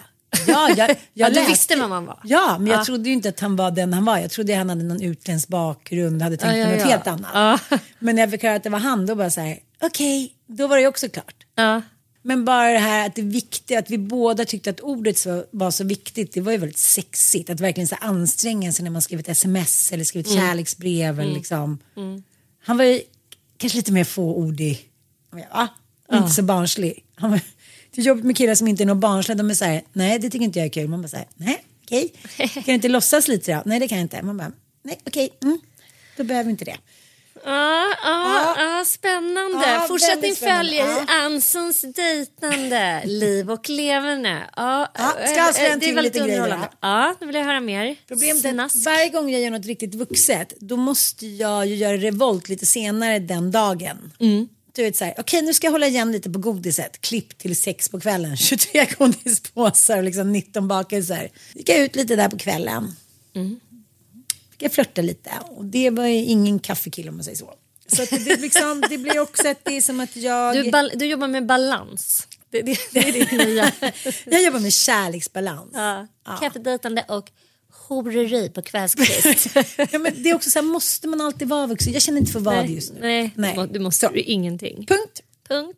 ja, 0.48 0.70
jag, 0.78 0.90
jag 0.90 0.98
Ja, 1.14 1.30
du 1.30 1.46
visste 1.46 1.76
vem 1.76 1.90
man 1.90 2.06
var. 2.06 2.20
Ja, 2.24 2.58
men 2.60 2.68
jag 2.68 2.80
Ja. 2.80 2.86
trodde 2.86 3.10
ju 3.10 3.14
inte 3.16 3.30
att 3.30 3.40
han 3.40 3.56
var 3.56 3.72
den 3.72 3.94
han 3.94 4.06
var. 4.06 4.18
Jag 4.18 4.32
trodde 4.32 4.56
han 4.56 4.70
hade 4.70 4.84
någon 4.84 5.02
utländsk 5.02 5.48
bakgrund, 5.48 6.22
hade 6.22 6.38
tänkt 6.38 6.58
Ja, 6.58 6.60
ja, 6.60 6.66
på 6.66 6.72
något 6.72 6.82
ja. 6.82 6.88
helt 6.88 7.08
annat. 7.08 7.62
Men 8.00 8.16
när 8.16 8.24
jag 8.24 8.32
fick 8.32 8.44
höra 8.44 8.56
att 8.56 8.64
det 8.64 8.70
var 8.70 8.80
han, 8.80 9.06
då 9.06 9.16
bara 9.16 9.30
så 9.30 9.42
här, 9.42 9.60
okej, 9.82 10.34
då 10.48 10.68
var 10.68 10.78
det 10.78 10.88
också 10.88 11.10
klart. 11.10 11.44
Men 12.24 12.46
bara 12.46 12.72
det 12.72 12.80
här 12.80 13.06
att 13.08 13.16
det 13.16 13.22
är 13.22 13.26
viktigt, 13.26 13.78
att 13.78 13.90
vi 13.90 13.98
båda 13.98 14.46
tyckte 14.46 14.70
att 14.70 14.80
ordet 14.80 15.18
så, 15.18 15.46
var 15.52 15.72
så 15.72 15.84
viktigt, 15.84 16.34
det 16.34 16.42
var 16.42 16.52
ju 16.52 16.58
väldigt 16.58 16.78
sexigt. 16.78 17.50
Att 17.50 17.60
verkligen 17.60 17.88
så 17.88 17.96
här 17.96 18.08
anstränga 18.08 18.72
sig 18.74 18.84
när 18.84 18.92
man 18.92 19.02
skrivit 19.02 19.30
sms 19.30 19.92
eller 19.92 20.04
skrivit 20.04 20.28
Mm. 20.32 20.40
kärleksbrev. 20.40 21.14
Eller 21.20 21.24
Mm. 21.30 21.36
liksom. 21.38 21.80
Mm. 21.98 22.24
Han 22.64 22.78
var 22.78 22.84
ju 22.84 23.02
kanske 23.58 23.78
lite 23.78 23.92
mer 23.92 24.04
fåordig. 24.04 24.90
Va? 25.32 25.68
Ja. 26.08 26.18
Inte 26.18 26.30
så 26.30 26.42
barnslig. 26.44 27.04
Han 27.16 27.32
var, 27.32 27.40
det 27.92 28.02
är 28.02 28.06
jobbigt 28.06 28.26
med 28.26 28.38
killar 28.38 28.56
som 28.56 28.68
inte 28.68 28.84
är 28.84 28.86
någon 28.86 29.00
barnsliga. 29.00 29.36
De 29.36 29.50
är 29.50 29.54
så 29.54 29.66
här, 29.66 29.82
nej 29.94 30.20
det 30.20 30.30
tycker 30.30 30.46
inte 30.46 30.60
jag 30.60 30.66
är 30.66 30.70
kul. 30.70 30.88
Man 30.88 31.02
bara 31.02 31.08
säger, 31.08 31.28
nej 31.36 31.64
okej. 31.84 32.14
Kan 32.54 32.64
du 32.66 32.74
inte 32.74 32.88
låtsas 32.88 33.28
lite 33.28 33.54
då? 33.56 33.62
Nej 33.66 33.80
det 33.80 33.88
kan 33.88 33.98
jag 33.98 34.06
inte. 34.06 34.22
Man 34.22 34.38
bara, 34.38 34.52
nej 34.84 35.00
okej. 35.08 35.30
Mm. 35.44 35.60
Då 36.18 36.24
behöver 36.24 36.46
vi 36.46 36.52
inte 36.52 36.66
det. 36.66 36.78
Ja, 37.46 37.88
ja, 38.04 38.56
ja, 38.58 38.86
spännande. 38.86 39.66
Ja, 39.68 39.86
Fortsätt 39.88 40.22
din 40.22 40.36
följe 40.36 40.86
i 40.86 41.06
Ansons 41.08 41.82
dejtande, 41.82 43.02
liv 43.06 43.52
och 43.52 43.70
leverne. 43.70 44.50
Ja, 44.56 44.92
eh, 44.96 45.32
ska 45.32 45.50
avslöja 45.50 45.74
en 45.74 45.82
eh, 45.82 45.88
är 45.88 45.94
till 45.94 46.04
lite 46.04 46.20
grejer. 46.20 46.70
Ja, 46.82 47.16
nu 47.20 47.28
vill 47.28 47.36
jag 47.36 47.46
höra 47.46 47.60
mer. 47.60 47.96
Problemet 48.08 48.46
är 48.46 48.86
varje 48.86 49.10
gång 49.10 49.30
jag 49.30 49.42
gör 49.42 49.50
något 49.50 49.66
riktigt 49.66 49.96
vuxet 49.96 50.54
då 50.60 50.78
måste 50.78 51.28
jag 51.28 51.68
ju 51.68 51.76
göra 51.76 51.98
revolt 51.98 52.50
lite 52.50 52.66
senare 52.66 53.20
den 53.20 53.52
dagen. 53.52 54.14
Mm. 54.20 54.48
Du 54.74 54.84
vet 54.84 54.96
såhär, 54.96 55.14
okej 55.18 55.42
nu 55.42 55.54
ska 55.54 55.68
jag 55.68 55.72
hålla 55.72 55.88
igen 55.88 56.12
lite 56.12 56.30
på 56.30 56.40
godiset. 56.40 57.02
Klipp 57.02 57.38
till 57.38 57.62
sex 57.62 57.90
på 57.90 58.00
kvällen. 58.00 58.38
23 58.38 58.88
godispåsar 58.98 59.98
och 59.98 60.04
liksom 60.04 60.32
19 60.32 60.68
bakelser. 60.68 61.30
Gick 61.54 61.70
jag 61.70 61.80
ut 61.80 61.96
lite 61.96 62.16
där 62.16 62.30
på 62.30 62.38
kvällen. 62.38 62.96
Mm. 63.34 63.60
Jag 64.62 64.72
flörta 64.72 65.02
lite. 65.02 65.32
Och 65.50 65.66
det 65.66 65.90
var 65.90 66.06
ingen 66.06 66.60
kaffekille 66.60 67.10
om 67.10 67.16
man 67.16 67.24
säger 67.24 67.38
så. 67.38 67.54
Så 67.88 68.16
det, 68.16 68.42
liksom, 68.42 68.84
det 68.90 68.98
blir 68.98 69.20
också 69.20 69.48
att 69.48 69.66
det 69.66 69.78
är 69.78 69.82
som 69.82 70.00
att 70.00 70.16
jag... 70.16 70.56
Du, 70.56 70.72
bal- 70.72 70.92
du 70.96 71.06
jobbar 71.06 71.28
med 71.28 71.46
balans. 71.46 72.28
Det, 72.50 72.62
det, 72.62 72.78
det 72.92 73.00
är 73.00 73.12
ditt 73.12 73.32
nya. 73.32 73.72
jag 74.26 74.44
jobbar 74.44 74.60
med 74.60 74.74
kärleksbalans. 74.74 75.72
Ja. 75.74 76.08
Kaffedejtande 76.42 77.06
och 77.08 77.32
horeri 77.88 78.50
på 78.50 78.62
kvällskvist. 78.62 79.56
ja, 79.92 80.00
men 80.00 80.24
det 80.24 80.30
är 80.30 80.36
också 80.36 80.50
så 80.50 80.60
här, 80.60 80.64
måste 80.68 81.08
man 81.08 81.22
alltid 81.22 81.48
vara 81.48 81.68
vuxen? 81.68 81.94
Jag 81.94 82.02
känner 82.02 82.20
inte 82.20 82.32
för 82.32 82.40
vad 82.40 82.56
Nej, 82.56 82.76
just 82.76 82.94
nu. 82.94 83.00
nej, 83.02 83.32
Nej. 83.36 83.54
Du, 83.54 83.60
må, 83.60 83.66
du 83.66 83.80
måste 83.80 84.08
du 84.08 84.20
ingenting. 84.20 84.86
Punkt. 84.86 85.22
Punkt. 85.48 85.78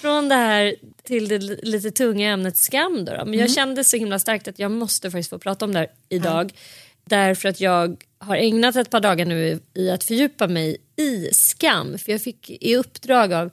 Från 0.00 0.28
det 0.28 0.34
här 0.34 0.74
till 1.02 1.28
det 1.28 1.38
lite 1.62 1.90
tunga 1.90 2.30
ämnet 2.30 2.56
skam 2.56 3.04
då. 3.04 3.16
då. 3.16 3.24
Men 3.24 3.38
jag 3.38 3.50
kände 3.50 3.84
så 3.84 3.96
himla 3.96 4.18
starkt 4.18 4.48
att 4.48 4.58
jag 4.58 4.70
måste 4.70 5.10
faktiskt 5.10 5.30
få 5.30 5.38
prata 5.38 5.64
om 5.64 5.72
det 5.72 5.78
här 5.78 5.88
idag. 6.08 6.52
Därför 7.04 7.48
att 7.48 7.60
jag 7.60 8.04
har 8.18 8.36
ägnat 8.36 8.76
ett 8.76 8.90
par 8.90 9.00
dagar 9.00 9.26
nu 9.26 9.60
i 9.74 9.90
att 9.90 10.04
fördjupa 10.04 10.48
mig 10.48 10.76
i 10.96 11.28
skam. 11.32 11.98
För 11.98 12.12
jag 12.12 12.22
fick 12.22 12.50
i 12.50 12.76
uppdrag 12.76 13.32
av 13.32 13.50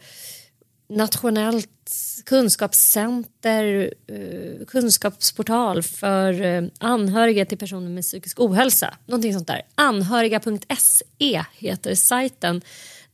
Nationellt 0.90 1.70
kunskapscenter, 2.26 3.94
eh, 4.08 4.66
kunskapsportal 4.68 5.84
för 5.84 6.42
eh, 6.42 6.64
anhöriga 6.80 7.46
till 7.46 7.58
personer 7.58 7.90
med 7.90 8.04
psykisk 8.04 8.40
ohälsa. 8.40 8.98
Någonting 9.06 9.34
sånt 9.34 9.48
där. 9.48 9.62
Anhöriga.se 9.76 11.44
heter 11.54 11.96
sajten 11.96 12.62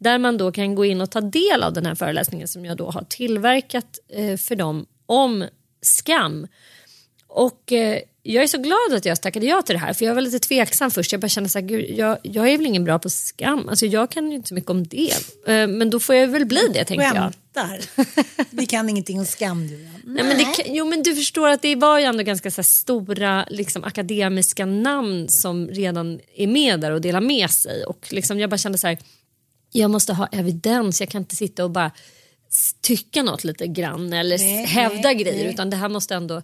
där 0.03 0.17
man 0.17 0.37
då 0.37 0.51
kan 0.51 0.75
gå 0.75 0.85
in 0.85 1.01
och 1.01 1.11
ta 1.11 1.21
del 1.21 1.63
av 1.63 1.73
den 1.73 1.85
här 1.85 1.95
föreläsningen 1.95 2.47
som 2.47 2.65
jag 2.65 2.77
då 2.77 2.91
har 2.91 3.03
tillverkat 3.03 3.99
eh, 4.09 4.37
för 4.37 4.55
dem 4.55 4.85
om 5.05 5.45
skam. 5.81 6.47
Och 7.27 7.71
eh, 7.71 7.99
jag 8.23 8.43
är 8.43 8.47
så 8.47 8.57
glad 8.57 8.93
att 8.93 9.05
jag 9.05 9.21
tackade 9.21 9.45
ja 9.45 9.61
till 9.61 9.75
det 9.75 9.79
här 9.79 9.93
för 9.93 10.05
jag 10.05 10.15
var 10.15 10.21
lite 10.21 10.39
tveksam 10.39 10.91
först. 10.91 11.11
Jag 11.11 11.21
bara 11.21 11.29
kände 11.29 11.49
så 11.49 11.59
här, 11.59 11.65
gud, 11.65 11.89
jag, 11.89 12.17
jag 12.23 12.49
är 12.49 12.57
väl 12.57 12.65
ingen 12.65 12.83
bra 12.83 12.99
på 12.99 13.09
skam. 13.09 13.69
Alltså 13.69 13.85
jag 13.85 14.11
kan 14.11 14.29
ju 14.29 14.35
inte 14.35 14.47
så 14.47 14.55
mycket 14.55 14.69
om 14.69 14.87
det. 14.87 15.11
Eh, 15.47 15.67
men 15.67 15.89
då 15.89 15.99
får 15.99 16.15
jag 16.15 16.27
väl 16.27 16.45
bli 16.45 16.67
det 16.73 16.85
tänkte 16.85 17.05
jag. 17.05 17.13
Skämtar. 17.13 17.79
Vi 18.55 18.65
kan 18.65 18.89
ingenting 18.89 19.19
om 19.19 19.25
skam 19.25 19.67
du. 19.67 19.77
Nej, 20.03 20.23
men 20.23 20.37
det, 20.37 20.63
jo 20.65 20.85
men 20.85 21.03
du 21.03 21.15
förstår 21.15 21.49
att 21.49 21.61
det 21.61 21.75
var 21.75 21.99
ju 21.99 22.05
ändå 22.05 22.23
ganska 22.23 22.51
så 22.51 22.63
stora 22.63 23.45
liksom, 23.49 23.83
akademiska 23.83 24.65
namn 24.65 25.29
som 25.29 25.67
redan 25.67 26.19
är 26.35 26.47
med 26.47 26.79
där 26.79 26.91
och 26.91 27.01
delar 27.01 27.21
med 27.21 27.51
sig. 27.51 27.83
Och 27.83 28.07
liksom, 28.09 28.39
jag 28.39 28.49
bara 28.49 28.57
kände 28.57 28.77
så 28.77 28.87
här, 28.87 28.97
jag 29.73 29.91
måste 29.91 30.13
ha 30.13 30.27
evidens, 30.27 30.99
jag 30.99 31.09
kan 31.09 31.21
inte 31.21 31.35
sitta 31.35 31.63
och 31.63 31.71
bara 31.71 31.91
tycka 32.81 33.23
något 33.23 33.43
lite 33.43 33.67
grann 33.67 34.13
eller 34.13 34.37
Nej, 34.37 34.65
hävda 34.65 35.01
nej, 35.09 35.15
grejer 35.15 35.43
nej. 35.43 35.53
utan 35.53 35.69
det 35.69 35.77
här 35.77 35.89
måste 35.89 36.15
ändå 36.15 36.41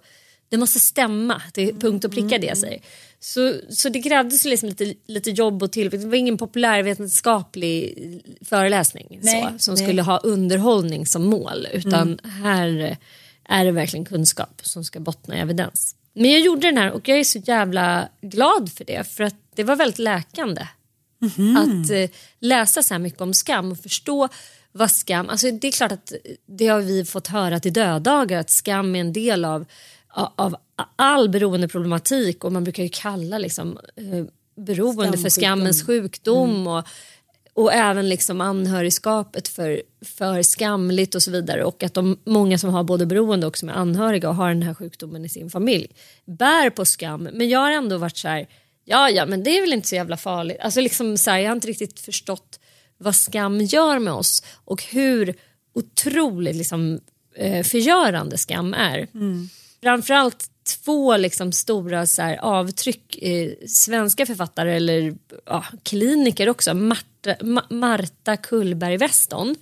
det 0.49 0.57
måste 0.57 0.79
stämma 0.79 1.41
till 1.53 1.75
punkt 1.75 2.05
och 2.05 2.11
pricka 2.11 2.37
det 2.37 2.47
jag 2.47 2.57
säger. 2.57 2.81
Så, 3.19 3.55
så 3.69 3.89
det 3.89 4.01
krävdes 4.01 4.45
liksom 4.45 4.69
lite, 4.69 4.93
lite 5.07 5.31
jobb 5.31 5.63
och 5.63 5.71
till. 5.71 5.89
Det 5.89 5.97
var 5.97 6.15
ingen 6.15 6.37
populärvetenskaplig 6.37 7.95
föreläsning 8.41 9.19
så, 9.23 9.59
som 9.59 9.77
skulle 9.77 10.01
ha 10.01 10.17
underhållning 10.17 11.05
som 11.05 11.25
mål. 11.25 11.67
Utan 11.73 12.19
Mm. 12.23 12.43
här 12.43 12.97
är 13.45 13.65
det 13.65 13.71
verkligen 13.71 14.05
kunskap 14.05 14.61
som 14.63 14.83
ska 14.83 14.99
bottna 14.99 15.37
i 15.37 15.39
evidens. 15.39 15.95
Men 16.13 16.31
jag 16.31 16.39
gjorde 16.41 16.67
den 16.67 16.77
här 16.77 16.91
och 16.91 17.07
jag 17.07 17.19
är 17.19 17.23
så 17.23 17.39
jävla 17.39 18.09
glad 18.21 18.71
för 18.71 18.85
det. 18.85 19.03
För 19.07 19.23
att 19.23 19.35
det 19.55 19.63
var 19.63 19.75
väldigt 19.75 19.99
läkande. 19.99 20.67
Mhm. 21.19 21.57
Att 21.57 21.91
eh, 21.91 22.09
läsa 22.39 22.83
så 22.83 22.93
här 22.93 22.99
mycket 22.99 23.21
om 23.21 23.33
skam 23.33 23.71
och 23.71 23.77
förstå 23.77 24.29
vad 24.71 24.91
skam... 24.91 25.29
Alltså 25.29 25.51
det 25.51 25.67
är 25.67 25.71
klart 25.71 25.91
att 25.91 26.13
det 26.45 26.67
har 26.67 26.81
vi 26.81 27.05
fått 27.05 27.27
höra 27.27 27.59
till 27.59 27.73
döddagar 27.73 28.39
att 28.39 28.49
skam 28.49 28.95
är 28.95 28.99
en 28.99 29.13
del 29.13 29.45
av, 29.45 29.65
av 30.35 30.55
all 30.95 31.29
beroendeproblematik 31.29 32.43
och 32.43 32.51
man 32.51 32.63
brukar 32.63 32.83
ju 32.83 32.89
kalla 32.89 33.37
liksom, 33.37 33.79
eh, 33.95 34.25
beroende 34.65 35.17
för 35.17 35.29
skammens 35.29 35.85
sjukdom. 35.85 36.67
Och, 36.67 36.87
och 37.53 37.73
även 37.73 38.09
liksom 38.09 38.41
anhörigskapet 38.41 39.47
för, 39.47 39.81
för 40.05 40.41
skamligt 40.41 41.15
och 41.15 41.23
så 41.23 41.31
vidare. 41.31 41.63
Och 41.63 41.83
att 41.83 41.93
de 41.93 42.19
många 42.23 42.57
som 42.57 42.69
har 42.69 42.83
både 42.83 43.05
beroende 43.05 43.47
och 43.47 43.57
som 43.57 43.69
är 43.69 43.73
anhöriga 43.73 44.29
och 44.29 44.35
har 44.35 44.49
den 44.49 44.63
här 44.63 44.73
sjukdomen 44.73 45.25
i 45.25 45.29
sin 45.29 45.49
familj 45.49 45.87
bär 46.25 46.69
på 46.69 46.85
skam. 46.85 47.23
Men 47.33 47.49
jag 47.49 47.59
har 47.59 47.71
ändå 47.71 47.97
varit 47.97 48.17
så 48.17 48.27
här, 48.27 48.47
ja 48.89 49.09
ja 49.09 49.25
men 49.25 49.43
det 49.43 49.57
är 49.57 49.61
väl 49.61 49.73
inte 49.73 49.87
så 49.87 49.95
jävla 49.95 50.17
farligt. 50.17 50.57
Alltså 50.59 50.81
liksom 50.81 51.17
så 51.17 51.31
här, 51.31 51.39
jag 51.39 51.49
har 51.49 51.55
inte 51.55 51.67
riktigt 51.67 51.99
förstått 51.99 52.59
vad 52.97 53.15
skam 53.15 53.61
gör 53.61 53.99
med 53.99 54.13
oss 54.13 54.43
och 54.65 54.83
hur 54.83 55.35
otroligt 55.75 56.55
liksom, 56.55 56.99
eh, 57.35 57.63
förgörande 57.63 58.37
skam 58.37 58.73
är. 58.73 59.07
Framförallt 59.83 60.45
två 60.83 61.17
liksom 61.17 61.51
stora 61.51 62.05
så 62.05 62.21
här, 62.21 62.37
avtryck. 62.37 63.17
Eh, 63.21 63.51
svenska 63.67 64.25
författare 64.25 64.75
eller 64.75 65.15
ja, 65.45 65.65
kliniker 65.83 66.49
också. 66.49 66.73
Marta, 66.73 67.33
Ma- 67.39 67.73
Marta 67.73 68.37
Kullberg 68.37 68.97
Weston 68.97 69.55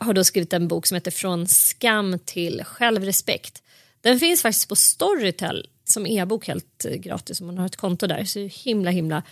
har 0.00 0.12
då 0.12 0.24
skrivit 0.24 0.52
en 0.52 0.68
bok 0.68 0.86
som 0.86 0.94
heter 0.94 1.10
Från 1.10 1.46
skam 1.46 2.18
till 2.24 2.62
självrespekt. 2.64 3.62
Den 4.00 4.20
finns 4.20 4.42
faktiskt 4.42 4.68
på 4.68 4.76
Storytel 4.76 5.66
som 5.94 6.06
e-bok 6.06 6.48
helt 6.48 6.84
eh, 6.84 6.92
gratis 6.92 7.40
om 7.40 7.46
man 7.46 7.58
har 7.58 7.66
ett 7.66 7.76
konto 7.76 8.06
där. 8.06 8.24
Så 8.24 8.40
himla 8.40 8.90
himla 8.90 9.22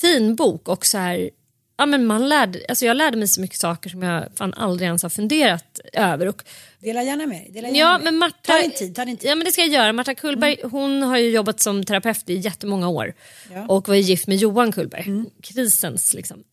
fin 0.00 0.36
bok 0.36 0.68
och 0.68 0.86
så 0.86 0.98
här 0.98 1.30
ja, 1.76 1.86
men 1.86 2.06
man 2.06 2.28
lärde, 2.28 2.60
alltså 2.68 2.84
jag 2.86 2.96
lärde 2.96 3.16
mig 3.16 3.28
så 3.28 3.40
mycket 3.40 3.58
saker 3.58 3.90
som 3.90 4.02
jag 4.02 4.24
fan 4.34 4.54
aldrig 4.54 4.86
ens 4.86 5.02
har 5.02 5.10
funderat 5.10 5.80
över. 5.92 6.28
Och, 6.28 6.44
Dela 6.78 7.02
gärna 7.02 7.26
med 7.26 7.52
dig. 7.52 7.78
Ja, 7.78 7.92
med. 7.98 8.04
men 8.04 8.16
Marta, 8.18 8.52
ta 8.52 8.58
din 8.58 8.70
tid. 8.70 8.94
Ta 8.94 9.04
din 9.04 9.16
tid. 9.16 9.30
Ja, 9.30 9.34
men 9.34 9.44
det 9.44 9.52
ska 9.52 9.60
jag 9.60 9.70
göra. 9.70 9.92
Marta 9.92 10.14
Kullberg 10.14 10.56
hon 10.62 11.02
har 11.02 11.18
ju 11.18 11.30
jobbat 11.30 11.60
som 11.60 11.84
terapeut 11.84 12.30
i 12.30 12.34
jättemånga 12.34 12.88
år 12.88 13.14
Ja. 13.54 13.66
och 13.66 13.88
var 13.88 13.94
gift 13.94 14.26
med 14.26 14.36
Johan 14.36 14.72
Kullberg, 14.72 15.24
krisens 15.42 16.14
liksom. 16.14 16.44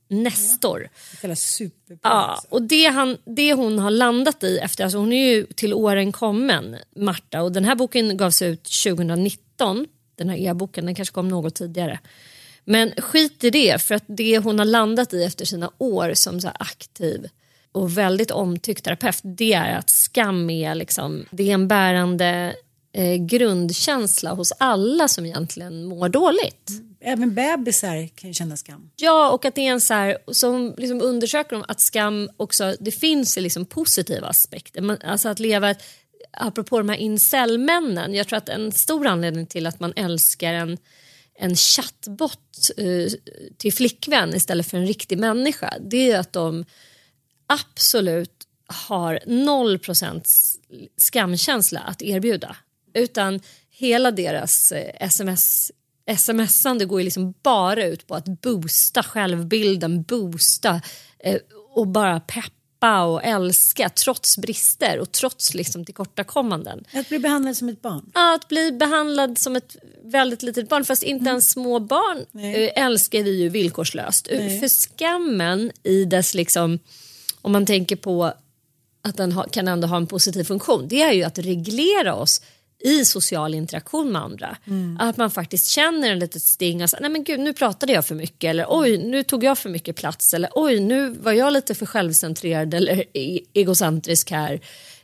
Jävla 1.22 1.36
superbra. 1.36 2.00
Ja, 2.04 2.42
och 2.50 2.62
det, 2.62 2.86
han, 2.86 3.18
det 3.26 3.54
hon 3.54 3.80
har 3.80 3.92
landat 3.92 4.44
i 4.44 4.58
efter, 4.58 4.84
alltså 4.84 4.98
hon 4.98 5.14
är 5.14 5.30
ju 5.36 5.46
till 5.46 5.74
åren 5.74 6.12
kommen, 6.12 6.76
Marta, 6.96 7.42
och 7.42 7.52
den 7.52 7.66
här 7.66 7.76
boken 7.76 8.18
gavs 8.18 8.42
ut 8.42 8.64
2019, 8.84 9.86
den 10.16 10.30
här 10.30 10.38
e-boken, 10.38 10.86
den 10.86 10.96
kanske 10.96 11.14
kom 11.14 11.28
något 11.30 11.56
tidigare. 11.56 12.00
Men 12.66 12.91
skit 12.97 13.43
i 13.43 13.49
det, 13.49 13.82
för 13.82 13.95
att 13.95 14.03
det 14.07 14.38
hon 14.38 14.60
har 14.60 14.66
landat 14.66 15.14
i 15.14 15.24
efter 15.24 15.45
sina 15.45 15.72
år 15.78 16.12
som 16.14 16.41
så 16.41 16.47
aktiv 16.60 17.28
och 17.72 17.97
väldigt 17.97 18.32
omtyckt 18.32 18.84
terapeut, 18.84 19.20
det 19.24 19.53
är 19.53 19.78
att 19.78 19.89
skam 19.89 20.49
är, 20.49 20.76
liksom, 20.76 21.26
det 21.32 21.49
är 21.49 21.53
en 21.53 21.68
bärande 21.68 22.55
eh, 22.93 23.16
grundkänsla 23.16 24.34
hos 24.34 24.53
alla 24.57 25.07
som 25.07 25.26
egentligen 25.26 25.86
mår 25.86 26.10
dåligt. 26.10 26.70
Även 27.01 27.34
bebisar 27.34 28.07
kan 28.07 28.30
ju 28.30 28.34
känna 28.34 28.57
skam. 28.57 28.89
Ja, 28.95 29.32
och 29.32 29.45
att 29.45 29.55
det 29.55 29.62
är 29.68 29.72
en 29.72 29.82
så 29.82 29.93
här, 29.93 30.18
som 30.32 30.74
liksom 30.78 31.01
undersöker 31.01 31.55
om 31.55 31.64
att 31.68 31.82
skam 31.82 32.30
också, 32.38 32.76
det 32.80 32.91
finns 32.91 33.38
liksom 33.38 33.66
positiva 33.66 34.28
aspekter. 34.28 34.82
Man, 34.82 34.97
alltså 35.03 35.30
att 35.30 35.39
leva, 35.39 35.70
ett- 35.70 35.84
apropå 36.32 36.78
de 36.78 36.89
här 36.89 36.97
incellmännen, 36.97 38.14
jag 38.14 38.28
tror 38.28 38.38
att 38.38 38.49
en 38.49 38.72
stor 38.72 39.07
anledning 39.07 39.45
till 39.45 39.68
att 39.68 39.80
man 39.80 39.93
älskar 39.95 40.53
en, 40.53 40.78
en 41.40 41.56
chattbot 41.56 42.70
eh, 42.78 43.12
till 43.58 43.74
flickvän 43.74 44.36
istället 44.36 44.68
för 44.68 44.78
en 44.78 44.88
riktig 44.88 45.18
människa, 45.18 45.74
det 45.80 45.98
är 45.98 46.06
ju 46.06 46.14
att 46.14 46.34
de 46.34 46.66
absolut 47.48 48.48
har 48.68 49.20
0% 49.26 50.24
skamkänsla 50.98 51.80
att 51.80 52.02
erbjuda. 52.02 52.56
Utan 52.94 53.40
hela 53.70 54.12
deras 54.12 54.72
eh, 54.72 55.08
sms 55.08 55.72
smsande 56.18 56.86
går 56.86 57.00
ju 57.00 57.04
liksom 57.04 57.34
bara 57.44 57.86
ut 57.86 58.08
på 58.08 58.16
att 58.16 58.42
boosta 58.42 59.04
självbilden, 59.04 60.04
boosta 60.04 60.82
eh, 61.20 61.38
och 61.74 61.88
bara 61.88 62.20
peppa 62.20 62.59
och 62.80 63.24
älska 63.24 63.90
trots 63.90 64.38
brister 64.38 65.00
och 65.00 65.12
trots 65.12 65.54
liksom 65.54 65.86
tillkortakommanden. 65.86 66.86
Att 66.94 67.10
bli 67.10 67.20
behandlad 67.20 67.58
som 67.58 67.70
ett 67.70 67.82
barn. 67.82 68.12
Ja, 68.14 68.36
att 68.36 68.48
bli 68.48 68.72
behandlad 68.72 69.38
som 69.38 69.56
ett 69.56 69.76
väldigt 70.04 70.44
litet 70.44 70.70
barn, 70.70 70.86
fast 70.86 71.04
inte 71.04 71.30
ens 71.30 71.52
små 71.52 71.80
barn 71.80 72.18
eh, 72.18 72.84
älskar 72.86 73.24
vi 73.24 73.42
ju 73.42 73.50
villkorslöst. 73.50 74.28
Eh, 74.32 74.40
Nej. 74.40 74.60
För 74.60 74.68
skammen 74.68 75.72
i 75.84 76.06
dess, 76.06 76.34
liksom, 76.34 76.80
om 77.42 77.52
man 77.52 77.66
tänker 77.66 77.96
på 77.96 78.34
att 79.02 79.18
den 79.18 79.32
ha, 79.32 79.44
kan 79.44 79.68
ändå 79.68 79.88
ha 79.88 79.98
en 79.98 80.08
positiv 80.08 80.44
funktion, 80.44 80.88
det 80.88 81.02
är 81.02 81.14
ju 81.14 81.24
att 81.24 81.38
reglera 81.38 82.16
oss 82.16 82.42
i 82.84 83.06
social 83.06 83.54
interaktion 83.54 84.12
med 84.12 84.22
andra. 84.22 84.58
Att 85.00 85.18
man 85.18 85.32
faktiskt 85.32 85.70
känner 85.70 86.12
en 86.12 86.20
litet 86.20 86.42
sting 86.42 86.88
säger, 86.88 87.02
nej 87.02 87.12
men 87.12 87.24
gud 87.24 87.40
nu 87.40 87.54
pratade 87.54 87.94
jag 87.94 88.06
för 88.06 88.16
mycket 88.16 88.50
eller 88.50 88.66
oj 88.70 88.98
nu 88.98 89.24
tog 89.24 89.44
jag 89.44 89.58
för 89.58 89.70
mycket 89.70 89.96
plats 89.96 90.34
eller 90.34 90.50
oj 90.54 90.80
nu 90.80 91.10
var 91.10 91.32
jag 91.32 91.54
lite 91.54 91.76
för 91.76 91.86
självcentrerad 91.86 92.74
eller 92.74 93.04
e- 93.14 93.40
egocentrisk 93.54 94.32
här. 94.32 94.60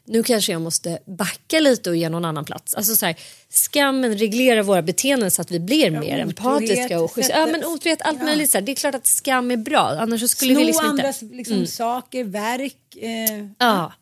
Nu 0.08 0.24
kanske 0.24 0.52
jag 0.52 0.62
måste 0.62 1.00
backa 1.06 1.60
lite 1.60 1.90
och 1.90 1.96
ge 1.96 2.10
någon 2.10 2.26
annan 2.26 2.46
plats. 2.46 2.76
Alltså 2.76 2.96
så 2.96 3.06
här, 3.06 3.16
skammen 3.50 4.18
reglerar 4.18 4.64
våra 4.64 4.82
beteenden 4.82 5.32
så 5.32 5.42
att 5.42 5.52
vi 5.52 5.60
blir 5.60 5.92
mer 5.92 6.00
otrohet, 6.00 6.22
empatiska 6.70 7.00
och 7.02 7.12
schyssta. 7.12 7.40
Ja 7.40 7.46
men 7.46 7.66
otrohet, 7.66 8.02
allt 8.02 8.18
Ja. 8.20 8.26
möjligt. 8.26 8.52
Så 8.52 8.58
här. 8.58 8.66
Det 8.66 8.72
är 8.72 8.76
klart 8.76 8.96
att 8.96 9.08
skam 9.08 9.52
är 9.52 9.58
bra 9.58 9.98
annars 10.00 10.30
skulle 10.30 10.52
Sno 10.54 10.60
vi 10.60 10.66
liksom 10.66 10.86
andras 10.86 11.24
inte... 11.24 11.36
liksom, 11.36 11.56
Mm. 11.56 11.68
saker, 11.68 12.24
verk. 12.24 12.78
Eh, 13.02 13.48
Ja. 13.60 13.94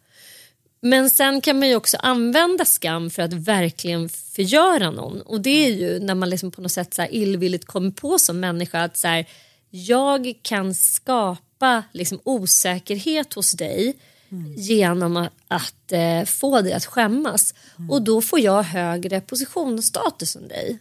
Men 0.86 1.09
sen 1.09 1.41
kan 1.41 1.59
man 1.59 1.67
ju 1.67 1.75
också 1.75 1.97
använda 1.97 2.65
skam 2.65 3.09
för 3.09 3.21
att 3.21 3.34
verkligen 3.34 4.09
förgöra 4.09 4.91
någon. 4.91 5.21
Och 5.21 5.41
det 5.41 5.65
är 5.65 5.71
ju 5.71 5.99
när 5.99 6.15
man 6.15 6.29
liksom 6.29 6.51
på 6.51 6.61
något 6.61 6.71
sätt 6.71 6.93
så 6.93 7.05
illvilligt 7.09 7.65
kommer 7.65 7.91
på 7.91 8.19
som 8.19 8.39
människa 8.39 8.84
att 8.84 8.97
så 8.97 9.07
här, 9.07 9.25
jag 9.69 10.34
kan 10.41 10.75
skapa 10.75 11.84
liksom 11.91 12.19
osäkerhet 12.23 13.34
hos 13.34 13.51
dig 13.51 13.95
genom 14.57 15.17
att, 15.17 15.34
att 15.47 15.91
eh, 15.91 16.23
få 16.25 16.61
dig 16.61 16.73
att 16.73 16.86
skämmas. 16.86 17.53
Och 17.89 18.01
då 18.01 18.21
får 18.21 18.39
jag 18.39 18.63
högre 18.63 19.21
position 19.21 19.77
och 19.77 19.84
status 19.84 20.36
än 20.36 20.47
dig. 20.47 20.79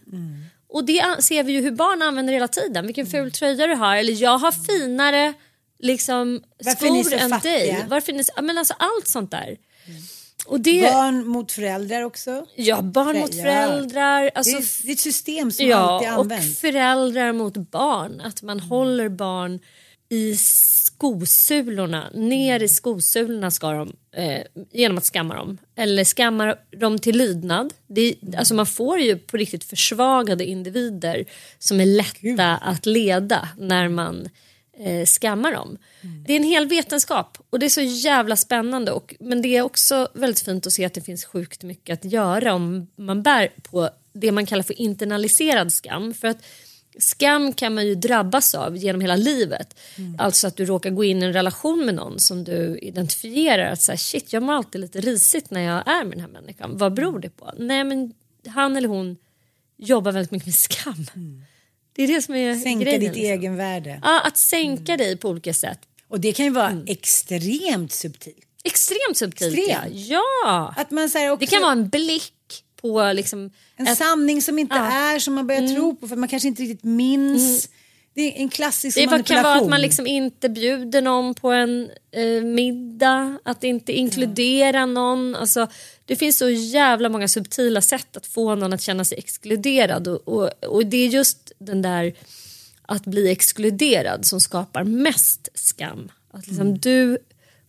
Och 0.67 0.85
det 0.85 1.23
ser 1.23 1.43
vi 1.43 1.53
ju 1.53 1.61
hur 1.61 1.71
barn 1.71 2.01
använder 2.01 2.33
hela 2.33 2.47
tiden. 2.47 2.85
Vilken 2.85 3.05
ful 3.07 3.31
tröja 3.31 3.67
du 3.67 3.75
har. 3.75 3.95
Eller 3.95 4.21
jag 4.21 4.37
har 4.37 4.51
finare 4.51 5.33
liksom, 5.79 6.43
skor 6.77 7.13
än 7.13 7.29
fattiga? 7.29 7.51
dig. 7.51 7.85
Varför 7.87 8.11
är 8.11 8.17
ni 8.17 8.23
så, 8.23 8.33
men 8.41 8.57
alltså, 8.57 8.73
allt 8.77 9.07
sånt 9.07 9.31
där. 9.31 9.57
Och 10.45 10.59
det, 10.59 10.81
Barn 10.81 11.27
mot 11.27 11.51
föräldrar 11.51 12.01
också. 12.01 12.45
ja, 12.55 12.81
barn 12.81 13.19
mot 13.19 13.35
föräldrar. 13.35 14.31
Alltså, 14.35 14.57
det, 14.83 14.89
är, 14.89 14.93
ett 14.93 14.99
system 14.99 15.51
som 15.51 15.65
ja, 15.65 15.77
alltid 15.77 16.09
och 16.09 16.15
används. 16.15 16.59
föräldrar 16.59 17.33
mot 17.33 17.57
barn. 17.57 18.21
Att 18.21 18.41
man 18.41 18.59
håller 18.59 19.09
barn 19.09 19.59
i 20.09 20.35
skosulorna. 20.35 22.09
Ner 22.13 22.63
i 22.63 22.69
skosulorna 22.69 23.51
ska 23.51 23.71
de 23.71 23.93
eh, 24.15 24.41
genom 24.71 24.97
att 24.97 25.05
skamma 25.05 25.35
dem. 25.35 25.57
Eller 25.75 26.03
skamma 26.03 26.55
dem 26.77 26.99
till 26.99 27.17
lydnad. 27.17 27.73
Det, 27.87 28.15
alltså 28.37 28.53
man 28.53 28.65
får 28.65 28.99
ju 28.99 29.17
på 29.17 29.37
riktigt 29.37 29.63
försvagade 29.63 30.45
individer 30.45 31.25
som 31.59 31.81
är 31.81 31.85
lätta 31.85 32.57
att 32.57 32.85
leda 32.85 33.49
när 33.57 33.89
man 33.89 34.29
eh, 34.77 35.05
skammar 35.05 35.51
dem. 35.51 35.77
Det 36.25 36.33
är 36.33 36.37
en 36.37 36.43
hel 36.43 36.67
vetenskap 36.67 37.37
och 37.49 37.59
det 37.59 37.65
är 37.65 37.69
så 37.69 37.81
jävla 37.81 38.35
spännande. 38.35 38.91
Och, 38.91 39.15
men 39.19 39.41
det 39.41 39.57
är 39.57 39.61
också 39.61 40.07
väldigt 40.13 40.39
fint 40.39 40.67
att 40.67 40.73
se 40.73 40.85
att 40.85 40.93
det 40.93 41.01
finns 41.01 41.25
sjukt 41.25 41.63
mycket 41.63 41.99
att 41.99 42.11
göra 42.11 42.53
om 42.53 42.87
man 42.95 43.23
bär 43.23 43.49
på 43.61 43.89
det 44.13 44.31
man 44.31 44.45
kallar 44.45 44.63
för 44.63 44.81
internaliserad 44.81 45.73
skam. 45.73 46.13
För 46.13 46.27
att 46.27 46.43
skam 46.99 47.53
kan 47.53 47.75
man 47.75 47.87
ju 47.87 47.95
drabbas 47.95 48.55
av 48.55 48.77
genom 48.77 49.01
hela 49.01 49.15
livet. 49.15 49.79
Alltså 50.17 50.47
att 50.47 50.57
du 50.57 50.65
råkar 50.65 50.89
gå 50.89 51.03
in 51.03 51.23
i 51.23 51.25
en 51.25 51.33
relation 51.33 51.85
med 51.85 51.95
någon 51.95 52.19
som 52.19 52.43
du 52.43 52.77
identifierar 52.77 53.71
att 53.71 53.81
säga 53.81 53.97
shit 53.97 54.33
jag 54.33 54.43
mår 54.43 54.53
alltid 54.53 54.81
lite 54.81 55.01
risigt 55.01 55.51
när 55.51 55.61
jag 55.61 55.87
är 55.87 56.03
med 56.03 56.11
den 56.11 56.19
här 56.19 56.41
människan. 56.41 56.77
Vad 56.77 56.93
beror 56.93 57.19
det 57.19 57.29
på? 57.29 57.51
Nej 57.57 57.83
men 57.83 58.13
han 58.47 58.77
eller 58.77 58.87
hon 58.87 59.17
jobbar 59.77 60.11
väldigt 60.11 60.31
mycket 60.31 60.47
med 60.47 60.55
skam. 60.55 61.05
Det 61.93 62.03
är 62.03 62.07
det 62.07 62.21
som 62.21 62.35
är 62.35 62.55
Sänka 62.55 62.83
grejen. 62.83 62.99
ditt 62.99 63.09
liksom. 63.15 63.31
egenvärde. 63.31 63.99
Ja, 64.03 64.21
att 64.21 64.37
sänka 64.37 64.97
dig 64.97 65.17
på 65.17 65.29
olika 65.29 65.53
sätt. 65.53 65.79
Och 66.07 66.19
det 66.19 66.33
kan 66.33 66.45
ju 66.45 66.51
vara 66.51 66.69
Mm. 66.69 66.83
extremt 66.87 67.91
subtilt. 67.91 68.37
Extremt 68.63 69.17
subtilt 69.17 69.57
Extremt. 69.57 69.93
ja. 69.95 70.21
ja. 70.45 70.73
Att 70.77 70.91
man 70.91 71.09
säger 71.09 71.29
också, 71.31 71.39
Det 71.39 71.51
kan 71.51 71.61
vara 71.61 71.71
en 71.71 71.89
blick 71.89 72.33
på 72.81 73.11
liksom... 73.13 73.49
en 73.77 73.87
ett- 73.87 73.97
sanning 73.97 74.41
som 74.41 74.59
inte 74.59 74.75
Ja. 74.75 74.91
är 75.15 75.19
som 75.19 75.33
man 75.33 75.47
börjar 75.47 75.61
Mm. 75.61 75.75
tro 75.75 75.95
på 75.95 76.07
för 76.07 76.15
man 76.15 76.29
kanske 76.29 76.47
inte 76.47 76.61
riktigt 76.63 76.83
minns. 76.83 77.69
Det 78.15 78.21
är 78.21 78.41
en 78.41 78.49
klassisk 78.49 78.97
Det 78.97 79.01
bara 79.07 79.09
kan 79.09 79.17
manipulation. 79.17 79.43
vara 79.43 79.61
att 79.61 79.69
man 79.69 79.81
liksom 79.81 80.07
inte 80.07 80.49
bjuder 80.49 81.01
någon 81.01 81.33
på 81.35 81.51
en 81.51 81.89
eh, 82.11 82.43
middag, 82.43 83.39
att 83.45 83.63
inte 83.63 83.91
inkludera 83.93 84.85
någon. 84.85 85.35
Alltså, 85.35 85.67
det 86.05 86.15
finns 86.15 86.37
så 86.37 86.49
jävla 86.49 87.09
många 87.09 87.27
subtila 87.27 87.81
sätt 87.81 88.17
att 88.17 88.27
få 88.27 88.55
någon 88.55 88.73
att 88.73 88.81
känna 88.81 89.05
sig 89.05 89.17
exkluderad 89.17 90.07
och, 90.07 90.27
och, 90.27 90.49
och 90.63 90.85
det 90.85 90.97
är 90.97 91.07
just 91.07 91.51
den 91.59 91.81
där 91.81 92.13
att 92.81 93.05
bli 93.05 93.31
exkluderad 93.31 94.25
som 94.25 94.39
skapar 94.39 94.83
mest 94.83 95.49
skam. 95.53 96.11
Att 96.31 96.47
liksom, 96.47 96.77
Du 96.79 97.17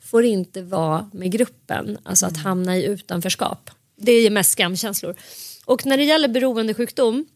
får 0.01 0.24
inte 0.24 0.62
vara 0.62 1.11
med 1.12 1.32
gruppen, 1.32 1.99
alltså 2.03 2.26
att 2.26 2.37
hamna 2.37 2.76
i 2.76 2.85
utanförskap. 2.85 3.70
Det 3.97 4.20
ger 4.20 4.30
mest 4.30 4.53
skamkänslor. 4.53 5.14
Och 5.64 5.87
när 5.87 5.97
det 5.97 6.05
gäller 6.05 6.28
beroendesjukdom 6.28 7.26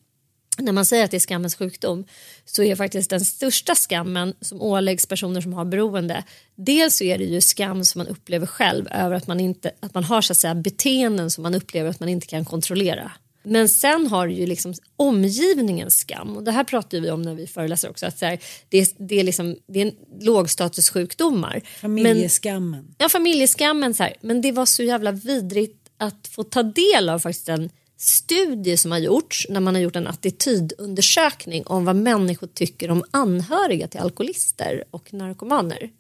när 0.59 0.73
man 0.73 0.87
säger 0.87 1.05
att 1.05 1.11
det 1.11 1.17
är 1.17 1.21
skammens 1.21 1.57
sjukdom 1.57 2.05
så 2.45 2.63
är 2.63 2.77
faktiskt 2.77 3.11
den 3.11 3.21
största 3.21 3.75
skammen 3.75 4.35
som 4.41 4.63
åläggs 4.63 5.07
personer 5.07 5.41
som 5.41 5.53
har 5.53 5.65
beroende 5.65 6.25
dels 6.55 6.97
så 6.97 7.05
är 7.05 7.19
det 7.19 7.25
ju 7.25 7.41
skam 7.41 7.85
som 7.85 7.99
man 7.99 8.09
upplever 8.09 8.47
själv 8.47 8.89
över 8.91 9.17
att 9.17 9.27
man, 9.27 9.41
inte, 9.41 9.71
att 9.81 9.95
man 9.95 10.05
har 10.05 10.23
så 10.23 10.33
att 10.33 10.37
säga, 10.37 10.55
beteenden 10.55 11.31
som 11.31 11.43
man 11.43 11.55
upplever 11.55 11.91
att 11.91 12.01
man 12.01 12.09
inte 12.09 12.27
kan 12.27 12.45
kontrollera. 12.45 13.13
Men 13.43 13.69
sen 13.69 14.07
har 14.07 14.27
du 14.27 14.35
ju 14.35 14.47
liksom 14.47 14.75
omgivningens 14.97 15.99
skam 15.99 16.37
och 16.37 16.45
det 16.45 16.53
här 16.53 16.65
pratar 16.65 17.01
vi 17.01 17.11
om 17.11 17.23
när 17.23 17.35
vi 17.35 17.47
föreläser 17.47 17.91
också 17.91 18.07
att 18.07 18.21
här, 18.21 18.39
det, 18.69 18.79
är, 18.79 18.87
det, 18.97 19.21
är 19.21 19.25
liksom, 19.25 19.57
det 19.67 19.83
är 19.83 19.93
lågstatussjukdomar. 20.21 21.53
Men, 21.53 21.63
Familjeskammen. 21.81 22.95
Ja, 22.99 23.09
familjeskammen. 23.09 23.95
Så 23.95 24.03
här. 24.03 24.15
Men 24.21 24.41
det 24.41 24.53
var 24.53 24.67
så 24.67 24.83
jävla 24.83 25.13
vidrigt 25.13 25.89
att 25.99 26.29
få 26.29 26.43
ta 26.43 26.63
del 26.63 27.09
av 27.09 27.19
faktiskt 27.19 27.49
en 27.49 27.71
studie 28.01 28.77
som 28.77 28.91
har 28.91 28.99
gjorts 28.99 29.47
när 29.51 29.61
man 29.61 29.75
har 29.75 29.83
gjort 29.83 29.97
en 29.97 30.07
attitydundersökning 30.07 31.67
om 31.67 31.85
vad 31.85 31.97
människor 31.97 32.47
tycker 32.47 32.91
om 32.91 33.05
anhöriga 33.11 33.89
till 33.89 34.01
alkoholister 34.01 34.85
och 34.91 35.15
narkomaner. 35.15 35.91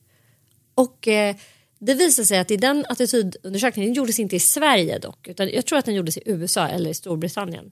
Och 0.74 1.08
eh, 1.08 1.36
det 1.78 1.94
visar 1.94 2.24
sig 2.24 2.38
att 2.38 2.50
i 2.50 2.56
den 2.56 2.84
attitydundersökningen, 2.88 3.88
den 3.88 3.94
gjordes 3.94 4.18
inte 4.18 4.36
i 4.36 4.40
Sverige 4.40 4.98
dock, 4.98 5.28
utan 5.28 5.48
jag 5.48 5.66
tror 5.66 5.78
att 5.78 5.84
den 5.84 5.94
gjordes 5.94 6.16
i 6.16 6.22
USA 6.24 6.68
eller 6.68 6.90
i 6.90 6.94
Storbritannien. 6.94 7.70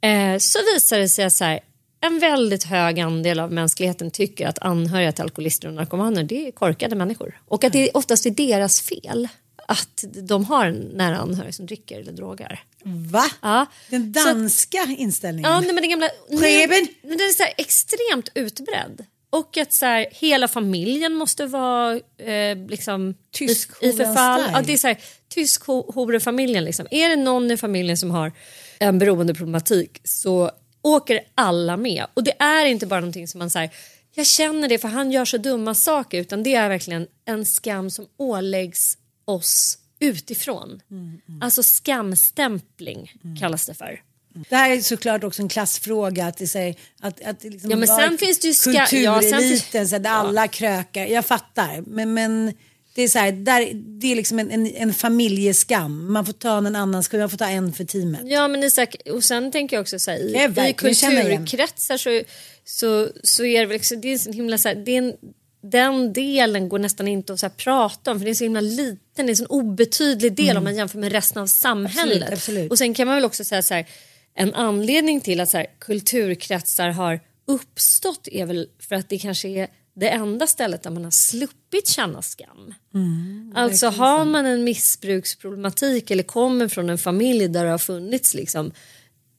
Eh, 0.00 0.38
så 0.38 0.58
visar 0.74 0.98
det 0.98 1.08
sig 1.08 1.24
att 1.24 1.32
så 1.32 1.44
här, 1.44 1.60
en 2.00 2.18
väldigt 2.18 2.64
hög 2.64 3.00
andel 3.00 3.40
av 3.40 3.52
mänskligheten 3.52 4.10
tycker 4.10 4.46
att 4.46 4.58
anhöriga 4.58 5.12
till 5.12 5.22
alkoholister 5.22 5.68
och 5.68 5.74
narkomaner 5.74 6.24
det 6.24 6.48
är 6.48 6.52
korkade 6.52 6.96
människor. 6.96 7.40
Och 7.44 7.64
att 7.64 7.72
det 7.72 7.90
oftast 7.90 8.26
är 8.26 8.30
deras 8.30 8.80
fel 8.80 9.28
att 9.68 10.04
de 10.22 10.44
har 10.44 10.70
nära 10.70 11.16
anhörig 11.16 11.54
som 11.54 11.66
dricker 11.66 12.00
eller 12.00 12.12
drogar. 12.12 12.60
Va? 12.84 13.24
Ja. 13.42 13.66
Den 13.90 14.12
danska 14.12 14.84
så, 14.84 14.90
inställningen? 14.90 15.50
Ja, 15.50 15.60
nej, 15.60 15.72
men 15.72 15.82
den 15.82 15.90
gamla... 15.90 16.08
Skeben? 16.28 16.88
Den 17.02 17.12
är 17.12 17.32
så 17.32 17.44
extremt 17.56 18.28
utbredd. 18.34 19.06
Och 19.30 19.56
att 19.56 19.72
så 19.72 19.86
här, 19.86 20.06
hela 20.10 20.48
familjen 20.48 21.14
måste 21.14 21.46
vara 21.46 22.00
eh, 22.18 22.56
liksom, 22.68 23.14
tysk 23.30 23.70
i, 23.82 23.86
i 23.86 23.92
förfall. 23.92 24.42
Ja, 24.52 24.62
det 24.62 24.72
är 24.72 24.76
så 24.76 24.86
här, 24.86 24.98
tysk 25.28 25.66
horefamiljen. 25.66 26.64
Liksom. 26.64 26.86
Är 26.90 27.08
det 27.08 27.16
någon 27.16 27.50
i 27.50 27.56
familjen 27.56 27.96
som 27.96 28.10
har 28.10 28.32
en 28.78 28.98
beroendeproblematik 28.98 30.00
så 30.04 30.50
åker 30.82 31.20
alla 31.34 31.76
med. 31.76 32.06
Och 32.14 32.24
det 32.24 32.34
är 32.38 32.66
inte 32.66 32.86
bara 32.86 33.00
någonting 33.00 33.28
som 33.28 33.38
man 33.38 33.50
säger 33.50 33.70
jag 34.14 34.26
känner 34.26 34.68
det 34.68 34.78
för 34.78 34.88
han 34.88 35.12
gör 35.12 35.24
så 35.24 35.38
dumma 35.38 35.74
saker 35.74 36.20
utan 36.20 36.42
det 36.42 36.54
är 36.54 36.68
verkligen 36.68 37.06
en 37.24 37.46
skam 37.46 37.90
som 37.90 38.06
åläggs 38.16 38.98
oss 39.28 39.78
utifrån. 40.00 40.80
Mm, 40.90 41.20
mm. 41.28 41.42
Alltså 41.42 41.62
skamstämpling 41.62 43.12
mm. 43.24 43.36
kallas 43.36 43.66
det 43.66 43.74
för. 43.74 44.02
Det 44.48 44.56
här 44.56 44.70
är 44.70 44.80
såklart 44.80 45.24
också 45.24 45.42
en 45.42 45.48
klassfråga. 45.48 46.26
Att 46.26 46.36
det, 46.36 46.46
säger, 46.46 46.76
att, 47.00 47.22
att 47.24 47.40
det 47.40 47.50
liksom 47.50 47.70
ja, 47.70 47.76
men 47.76 47.88
sen 47.88 48.18
finns 48.18 48.38
det 48.38 48.48
ju 48.48 48.54
ska... 48.54 48.72
kultureliten, 48.72 49.58
ja, 49.72 49.86
så 49.86 49.98
där 49.98 50.10
alla 50.10 50.48
krökar. 50.48 51.06
Jag 51.06 51.26
fattar. 51.26 51.82
Men, 51.86 52.14
men 52.14 52.52
det 52.94 53.02
är 53.02 53.08
så 53.08 53.18
här, 53.18 53.32
där, 53.32 53.70
det 53.74 54.12
är 54.12 54.16
liksom 54.16 54.38
en, 54.38 54.50
en, 54.50 54.66
en 54.66 54.94
familjeskam. 54.94 56.12
Man 56.12 56.26
får 56.26 56.32
ta 56.32 56.58
en 56.58 56.76
annan 56.76 57.02
skam, 57.02 57.20
man 57.20 57.30
får 57.30 57.38
ta 57.38 57.48
en 57.48 57.72
för 57.72 57.84
teamet. 57.84 58.20
Ja 58.24 58.48
men 58.48 58.64
Isak, 58.64 58.96
och 59.12 59.24
sen 59.24 59.52
tänker 59.52 59.76
jag 59.76 59.80
också 59.80 59.98
så 59.98 60.10
här, 60.10 60.18
i, 60.18 60.70
i 60.70 60.72
kulturkretsar 60.72 61.96
så, 61.96 62.22
så, 62.64 63.08
så 63.22 63.44
är 63.44 63.66
det 63.66 63.72
liksom, 63.72 64.00
det 64.00 64.08
är 64.08 64.26
en 64.28 64.32
himla 64.32 64.58
så 64.58 64.68
här, 64.68 64.74
det 64.74 64.92
är 64.92 64.98
en, 64.98 65.14
den 65.60 66.12
delen 66.12 66.68
går 66.68 66.78
nästan 66.78 67.08
inte 67.08 67.32
att 67.32 67.40
så 67.40 67.48
prata 67.48 68.10
om 68.10 68.18
för 68.18 68.24
det 68.24 68.30
är 68.30 68.34
så 68.34 68.44
himla 68.44 68.60
liten, 68.60 68.98
det 69.14 69.22
är 69.22 69.28
en 69.28 69.36
sån 69.36 69.46
obetydlig 69.46 70.32
del 70.32 70.50
mm. 70.50 70.56
om 70.56 70.64
man 70.64 70.76
jämför 70.76 70.98
med 70.98 71.12
resten 71.12 71.42
av 71.42 71.46
samhället. 71.46 72.22
Absolut, 72.22 72.32
absolut. 72.32 72.70
Och 72.70 72.78
sen 72.78 72.94
kan 72.94 73.06
man 73.06 73.16
väl 73.16 73.24
också 73.24 73.44
säga 73.44 73.62
så 73.62 73.74
här, 73.74 73.88
en 74.34 74.54
anledning 74.54 75.20
till 75.20 75.40
att 75.40 75.50
så 75.50 75.56
här, 75.56 75.66
kulturkretsar 75.78 76.88
har 76.88 77.20
uppstått 77.46 78.28
är 78.28 78.46
väl 78.46 78.68
för 78.78 78.94
att 78.94 79.08
det 79.08 79.18
kanske 79.18 79.48
är 79.48 79.68
det 79.94 80.08
enda 80.08 80.46
stället 80.46 80.82
där 80.82 80.90
man 80.90 81.04
har 81.04 81.10
sluppit 81.10 81.88
känna 81.88 82.22
skam. 82.22 82.74
Mm, 82.94 83.52
alltså 83.56 83.86
har 83.88 84.24
man 84.24 84.46
en 84.46 84.64
missbruksproblematik 84.64 86.10
eller 86.10 86.22
kommer 86.22 86.68
från 86.68 86.90
en 86.90 86.98
familj 86.98 87.48
där 87.48 87.64
det 87.64 87.70
har 87.70 87.78
funnits 87.78 88.34
liksom 88.34 88.72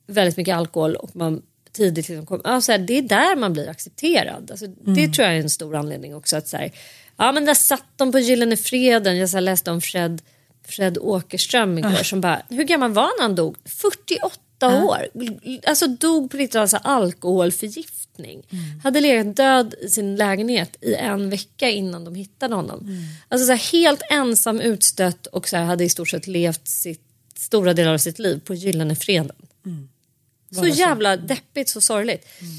väldigt 0.07 0.37
mycket 0.37 0.55
alkohol 0.55 0.95
och 0.95 1.15
man 1.15 1.41
tidigt 1.71 2.09
liksom 2.09 2.25
kom, 2.25 2.41
alltså, 2.43 2.77
det 2.77 2.97
är 2.97 3.01
där 3.01 3.35
man 3.35 3.53
blir 3.53 3.69
accepterad. 3.69 4.51
Alltså, 4.51 4.65
mm. 4.65 4.95
Det 4.95 5.07
tror 5.07 5.27
jag 5.27 5.37
är 5.37 5.41
en 5.41 5.49
stor 5.49 5.75
anledning 5.75 6.15
också. 6.15 6.37
att 6.37 6.47
så 6.47 6.57
här, 6.57 6.71
Ja 7.19 7.31
men 7.31 7.45
där 7.45 7.53
satt 7.53 7.85
de 7.95 8.11
på 8.11 8.19
Gyllene 8.19 8.57
Freden, 8.57 9.17
jag 9.17 9.29
så 9.29 9.39
läste 9.39 9.71
om 9.71 9.81
Fred, 9.81 10.21
Fred 10.67 10.97
Åkerström 10.97 11.77
igår 11.77 11.89
uh. 11.89 12.01
som 12.01 12.21
bara, 12.21 12.41
hur 12.49 12.63
gammal 12.63 12.91
var 12.91 13.21
han 13.21 13.35
dog? 13.35 13.55
48 13.65 14.39
uh. 14.63 14.85
år. 14.85 15.07
Alltså 15.67 15.87
dog 15.87 16.31
på 16.31 16.37
lite 16.37 16.61
alltså, 16.61 16.77
alkoholförgiftning. 16.77 18.43
Mm. 18.49 18.79
Hade 18.83 19.01
legat 19.01 19.35
död 19.35 19.75
i 19.81 19.89
sin 19.89 20.15
lägenhet 20.15 20.77
i 20.81 20.95
en 20.95 21.29
vecka 21.29 21.69
innan 21.69 22.05
de 22.05 22.15
hittade 22.15 22.55
honom. 22.55 22.79
Mm. 22.79 23.03
Alltså 23.29 23.45
så 23.45 23.51
här, 23.51 23.71
helt 23.71 24.01
ensam 24.11 24.59
utstött 24.59 25.27
och 25.27 25.49
så 25.49 25.57
här, 25.57 25.63
hade 25.63 25.83
i 25.83 25.89
stort 25.89 26.09
sett 26.09 26.27
levt 26.27 26.67
sitt, 26.67 27.03
stora 27.37 27.73
delar 27.73 27.93
av 27.93 27.97
sitt 27.97 28.19
liv 28.19 28.41
på 28.45 28.53
Gyllene 28.53 28.95
Freden. 28.95 29.35
Mm. 29.65 29.89
Så 30.51 30.67
jävla 30.67 31.17
deppigt, 31.17 31.69
så 31.69 31.81
sorgligt. 31.81 32.27
Mm. 32.41 32.53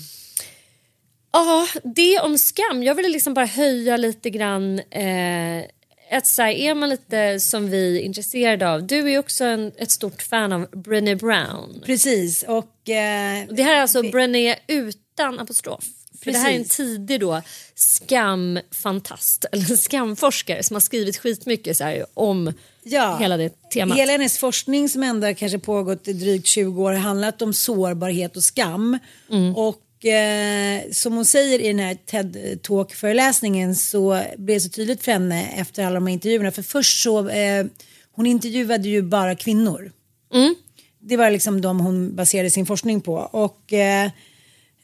Ja, 1.32 1.66
det 1.94 2.20
om 2.20 2.38
skam. 2.38 2.82
Jag 2.82 2.94
ville 2.94 3.08
liksom 3.08 3.34
bara 3.34 3.46
höja 3.46 3.96
lite 3.96 4.30
grann 4.30 4.78
eh, 4.78 5.64
att 6.10 6.26
så 6.26 6.42
här, 6.42 6.50
är 6.50 6.74
man 6.74 6.88
lite 6.88 7.40
som 7.40 7.70
vi 7.70 8.00
intresserade 8.00 8.70
av. 8.70 8.86
Du 8.86 9.12
är 9.12 9.18
också 9.18 9.44
en, 9.44 9.72
ett 9.76 9.90
stort 9.90 10.22
fan 10.22 10.52
av 10.52 10.70
Brené 10.70 11.14
Brown. 11.14 11.82
Precis 11.86 12.42
och... 12.42 12.88
Eh, 12.88 13.46
det 13.50 13.62
här 13.62 13.76
är 13.76 13.80
alltså 13.80 14.02
det... 14.02 14.10
Brené 14.10 14.58
utan 14.66 15.38
apostrof. 15.38 15.84
För 16.24 16.32
det 16.32 16.38
här 16.38 16.50
är 16.50 16.56
en 16.56 16.64
tidig 16.64 17.20
då 17.20 17.42
skamfantast 17.74 19.44
eller 19.52 19.76
skamforskare 19.76 20.62
som 20.62 20.74
har 20.74 20.80
skrivit 20.80 21.16
skitmycket 21.16 21.76
så 21.76 21.84
här, 21.84 22.06
om 22.14 22.52
ja, 22.82 23.16
hela 23.20 23.36
det 23.36 23.70
temat. 23.70 23.98
Hela 23.98 24.12
hennes 24.12 24.38
forskning 24.38 24.88
som 24.88 25.02
ändå 25.02 25.34
kanske 25.34 25.58
pågått 25.58 26.08
i 26.08 26.12
drygt 26.12 26.46
20 26.46 26.82
år 26.82 26.92
har 26.92 26.98
handlat 26.98 27.42
om 27.42 27.52
sårbarhet 27.52 28.36
och 28.36 28.44
skam. 28.44 28.98
Mm. 29.30 29.56
Och 29.56 30.04
eh, 30.04 30.82
som 30.92 31.12
hon 31.12 31.24
säger 31.24 31.58
i 31.58 31.66
den 31.66 31.78
här 31.78 31.94
TED 31.94 32.62
Talk 32.62 32.94
föreläsningen 32.94 33.76
så 33.76 34.22
blev 34.36 34.56
det 34.56 34.60
så 34.60 34.68
tydligt 34.68 35.04
för 35.04 35.12
henne 35.12 35.48
efter 35.56 35.84
alla 35.84 35.94
de 35.94 36.06
här 36.06 36.14
intervjuerna. 36.14 36.50
För 36.50 36.62
först 36.62 37.02
så, 37.02 37.28
eh, 37.28 37.66
hon 38.12 38.26
intervjuade 38.26 38.88
ju 38.88 39.02
bara 39.02 39.34
kvinnor. 39.36 39.92
Mm. 40.34 40.54
Det 40.98 41.16
var 41.16 41.30
liksom 41.30 41.60
de 41.60 41.80
hon 41.80 42.16
baserade 42.16 42.50
sin 42.50 42.66
forskning 42.66 43.00
på. 43.00 43.14
Och 43.14 43.72
eh, 43.72 44.10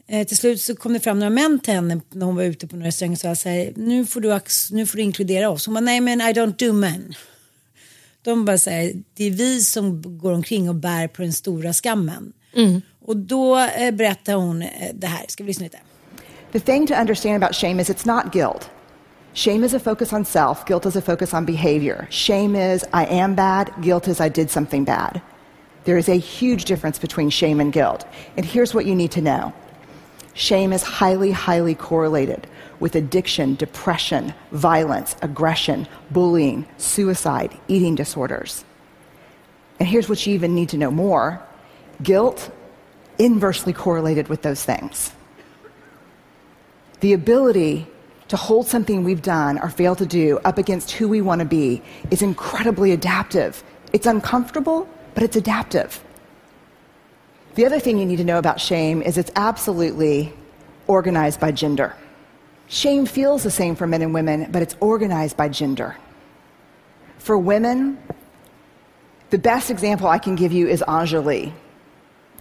Eh, 0.08 0.26
till 0.26 0.36
slut 0.36 0.60
så 0.60 0.76
kom 0.76 0.92
det 0.92 1.00
fram 1.00 1.18
några 1.18 1.30
män 1.30 1.58
till 1.58 1.74
henne 1.74 2.00
när 2.10 2.26
hon 2.26 2.36
var 2.36 2.42
ute 2.42 2.66
på 2.66 2.76
några 2.76 2.88
restaurang 2.88 3.12
och 3.12 3.18
sa 3.18 3.34
så 3.34 3.48
här, 3.48 3.72
nu 3.76 4.06
får, 4.06 4.20
du 4.20 4.40
nu 4.70 4.86
får 4.86 4.96
du 4.96 5.02
inkludera 5.02 5.50
oss. 5.50 5.66
Hon 5.66 5.74
bara, 5.74 5.80
nej 5.80 6.00
men 6.00 6.20
I 6.20 6.32
don't 6.32 6.66
do 6.66 6.72
men. 6.72 7.14
De 8.22 8.44
bara 8.44 8.58
säger, 8.58 9.02
det 9.14 9.24
är 9.24 9.30
vi 9.30 9.60
som 9.60 10.18
går 10.18 10.32
omkring 10.32 10.68
och 10.68 10.74
bär 10.74 11.08
på 11.08 11.22
den 11.22 11.32
stora 11.32 11.72
skammen. 11.72 12.32
Mm. 12.54 12.82
Och 13.04 13.16
då 13.16 13.58
eh, 13.58 13.90
berättar 13.90 14.34
hon 14.34 14.62
eh, 14.62 14.68
det 14.94 15.06
här, 15.06 15.24
ska 15.28 15.44
vi 15.44 15.48
lyssna 15.48 15.64
lite? 15.64 15.78
The 16.52 16.60
thing 16.60 16.86
to 16.86 16.94
understand 16.94 17.44
about 17.44 17.56
shame 17.56 17.82
is 17.82 17.90
it's 17.90 18.06
not 18.06 18.32
guilt. 18.32 18.70
Shame 19.34 19.66
is 19.66 19.74
a 19.74 19.78
focus 19.80 20.12
on 20.12 20.24
self, 20.24 20.64
guilt 20.66 20.86
is 20.86 20.96
a 20.96 21.00
focus 21.00 21.34
on 21.34 21.44
behavior. 21.44 22.06
Shame 22.10 22.74
is 22.74 22.84
I 22.84 23.04
am 23.20 23.34
bad, 23.34 23.70
guilt 23.82 24.08
is 24.08 24.20
I 24.20 24.28
did 24.28 24.50
something 24.50 24.84
bad. 24.84 25.20
There 25.84 25.98
is 25.98 26.08
a 26.08 26.18
huge 26.18 26.64
difference 26.64 26.98
between 26.98 27.30
shame 27.30 27.60
and 27.60 27.72
guilt. 27.72 28.06
And 28.36 28.46
here's 28.46 28.74
what 28.74 28.86
you 28.86 28.94
need 28.94 29.10
to 29.12 29.20
know. 29.20 29.52
Shame 30.36 30.74
is 30.74 30.82
highly, 30.82 31.30
highly 31.30 31.74
correlated 31.74 32.46
with 32.78 32.94
addiction, 32.94 33.54
depression, 33.54 34.34
violence, 34.52 35.16
aggression, 35.22 35.88
bullying, 36.10 36.66
suicide, 36.76 37.56
eating 37.68 37.94
disorders. 37.94 38.62
And 39.80 39.88
here's 39.88 40.10
what 40.10 40.26
you 40.26 40.34
even 40.34 40.54
need 40.54 40.68
to 40.68 40.76
know 40.76 40.90
more 40.90 41.42
guilt, 42.02 42.50
inversely 43.18 43.72
correlated 43.72 44.28
with 44.28 44.42
those 44.42 44.62
things. 44.62 45.10
The 47.00 47.14
ability 47.14 47.86
to 48.28 48.36
hold 48.36 48.66
something 48.66 49.04
we've 49.04 49.22
done 49.22 49.58
or 49.58 49.70
failed 49.70 49.98
to 49.98 50.06
do 50.06 50.38
up 50.44 50.58
against 50.58 50.90
who 50.90 51.08
we 51.08 51.22
want 51.22 51.38
to 51.38 51.46
be 51.46 51.82
is 52.10 52.20
incredibly 52.20 52.92
adaptive. 52.92 53.64
It's 53.94 54.06
uncomfortable, 54.06 54.86
but 55.14 55.22
it's 55.22 55.36
adaptive. 55.36 56.04
The 57.56 57.64
other 57.64 57.80
thing 57.80 57.96
you 57.96 58.04
need 58.04 58.18
to 58.18 58.24
know 58.24 58.38
about 58.38 58.60
shame 58.60 59.00
is 59.00 59.16
it's 59.16 59.30
absolutely 59.34 60.30
organized 60.86 61.40
by 61.40 61.52
gender. 61.52 61.96
Shame 62.68 63.06
feels 63.06 63.44
the 63.44 63.50
same 63.50 63.74
for 63.76 63.86
men 63.86 64.02
and 64.02 64.12
women, 64.12 64.50
but 64.52 64.60
it's 64.60 64.76
organized 64.78 65.38
by 65.38 65.48
gender. 65.48 65.96
For 67.18 67.38
women, 67.38 67.96
the 69.30 69.38
best 69.38 69.70
example 69.70 70.06
I 70.06 70.18
can 70.18 70.34
give 70.34 70.52
you 70.52 70.68
is 70.68 70.84
Anjali, 70.86 71.50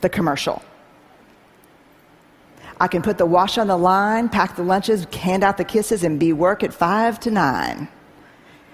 the 0.02 0.10
commercial. 0.10 0.62
I 2.82 2.90
can 2.90 3.02
put 3.02 3.18
the 3.18 3.26
wash 3.26 3.58
on 3.58 3.68
the 3.68 3.78
line, 3.78 4.28
pack 4.28 4.58
the 4.58 4.64
lunches, 4.64 5.06
hand 5.06 5.46
out 5.46 5.56
the 5.56 5.64
kisses, 5.64 6.04
and 6.04 6.20
be 6.20 6.34
work 6.34 6.62
at 6.62 6.74
five 6.74 7.22
to 7.22 7.32
nine. 7.32 7.88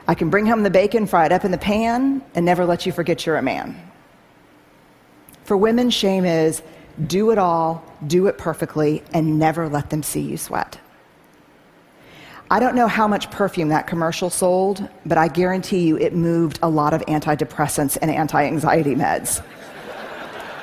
I 0.08 0.16
can 0.16 0.32
bring 0.32 0.48
home 0.48 0.64
the 0.64 0.72
bacon, 0.72 1.06
fry 1.06 1.28
it 1.28 1.32
up 1.32 1.46
in 1.46 1.52
the 1.52 1.60
pan, 1.60 2.24
and 2.34 2.44
never 2.44 2.66
let 2.66 2.88
you 2.88 2.92
forget 2.92 3.28
you're 3.28 3.38
a 3.38 3.44
man. 3.44 3.91
For 5.52 5.58
women, 5.58 5.90
shame 5.90 6.24
is 6.24 6.62
do 7.08 7.30
it 7.32 7.38
all, 7.38 7.84
do 8.08 8.28
it 8.28 8.38
perfectly, 8.38 9.04
and 9.14 9.38
never 9.38 9.68
let 9.68 9.90
them 9.90 10.02
see 10.02 10.22
you 10.22 10.38
sweat. 10.38 10.80
I 12.50 12.62
don't 12.62 12.74
know 12.74 12.88
how 12.88 13.06
much 13.06 13.30
perfume 13.32 13.68
that 13.68 13.86
commercial 13.86 14.30
sold, 14.30 14.88
but 15.06 15.18
I 15.18 15.28
guarantee 15.28 15.86
you 15.86 15.98
it 15.98 16.16
moved 16.16 16.58
a 16.62 16.70
lot 16.70 16.94
of 16.94 17.02
antidepressants 17.02 17.98
and 18.02 18.10
anti-anxiety 18.10 18.96
meds. 18.96 19.42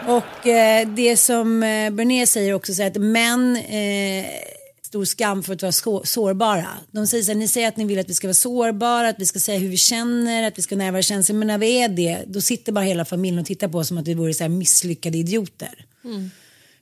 Och 0.07 0.47
eh, 0.47 0.89
det 0.89 1.17
som 1.17 1.63
eh, 1.63 1.91
Bernier 1.91 2.27
säger 2.27 2.55
också 2.55 2.83
att 2.83 2.97
män 2.97 3.57
eh, 3.57 4.25
stor 4.89 5.05
skam 5.05 5.43
för 5.43 5.53
att 5.55 5.63
vara 5.63 6.03
sårbara. 6.05 6.69
De 6.91 7.07
säger 7.07 7.25
så 7.25 7.31
här, 7.31 7.39
ni 7.39 7.49
säger 7.49 7.69
att 7.69 7.77
ni 7.77 7.85
vill 7.85 7.99
att 7.99 8.09
vi 8.09 8.15
ska 8.15 8.27
vara 8.27 8.35
sårbara, 8.35 9.09
att 9.09 9.19
vi 9.19 9.27
ska 9.27 9.39
säga 9.39 9.59
hur 9.59 9.69
vi 9.69 9.77
känner, 9.77 10.43
att 10.43 10.59
vi 10.59 10.63
ska 10.63 10.77
närvara 10.77 11.03
känslor. 11.03 11.37
Men 11.39 11.47
när 11.47 11.59
vi 11.59 11.83
är 11.83 11.89
det, 11.89 12.25
då 12.27 12.41
sitter 12.41 12.73
bara 12.73 12.85
hela 12.85 13.05
familjen 13.05 13.41
och 13.41 13.47
tittar 13.47 13.69
på 13.69 13.79
oss 13.79 13.89
som 13.89 13.99
att 13.99 14.09
vi 14.09 14.15
vore 14.15 14.35
så 14.35 14.45
här 14.45 14.49
misslyckade 14.49 15.19
idioter. 15.19 15.87
Mm. 16.05 16.31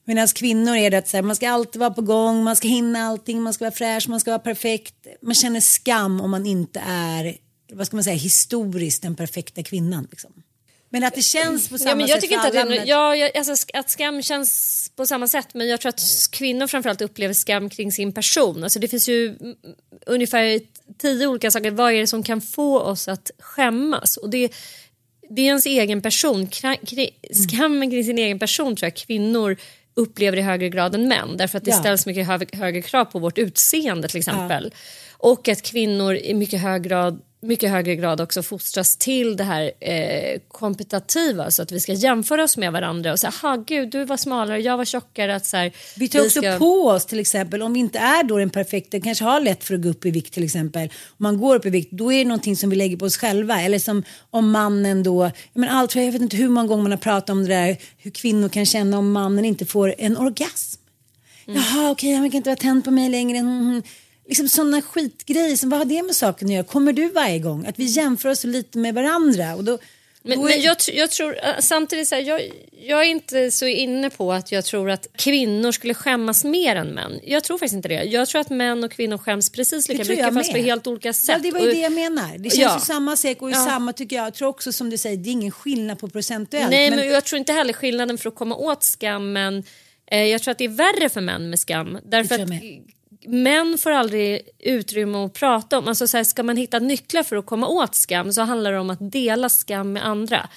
Medan 0.05 0.27
kvinnor 0.27 0.75
är 0.75 0.91
det 0.91 0.97
att 0.97 1.07
så 1.07 1.17
här, 1.17 1.21
man 1.21 1.35
ska 1.35 1.49
alltid 1.49 1.79
vara 1.79 1.91
på 1.91 2.01
gång, 2.01 2.43
man 2.43 2.55
ska 2.55 2.67
hinna 2.67 2.99
allting, 2.99 3.41
man 3.41 3.53
ska 3.53 3.65
vara 3.65 3.75
fräsch, 3.75 4.09
man 4.09 4.19
ska 4.19 4.31
vara 4.31 4.39
perfekt. 4.39 5.07
Man 5.21 5.35
känner 5.35 5.59
skam 5.59 6.21
om 6.21 6.31
man 6.31 6.45
inte 6.45 6.79
är, 6.87 7.37
vad 7.73 7.87
ska 7.87 7.97
man 7.97 8.03
säga, 8.03 8.15
historiskt 8.15 9.01
den 9.01 9.15
perfekta 9.15 9.63
kvinnan. 9.63 10.07
Liksom. 10.11 10.31
Men 10.89 11.03
att 11.03 11.15
det 11.15 11.21
känns 11.21 11.69
på 11.69 11.77
samma 11.77 11.89
ja, 11.91 11.95
men 11.95 12.07
jag 12.07 12.15
sätt 12.15 12.21
tycker 12.21 12.39
för 12.39 12.47
inte 12.47 12.61
alla. 12.61 12.71
att, 12.75 12.85
det, 12.85 12.89
ja, 12.89 13.15
jag, 13.15 13.37
alltså, 13.37 13.65
att 13.73 13.89
skam 13.89 14.21
känns 14.21 14.91
på 14.95 15.05
samma 15.05 15.27
sätt 15.27 15.47
men 15.53 15.67
jag 15.67 15.81
tror 15.81 15.89
att 15.89 16.01
kvinnor 16.31 16.67
framförallt 16.67 17.01
upplever 17.01 17.33
skam 17.33 17.69
kring 17.69 17.91
sin 17.91 18.11
person. 18.13 18.63
Alltså, 18.63 18.79
det 18.79 18.87
finns 18.87 19.09
ju 19.09 19.27
mm, 19.27 19.55
ungefär 20.05 20.59
tio 20.97 21.27
olika 21.27 21.51
saker. 21.51 21.71
Vad 21.71 21.93
är 21.93 21.99
det 21.99 22.07
som 22.07 22.23
kan 22.23 22.41
få 22.41 22.79
oss 22.79 23.07
att 23.07 23.31
skämmas? 23.39 24.17
Och 24.17 24.29
det, 24.29 24.51
det 25.29 25.41
är 25.41 25.45
ens 25.45 25.65
egen 25.65 26.01
person. 26.01 26.47
Kri- 26.47 27.11
Skammen 27.49 27.89
kring 27.91 28.03
sin 28.03 28.17
egen 28.17 28.39
person 28.39 28.75
tror 28.75 28.85
jag 28.85 28.95
kvinnor 28.95 29.57
upplever 29.95 30.37
i 30.37 30.41
högre 30.41 30.69
grad 30.69 30.95
än 30.95 31.07
män. 31.07 31.37
Därför 31.37 31.57
att 31.57 31.65
det 31.65 31.71
Ja. 31.71 31.79
ställs 31.79 32.05
mycket 32.05 32.27
hö- 32.27 32.45
högre 32.53 32.81
krav 32.81 33.05
på 33.05 33.19
vårt 33.19 33.37
utseende 33.37 34.07
till 34.07 34.17
exempel. 34.17 34.73
Och 35.11 35.47
att 35.47 35.61
kvinnor 35.61 36.15
i 36.15 36.33
mycket 36.33 36.61
hög 36.61 36.83
grad 36.83 37.21
mycket 37.41 37.71
högre 37.71 37.95
grad 37.95 38.21
också 38.21 38.43
fostras 38.43 38.97
till 38.97 39.37
det 39.37 39.43
här 39.43 39.71
eh, 39.79 40.39
kompetitiva 40.47 41.51
så 41.51 41.61
att 41.61 41.71
vi 41.71 41.79
ska 41.79 41.93
jämföra 41.93 42.43
oss 42.43 42.57
med 42.57 42.71
varandra 42.71 43.11
och 43.11 43.19
säga, 43.19 43.33
ha 43.41 43.55
gud 43.55 43.89
du 43.89 44.05
var 44.05 44.17
smalare, 44.17 44.61
jag 44.61 44.77
var 44.77 44.85
tjockare. 44.85 45.35
Att, 45.35 45.45
så 45.45 45.57
här, 45.57 45.71
Vi 45.95 46.09
tar 46.09 46.19
också 46.19 46.39
ska- 46.41 46.57
på 46.57 46.87
oss 46.87 47.05
till 47.05 47.19
exempel, 47.19 47.61
om 47.61 47.73
vi 47.73 47.79
inte 47.79 47.99
är 47.99 48.23
då 48.23 48.37
den 48.37 48.49
perfekta, 48.49 48.99
kanske 48.99 49.23
har 49.23 49.39
lätt 49.39 49.63
för 49.63 49.75
att 49.75 49.81
gå 49.81 49.89
upp 49.89 50.05
i 50.05 50.11
vikt 50.11 50.33
till 50.33 50.43
exempel. 50.43 50.83
Om 50.87 51.15
man 51.17 51.37
går 51.37 51.55
upp 51.55 51.65
i 51.65 51.69
vikt, 51.69 51.91
då 51.91 52.13
är 52.13 52.17
det 52.17 52.25
någonting 52.25 52.55
som 52.57 52.69
vi 52.69 52.75
lägger 52.75 52.97
på 52.97 53.05
oss 53.05 53.17
själva. 53.17 53.61
Eller 53.61 53.79
som 53.79 54.03
om 54.29 54.51
mannen 54.51 55.03
då, 55.03 55.31
men 55.53 55.69
allt, 55.69 55.95
jag 55.95 56.11
vet 56.11 56.21
inte 56.21 56.37
hur 56.37 56.49
många 56.49 56.67
gånger 56.67 56.83
man 56.83 56.91
har 56.91 56.97
pratat 56.99 57.29
om 57.29 57.41
det 57.45 57.53
där, 57.53 57.77
hur 57.97 58.11
kvinnor 58.11 58.49
kan 58.49 58.65
känna 58.65 58.97
om 58.97 59.11
mannen 59.11 59.45
inte 59.45 59.65
får 59.65 59.95
en 59.97 60.17
orgasm. 60.17 60.81
Jaha, 61.45 61.91
okej, 61.91 62.13
han 62.13 62.23
verkar 62.23 62.37
inte 62.37 62.49
vara 62.49 62.57
tänd 62.57 62.85
på 62.85 62.91
mig 62.91 63.09
längre. 63.09 63.37
Mm, 63.37 63.59
mm. 63.61 63.83
Liksom 64.27 64.47
sådana 64.49 64.81
skitgrejer, 64.81 65.55
som, 65.55 65.69
vad 65.69 65.79
har 65.79 65.85
det 65.85 66.03
med 66.03 66.15
saken 66.15 66.47
att 66.47 66.53
göra? 66.53 66.63
Kommer 66.63 66.93
du 66.93 67.09
varje 67.09 67.39
gång? 67.39 67.65
Att 67.65 67.79
vi 67.79 67.83
jämför 67.85 68.29
oss 68.29 68.43
lite 68.43 68.77
med 68.77 68.93
varandra. 68.95 69.55
Och 69.55 69.63
då, 69.63 69.77
Men, 70.23 70.43
men 70.43 70.61
jag, 70.61 70.77
jag 70.93 71.11
tror 71.11 71.35
äh, 71.35 71.41
samtidigt 71.59 72.07
så 72.07 72.15
här, 72.15 72.21
jag, 72.21 72.41
jag 72.81 72.99
är 73.01 73.05
inte 73.07 73.51
så 73.51 73.65
inne 73.65 74.09
på 74.09 74.33
att 74.33 74.51
jag 74.51 74.65
tror 74.65 74.89
att 74.89 75.07
kvinnor 75.15 75.71
skulle 75.71 75.93
skämmas 75.93 76.43
mer 76.43 76.75
än 76.75 76.87
män. 76.87 77.19
Jag 77.23 77.43
tror 77.43 77.57
faktiskt 77.57 77.75
inte 77.75 77.87
det. 77.87 78.03
Jag 78.03 78.27
tror 78.27 78.41
att 78.41 78.49
män 78.49 78.83
och 78.83 78.91
kvinnor 78.91 79.17
skäms 79.17 79.49
precis 79.49 79.89
lika 79.89 80.03
mycket 80.03 80.33
fast 80.33 80.51
på 80.51 80.57
helt 80.57 80.87
olika 80.87 81.13
sätt. 81.13 81.29
Ja, 81.35 81.39
det 81.43 81.51
var 81.51 81.59
ju 81.59 81.67
Och- 81.67 81.73
det 81.73 81.79
jag 81.81 81.91
menar. 81.91 82.37
Det 82.37 82.49
känns 82.49 82.57
Ja. 82.61 82.75
ju 82.79 82.85
samma 82.85 83.15
sak 83.15 83.41
och 83.41 83.51
Ja. 83.51 83.55
samma 83.65 83.93
tycker 83.93 84.15
jag. 84.15 84.25
Jag 84.25 84.33
tror 84.33 84.47
också 84.49 84.71
som 84.71 84.89
du 84.89 84.97
säger, 84.97 85.17
det 85.17 85.29
är 85.29 85.31
ingen 85.31 85.51
skillnad 85.51 85.99
på 85.99 86.07
procentuellt. 86.09 86.69
Nej, 86.71 86.89
men... 86.89 87.07
jag 87.07 87.23
tror 87.23 87.39
inte 87.39 87.53
heller 87.53 87.73
skillnaden 87.73 88.17
för 88.17 88.29
att 88.29 88.35
komma 88.35 88.55
åt 88.55 88.83
skammen. 88.83 89.63
Eh, 90.11 90.23
jag 90.23 90.41
tror 90.41 90.51
att 90.51 90.57
det 90.57 90.65
är 90.65 90.69
värre 90.69 91.09
för 91.09 91.21
män 91.21 91.49
med 91.49 91.59
skam. 91.59 91.97
Därför 92.05 92.35
att 92.39 92.49
män 93.27 93.77
får 93.77 93.91
aldrig 93.91 94.41
utrymme 94.59 95.17
att 95.17 95.33
prata 95.33 95.77
om. 95.77 95.87
Alltså 95.87 96.07
så 96.07 96.17
här, 96.17 96.23
ska 96.23 96.43
man 96.43 96.57
hitta 96.57 96.79
nycklar 96.79 97.23
för 97.23 97.35
att 97.35 97.45
komma 97.45 97.67
åt 97.67 97.95
skam 97.95 98.33
så 98.33 98.41
handlar 98.41 98.71
det 98.71 98.79
om 98.79 98.89
att 98.89 99.11
dela 99.11 99.49
skam 99.49 99.93
med 99.93 100.05
andra. 100.05 100.49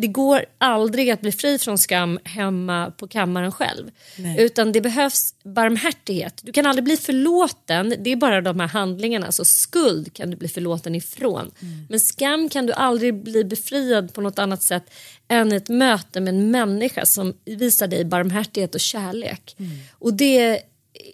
Det 0.00 0.06
går 0.06 0.44
aldrig 0.58 1.10
att 1.10 1.20
bli 1.20 1.32
fri 1.32 1.58
från 1.58 1.78
skam 1.78 2.18
hemma 2.24 2.90
på 2.96 3.08
kammaren 3.08 3.52
själv. 3.52 3.90
Nej. 4.18 4.36
Utan 4.40 4.72
det 4.72 4.80
behövs 4.80 5.34
barmhärtighet. 5.44 6.40
Du 6.42 6.52
kan 6.52 6.66
aldrig 6.66 6.84
bli 6.84 6.96
förlåten, 6.96 7.94
det 7.98 8.12
är 8.12 8.16
bara 8.16 8.40
de 8.40 8.60
här 8.60 8.68
handlingarna. 8.68 9.26
Alltså 9.26 9.44
skuld 9.44 10.12
kan 10.12 10.30
du 10.30 10.36
bli 10.36 10.48
förlåten 10.48 10.94
ifrån. 10.94 11.50
Men 11.88 12.00
skam 12.00 12.48
kan 12.48 12.66
du 12.66 12.72
aldrig 12.72 13.14
bli 13.14 13.44
befriad 13.44 14.14
på 14.14 14.20
något 14.20 14.38
annat 14.38 14.62
sätt 14.62 14.90
än 15.28 15.52
ett 15.52 15.68
möte 15.68 16.20
med 16.20 16.34
en 16.34 16.50
människa 16.50 17.06
som 17.06 17.34
visar 17.44 17.86
dig 17.86 18.04
barmhärtighet 18.04 18.74
och 18.74 18.80
kärlek. 18.80 19.56
Och 19.92 20.14
det 20.14 20.62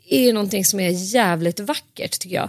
är 0.09 0.21
ju 0.21 0.33
någonting 0.33 0.65
som 0.65 0.81
är 0.81 1.15
jävligt 1.15 1.61
vackert 1.61 2.21
tycker 2.21 2.37
jag. 2.37 2.49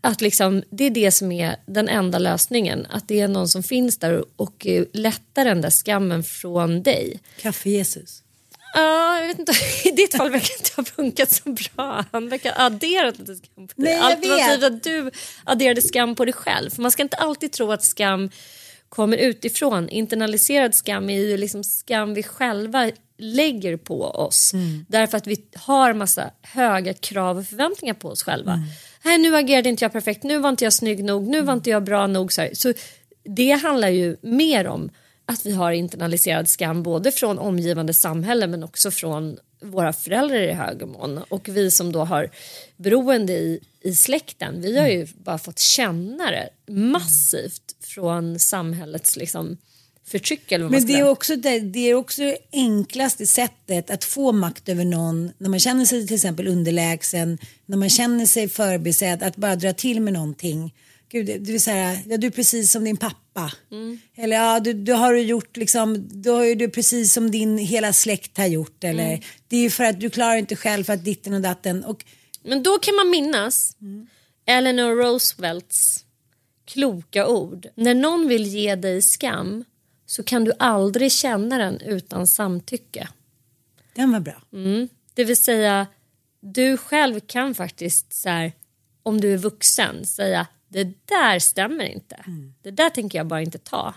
Att 0.00 0.20
liksom, 0.20 0.62
det 0.70 0.84
är 0.84 0.90
det 0.90 1.10
som 1.10 1.32
är 1.32 1.56
den 1.66 1.88
enda 1.88 2.18
lösningen. 2.18 2.86
Att 2.90 3.08
det 3.08 3.20
är 3.20 3.28
någon 3.28 3.48
som 3.48 3.62
finns 3.62 3.98
där 3.98 4.24
och, 4.36 4.66
lättar 4.92 5.44
den 5.44 5.60
där 5.60 5.70
skammen 5.70 6.24
från 6.24 6.82
dig. 6.82 7.20
Kaffe-Jesus. 7.40 8.22
Ja, 8.74 9.20
jag 9.20 9.26
vet 9.26 9.38
inte. 9.38 9.52
I 9.88 9.90
ditt 9.90 10.16
fall 10.16 10.30
verkar 10.30 10.48
det 10.48 10.58
inte 10.58 10.70
ha 10.76 10.84
funkat 10.84 11.30
så 11.30 11.50
bra. 11.50 12.04
Han 12.12 12.28
verkar 12.28 12.52
ha 12.52 12.64
adderat 12.64 13.18
lite 13.18 13.36
skam 13.36 13.68
på 13.68 13.82
dig. 13.82 13.94
Alternativt 13.94 14.64
att 14.64 14.82
du 14.82 15.10
adderade 15.44 15.82
skam 15.82 16.14
på 16.14 16.24
dig 16.24 16.34
själv. 16.34 16.70
För 16.70 16.82
man 16.82 16.90
ska 16.90 17.02
inte 17.02 17.16
alltid 17.16 17.52
tro 17.52 17.72
att 17.72 17.84
skam 17.84 18.30
kommer 18.88 19.16
utifrån. 19.16 19.88
Internaliserad 19.88 20.74
skam 20.74 21.10
är 21.10 21.20
ju 21.20 21.36
liksom 21.36 21.64
skam 21.64 22.14
vi 22.14 22.22
själva 22.22 22.90
lägger 23.22 23.76
på 23.76 24.02
oss. 24.02 24.52
Mm. 24.52 24.86
Därför 24.88 25.18
att 25.18 25.26
vi 25.26 25.44
har 25.54 25.94
massa 25.94 26.30
höga 26.42 26.94
krav 26.94 27.38
och 27.38 27.46
förväntningar 27.46 27.94
på 27.94 28.08
oss 28.08 28.22
själva. 28.22 28.52
Mm. 28.52 28.66
Nej, 29.04 29.18
nu 29.18 29.36
agerade 29.36 29.68
inte 29.68 29.84
jag 29.84 29.92
perfekt, 29.92 30.22
nu 30.22 30.38
var 30.38 30.48
inte 30.48 30.64
jag 30.64 30.72
snygg 30.72 31.04
nog, 31.04 31.26
nu 31.28 31.40
var 31.40 31.52
inte 31.52 31.70
jag 31.70 31.84
bra 31.84 32.06
nog. 32.06 32.32
Så, 32.32 32.48
så 32.52 32.72
det 33.24 33.50
handlar 33.50 33.88
ju 33.88 34.16
mer 34.22 34.66
om 34.66 34.90
att 35.26 35.46
vi 35.46 35.52
har 35.52 35.72
internaliserad 35.72 36.48
skam 36.48 36.82
både 36.82 37.12
från 37.12 37.38
omgivande 37.38 37.94
samhälle 37.94 38.46
men 38.46 38.64
också 38.64 38.90
från 38.90 39.38
våra 39.62 39.92
föräldrar 39.92 40.40
i 40.40 40.52
hög 40.52 40.86
mån. 40.86 41.18
Och 41.28 41.48
vi 41.48 41.70
som 41.70 41.92
då 41.92 42.04
har 42.04 42.30
beroende 42.76 43.32
i, 43.32 43.60
i 43.80 43.94
släkten, 43.94 44.60
vi 44.60 44.78
har 44.78 44.88
ju 44.88 45.06
bara 45.16 45.38
fått 45.38 45.58
känna 45.58 46.30
det 46.30 46.72
massivt 46.72 47.76
från 47.80 48.38
samhällets 48.38 49.16
liksom, 49.16 49.56
förtryck. 50.06 50.52
Eller 50.52 50.64
vad 50.64 50.72
Men 50.72 50.86
det 50.86 50.92
är, 50.92 51.08
också 51.08 51.36
det, 51.36 51.60
det 51.60 51.90
är 51.90 51.94
också 51.94 52.22
det 52.22 52.36
enklaste 52.52 53.26
sättet 53.26 53.90
att 53.90 54.04
få 54.04 54.32
makt 54.32 54.68
över 54.68 54.84
någon 54.84 55.32
när 55.38 55.48
man 55.48 55.60
känner 55.60 55.84
sig 55.84 56.06
till 56.06 56.16
exempel 56.16 56.48
underlägsen, 56.48 57.38
när 57.66 57.76
man 57.76 57.90
känner 57.90 58.26
sig 58.26 58.48
förbisedd, 58.48 59.22
att 59.22 59.36
bara 59.36 59.56
dra 59.56 59.72
till 59.72 60.00
med 60.00 60.12
någonting. 60.12 60.74
Gud, 61.08 61.42
du, 61.42 61.54
är 61.54 61.58
så 61.58 61.70
här, 61.70 61.98
ja, 62.06 62.16
du 62.16 62.26
är 62.26 62.30
precis 62.30 62.70
som 62.70 62.84
din 62.84 62.96
pappa. 62.96 63.52
Mm. 63.70 64.00
Eller 64.16 64.36
ja, 64.36 64.60
du, 64.60 64.72
du 64.72 64.92
har 64.92 65.12
du 65.12 65.20
gjort 65.20 65.56
liksom, 65.56 66.08
du 66.22 66.30
har 66.30 66.44
ju 66.44 66.54
du 66.54 66.68
precis 66.68 67.12
som 67.12 67.30
din 67.30 67.58
hela 67.58 67.92
släkt 67.92 68.38
har 68.38 68.46
gjort. 68.46 68.84
Eller 68.84 69.08
Mm. 69.08 69.20
det 69.48 69.56
är 69.56 69.60
ju 69.60 69.70
för 69.70 69.84
att 69.84 70.00
du 70.00 70.10
klarar 70.10 70.36
inte 70.36 70.56
själv 70.56 70.84
för 70.84 70.92
att 70.92 71.04
ditten 71.04 71.34
och 71.34 71.40
datten. 71.40 71.84
Och, 71.84 72.04
Men 72.44 72.62
då 72.62 72.78
kan 72.78 72.94
man 72.94 73.10
minnas 73.10 73.76
Eleanor 74.46 74.96
Roosevelts 74.96 76.04
kloka 76.64 77.26
ord. 77.28 77.66
När 77.74 77.94
någon 77.94 78.28
vill 78.28 78.46
ge 78.46 78.74
dig 78.74 79.02
skam 79.02 79.64
så 80.12 80.22
kan 80.22 80.44
du 80.44 80.52
aldrig 80.58 81.12
känna 81.12 81.58
den 81.58 81.80
utan 81.80 82.26
samtycke. 82.26 83.08
den 83.94 84.12
var 84.12 84.20
bra. 84.20 84.42
Mm. 84.52 84.88
Det 85.14 85.24
vill 85.24 85.36
säga, 85.44 85.86
du 86.40 86.76
själv 86.76 87.20
kan 87.20 87.54
faktiskt 87.54 88.12
så 88.12 88.28
här, 88.28 88.52
om 89.02 89.20
du 89.20 89.32
är 89.32 89.38
vuxen 89.38 90.06
säga 90.06 90.46
det 90.68 90.84
där 91.04 91.38
stämmer 91.38 91.84
inte. 91.84 92.16
Det 92.62 92.70
där 92.70 92.90
tänker 92.90 93.18
jag 93.18 93.26
bara 93.26 93.42
inte 93.42 93.58
ta. 93.58 93.94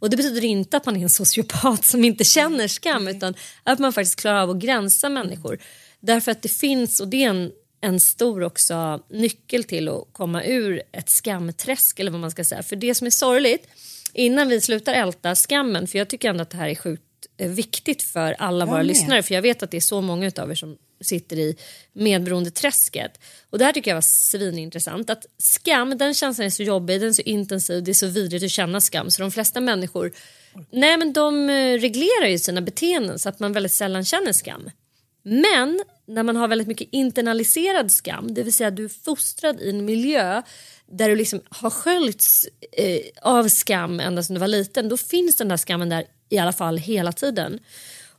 Och 0.00 0.10
det 0.10 0.16
betyder 0.16 0.44
inte 0.44 0.76
att 0.76 0.86
man 0.86 0.96
är 0.96 1.02
en 1.02 1.10
sociopat 1.10 1.84
som 1.84 2.04
inte 2.04 2.24
känner 2.24 2.68
skam 2.68 3.08
utan 3.08 3.34
att 3.62 3.78
man 3.78 3.92
faktiskt 3.92 4.20
klarar 4.20 4.42
av 4.42 4.50
att 4.50 4.58
gränsa 4.58 5.08
människor. 5.08 5.58
Därför 6.00 6.32
att 6.32 6.42
det 6.42 6.48
finns, 6.48 7.00
och 7.00 7.08
det 7.08 7.24
är 7.24 7.30
en, 7.30 7.52
en 7.80 8.00
stor 8.00 8.42
också 8.42 9.02
nyckel 9.10 9.64
till 9.64 9.88
att 9.88 10.04
komma 10.12 10.44
ur 10.44 10.82
ett 10.92 11.10
skamträsk 11.10 12.00
eller 12.00 12.10
vad 12.10 12.20
man 12.20 12.30
ska 12.30 12.44
säga. 12.44 12.62
För 12.62 12.76
det 12.76 12.94
som 12.94 13.06
är 13.06 13.10
sorgligt, 13.10 13.68
innan 14.16 14.48
vi 14.48 14.60
slutar 14.60 14.94
älta 14.94 15.34
skammen, 15.34 15.86
för 15.86 15.98
jag 15.98 16.08
tycker 16.08 16.30
ändå 16.30 16.42
att 16.42 16.50
det 16.50 16.56
här 16.56 16.68
är 16.68 16.74
sjukt 16.74 17.02
eh, 17.36 17.50
viktigt 17.50 18.02
för 18.02 18.32
alla 18.38 18.58
Jag 18.58 18.66
våra 18.66 18.76
med. 18.76 18.86
lyssnare 18.86 19.22
för 19.22 19.34
jag 19.34 19.42
vet 19.42 19.62
att 19.62 19.70
det 19.70 19.76
är 19.76 19.80
så 19.80 20.00
många 20.00 20.32
av 20.38 20.50
er 20.50 20.54
som 20.54 20.76
sitter 21.00 21.38
i 21.38 21.56
medberoendeträsket. 21.92 23.20
Och 23.50 23.58
det 23.58 23.64
här 23.64 23.72
tycker 23.72 23.90
jag 23.90 23.96
var 23.96 24.30
svinintressant. 24.30 25.10
Att 25.10 25.26
skam, 25.38 25.98
den 25.98 26.14
känslan 26.14 26.46
är 26.46 26.50
så 26.50 26.62
jobbig, 26.62 27.00
den 27.00 27.08
är 27.08 27.12
så 27.12 27.22
intensiv, 27.22 27.84
det 27.84 27.90
är 27.90 27.94
så 27.94 28.06
vidrigt 28.06 28.44
att 28.44 28.50
känna 28.50 28.80
skam 28.80 29.10
så 29.10 29.22
de 29.22 29.30
flesta 29.30 29.60
människor 29.60 30.12
Nej 30.70 30.96
men 30.96 31.12
de 31.12 31.50
eh, 31.50 31.78
reglerar 31.78 32.26
ju 32.26 32.38
sina 32.38 32.60
beteenden 32.60 33.18
så 33.18 33.28
att 33.28 33.40
man 33.40 33.52
väldigt 33.52 33.72
sällan 33.72 34.04
känner 34.04 34.32
skam. 34.32 34.70
Men 35.22 35.80
när 36.06 36.22
man 36.22 36.36
har 36.36 36.48
väldigt 36.48 36.68
mycket 36.68 36.88
internaliserad 36.92 37.92
skam, 37.92 38.34
det 38.34 38.42
vill 38.42 38.52
säga 38.52 38.70
du 38.70 38.84
är 38.84 39.04
fostrad 39.04 39.60
i 39.60 39.70
en 39.70 39.84
miljö 39.84 40.42
där 40.86 41.08
du 41.08 41.16
liksom 41.16 41.40
har 41.48 41.70
sköljts 41.70 42.48
eh, 42.72 43.00
av 43.22 43.48
skam 43.48 44.00
ända 44.00 44.22
sedan 44.22 44.34
du 44.34 44.40
var 44.40 44.48
liten, 44.48 44.88
då 44.88 44.96
finns 44.96 45.36
den 45.36 45.48
där 45.48 45.56
skammen 45.56 45.88
där 45.88 46.04
i 46.28 46.38
alla 46.38 46.52
fall 46.52 46.78
hela 46.78 47.12
tiden. 47.12 47.58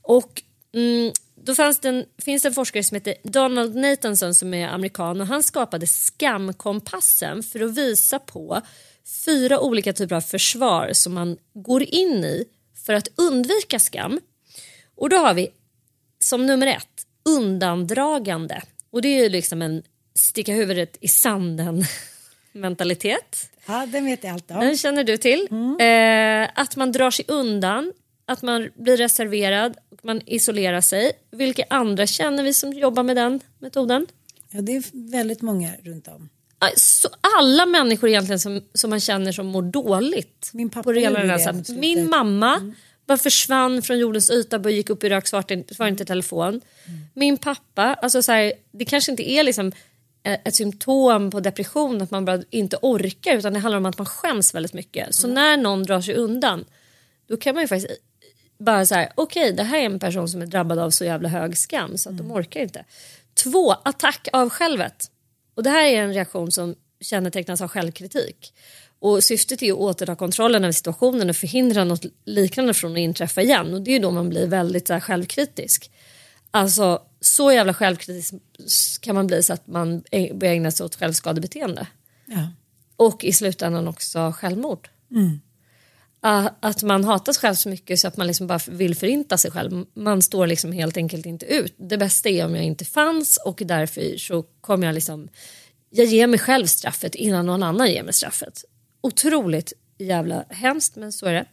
Och 0.01 0.43
mm, 0.73 1.11
då 1.35 1.55
fanns 1.55 1.79
det 1.79 1.89
en, 1.89 2.05
finns 2.17 2.43
det 2.43 2.49
en 2.49 2.53
forskare 2.53 2.83
som 2.83 2.95
heter 2.95 3.15
Donald 3.23 3.75
Nathanson 3.75 4.35
som 4.35 4.53
är 4.53 4.67
amerikan 4.67 5.21
och 5.21 5.27
han 5.27 5.43
skapade 5.43 5.87
skamkompassen 5.87 7.43
för 7.43 7.59
att 7.59 7.77
visa 7.77 8.19
på 8.19 8.61
fyra 9.25 9.59
olika 9.59 9.93
typer 9.93 10.15
av 10.15 10.21
försvar 10.21 10.89
som 10.93 11.13
man 11.13 11.37
går 11.53 11.83
in 11.83 12.23
i 12.23 12.45
för 12.85 12.93
att 12.93 13.07
undvika 13.15 13.79
skam. 13.79 14.19
Och 14.95 15.09
då 15.09 15.17
har 15.17 15.33
vi 15.33 15.49
som 16.19 16.45
nummer 16.45 16.67
ett 16.67 17.05
undandragande. 17.25 18.61
Och 18.91 19.01
det 19.01 19.07
är 19.07 19.23
ju 19.23 19.29
liksom 19.29 19.61
en 19.61 19.83
sticka 20.15 20.53
huvudet 20.53 20.97
i 21.01 21.07
sanden 21.07 21.85
mentalitet. 22.57 23.49
Ja, 23.65 23.85
den 23.85 24.05
vet 24.05 24.23
jag 24.23 24.33
allt 24.33 24.51
om. 24.51 24.59
Den 24.59 24.77
känner 24.77 25.03
du 25.03 25.17
till. 25.17 25.47
Eh, 25.79 26.61
att 26.61 26.75
man 26.75 26.91
drar 26.91 27.11
sig 27.11 27.25
undan, 27.27 27.93
att 28.25 28.41
man 28.41 28.69
blir 28.75 28.97
reserverad 28.97 29.77
och 29.91 29.99
man 30.05 30.21
isolerar 30.25 30.81
sig. 30.81 31.11
Vilka 31.31 31.63
andra 31.69 32.07
känner 32.07 32.43
vi 32.43 32.53
som 32.53 32.73
jobbar 32.73 33.03
med 33.03 33.15
den 33.15 33.39
metoden? 33.59 34.07
Ja, 34.51 34.61
det 34.61 34.75
är 34.75 34.83
väldigt 35.11 35.41
många 35.41 35.71
runt 35.83 36.07
om. 36.07 36.29
Så 36.75 37.09
alla 37.37 37.65
människor 37.65 38.09
egentligen 38.09 38.39
som, 38.39 38.61
som 38.73 38.89
man 38.89 38.99
känner 38.99 39.31
som 39.31 39.45
mår 39.45 39.61
dåligt. 39.61 40.49
Min 40.53 40.69
pappa 40.69 40.83
på 40.83 40.91
det 40.91 41.01
ena 41.01 41.19
gjorde 41.21 41.33
eller 41.33 41.53
det. 41.53 41.73
Min 41.73 42.09
mamma 42.09 42.73
bara 43.07 43.17
försvann 43.17 43.81
från 43.81 43.99
jordens 43.99 44.29
yta 44.29 44.57
och 44.57 44.71
gick 44.71 44.89
upp 44.89 45.03
i 45.03 45.09
rök, 45.09 45.27
svarade 45.27 45.53
inte, 45.53 45.75
svarade 45.75 45.89
inte 45.91 46.05
telefon. 46.05 46.61
Min 47.13 47.37
pappa, 47.37 47.93
alltså 47.93 48.21
så 48.21 48.31
här, 48.31 48.53
det 48.71 48.85
kanske 48.85 49.11
inte 49.11 49.29
är 49.31 49.43
liksom 49.43 49.71
ett 50.33 50.55
symptom 50.55 51.31
på 51.31 51.39
depression 51.39 52.01
att 52.01 52.11
man 52.11 52.25
bara 52.25 52.43
inte 52.49 52.77
orkar 52.81 53.37
utan 53.37 53.53
det 53.53 53.59
handlar 53.59 53.77
om 53.77 53.85
att 53.85 53.97
man 53.97 54.05
skäms 54.05 54.55
väldigt 54.55 54.73
mycket. 54.73 55.15
Så 55.15 55.27
när 55.27 55.57
någon 55.57 55.83
drar 55.83 56.01
sig 56.01 56.15
undan 56.15 56.65
då 57.27 57.37
kan 57.37 57.55
man 57.55 57.63
ju 57.63 57.67
faktiskt 57.67 58.01
bara 58.59 58.85
säga 58.85 59.11
okej 59.15 59.43
okay, 59.43 59.55
det 59.55 59.63
här 59.63 59.79
är 59.79 59.85
en 59.85 59.99
person 59.99 60.29
som 60.29 60.41
är 60.41 60.45
drabbad 60.45 60.79
av 60.79 60.89
så 60.89 61.05
jävla 61.05 61.29
hög 61.29 61.57
skam 61.57 61.97
så 61.97 62.09
att 62.09 62.17
de 62.17 62.31
orkar 62.31 62.61
inte. 62.61 62.85
Två, 63.43 63.71
attack 63.71 64.27
av 64.33 64.49
självet. 64.49 65.11
Och 65.55 65.63
det 65.63 65.69
här 65.69 65.85
är 65.85 66.03
en 66.03 66.13
reaktion 66.13 66.51
som 66.51 66.75
kännetecknas 67.01 67.61
av 67.61 67.67
självkritik. 67.67 68.53
Och 68.99 69.23
syftet 69.23 69.63
är 69.63 69.71
att 69.71 69.77
återta 69.77 70.15
kontrollen 70.15 70.63
över 70.63 70.71
situationen 70.71 71.29
och 71.29 71.35
förhindra 71.35 71.83
något 71.83 72.05
liknande 72.25 72.73
från 72.73 72.91
att 72.91 72.97
inträffa 72.97 73.41
igen. 73.41 73.73
Och 73.73 73.81
det 73.81 73.95
är 73.95 73.99
då 73.99 74.11
man 74.11 74.29
blir 74.29 74.47
väldigt 74.47 74.87
så 74.87 74.93
här, 74.93 74.99
självkritisk. 74.99 75.91
Alltså 76.57 77.01
så 77.21 77.51
jävla 77.51 77.73
självkritisk 77.73 78.33
kan 79.01 79.15
man 79.15 79.27
bli 79.27 79.43
så 79.43 79.53
att 79.53 79.67
man 79.67 80.03
börjar 80.11 80.53
ägna 80.53 80.71
sig 80.71 80.85
åt 80.85 80.95
självskadebeteende. 80.95 81.87
Ja. 82.25 82.49
Och 82.95 83.23
i 83.23 83.33
slutändan 83.33 83.87
också 83.87 84.33
självmord. 84.35 84.89
Mm. 85.11 85.39
Att 86.59 86.83
man 86.83 87.03
hatar 87.03 87.33
sig 87.33 87.41
själv 87.41 87.55
så 87.55 87.69
mycket 87.69 87.99
så 87.99 88.07
att 88.07 88.17
man 88.17 88.27
liksom 88.27 88.47
bara 88.47 88.59
vill 88.67 88.95
förinta 88.95 89.37
sig 89.37 89.51
själv. 89.51 89.85
Man 89.93 90.21
står 90.21 90.47
liksom 90.47 90.71
helt 90.71 90.97
enkelt 90.97 91.25
inte 91.25 91.45
ut. 91.45 91.75
Det 91.77 91.97
bästa 91.97 92.29
är 92.29 92.45
om 92.45 92.55
jag 92.55 92.63
inte 92.63 92.85
fanns 92.85 93.37
och 93.45 93.61
därför 93.65 94.17
så 94.17 94.43
kommer 94.43 94.87
jag 94.87 94.93
liksom 94.93 95.29
jag 95.89 96.05
ger 96.05 96.27
mig 96.27 96.39
själv 96.39 96.65
straffet 96.65 97.15
innan 97.15 97.45
någon 97.45 97.63
annan 97.63 97.91
ger 97.91 98.03
mig 98.03 98.13
straffet. 98.13 98.65
Otroligt 99.01 99.73
jävla 99.97 100.45
hemskt 100.49 100.95
men 100.95 101.11
så 101.11 101.25
är 101.25 101.33
det. 101.33 101.45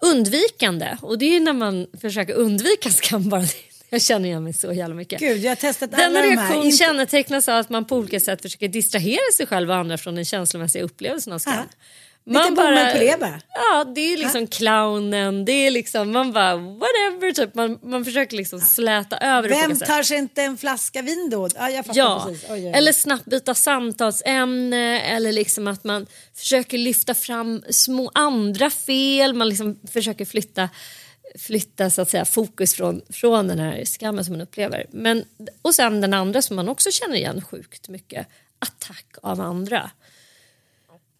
Undvikande 0.00 0.96
och 1.02 1.18
det 1.18 1.36
är 1.36 1.40
när 1.40 1.52
man 1.52 1.86
försöker 2.00 2.34
undvika 2.34 2.90
skam 2.90 3.28
bara. 3.28 3.44
Jag 3.90 4.02
känner 4.02 4.28
igen 4.28 4.44
mig 4.44 4.52
så 4.52 4.72
jävla 4.72 4.94
mycket. 4.94 5.20
Gud, 5.20 5.38
jag 5.44 5.50
har 5.50 5.56
testat 5.56 5.90
Denna 5.90 6.04
alla 6.04 6.20
de 6.22 6.28
här. 6.28 6.36
reaktion 6.36 6.64
Inte- 6.64 6.76
kännetecknas 6.76 7.48
av 7.48 7.56
att 7.58 7.70
man 7.70 7.84
på 7.84 7.96
olika 7.96 8.20
sätt 8.20 8.42
försöker 8.42 8.68
distrahera 8.68 9.32
sig 9.36 9.46
själv 9.46 9.70
och 9.70 9.76
andra 9.76 9.98
från 9.98 10.14
den 10.14 10.24
känslomässiga 10.24 10.82
upplevelsen 10.82 11.32
av 11.32 11.38
skam. 11.38 11.54
Ja. 11.54 11.62
Lite 12.28 12.50
bomull 12.52 12.92
på 12.92 12.98
det 12.98 13.20
bara. 13.20 13.40
Ja, 13.54 13.84
det 13.94 14.00
är 14.12 14.16
liksom 14.16 14.46
clownen, 14.46 15.44
det 15.44 15.52
är 15.52 15.70
liksom, 15.70 16.12
man 16.12 16.32
bara 16.32 16.56
whatever 16.56 17.32
typ. 17.32 17.54
Man, 17.54 17.78
man 17.82 18.04
försöker 18.04 18.36
liksom 18.36 18.60
släta 18.60 19.16
över 19.18 19.48
Vem 19.48 19.78
tar 19.78 20.02
sig 20.02 20.18
inte 20.18 20.42
en 20.42 20.56
flaska 20.56 21.02
vin 21.02 21.28
då? 21.30 21.48
Ja, 21.54 21.82
fattar 21.82 21.98
Ja, 21.98 22.24
precis. 22.28 22.44
Oj, 22.50 22.54
oj, 22.54 22.66
oj. 22.66 22.72
eller 22.74 22.92
snabbt 22.92 23.24
byta 23.24 23.54
samtalsämne 23.54 25.00
eller 25.00 25.32
liksom 25.32 25.66
att 25.68 25.84
man 25.84 26.06
försöker 26.36 26.78
lyfta 26.78 27.14
fram 27.14 27.62
små 27.70 28.10
andra 28.14 28.70
fel. 28.70 29.34
Man 29.34 29.48
liksom 29.48 29.80
försöker 29.92 30.24
flytta, 30.24 30.68
flytta 31.38 31.90
så 31.90 32.02
att 32.02 32.10
säga, 32.10 32.24
fokus 32.24 32.74
från, 32.74 33.02
från 33.10 33.48
den 33.48 33.58
här 33.58 33.84
skammen 33.84 34.24
som 34.24 34.32
man 34.34 34.40
upplever. 34.40 34.86
Men, 34.90 35.24
och 35.62 35.74
sen 35.74 36.00
den 36.00 36.14
andra 36.14 36.42
som 36.42 36.56
man 36.56 36.68
också 36.68 36.90
känner 36.90 37.16
igen 37.16 37.42
sjukt 37.50 37.88
mycket, 37.88 38.26
attack 38.58 39.06
av 39.22 39.40
andra. 39.40 39.90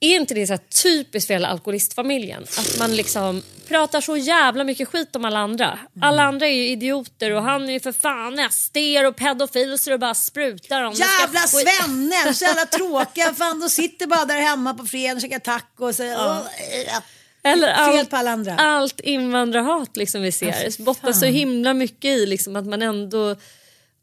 Är 0.00 0.16
inte 0.16 0.34
det 0.34 0.46
så 0.46 0.58
typiskt 0.82 1.26
för 1.26 1.34
hela 1.34 1.48
alkoholistfamiljen? 1.48 2.42
Att 2.42 2.78
man 2.78 2.96
liksom 2.96 3.42
pratar 3.68 4.00
så 4.00 4.16
jävla 4.16 4.64
mycket 4.64 4.88
skit 4.88 5.16
om 5.16 5.24
alla 5.24 5.38
andra. 5.38 5.78
Alla 6.00 6.22
andra 6.22 6.46
är 6.46 6.50
ju 6.52 6.68
idioter 6.68 7.30
och 7.30 7.42
han 7.42 7.68
är 7.68 7.72
ju 7.72 7.80
för 7.80 7.92
fan 7.92 8.48
SD 8.50 8.76
och 9.08 9.16
pedofil 9.16 9.78
så 9.78 9.90
det 9.90 9.98
bara 9.98 10.14
sprutar 10.14 10.82
om. 10.82 10.94
Ska 10.94 11.04
Jävla 11.20 11.40
skit- 11.40 11.68
svenne, 11.84 12.34
så 12.34 12.44
jävla 12.44 12.66
tråkiga. 12.66 13.34
Fan, 13.34 13.60
de 13.60 13.68
sitter 13.70 14.06
bara 14.06 14.24
där 14.24 14.40
hemma 14.40 14.74
på 14.74 14.86
fredagen 14.86 15.16
och 15.16 15.20
käkar 15.22 15.38
taco 15.38 15.84
och 15.86 15.94
Ja. 15.98 16.40
"Åh, 16.40 16.98
Eller 17.47 17.74
Fel 17.74 17.99
allt, 17.99 18.12
alla 18.12 18.30
andra. 18.30 18.55
allt 18.57 19.01
invandrarhat 19.01 19.97
liksom 19.97 20.22
vi 20.22 20.32
ser. 20.32 20.70
Fy 20.70 20.82
Bottnar 20.82 21.12
så 21.12 21.26
himla 21.26 21.74
mycket 21.74 22.11
i 22.11 22.26
liksom 22.26 22.57
att 22.57 22.66
man 22.66 22.82
ändå 22.82 23.36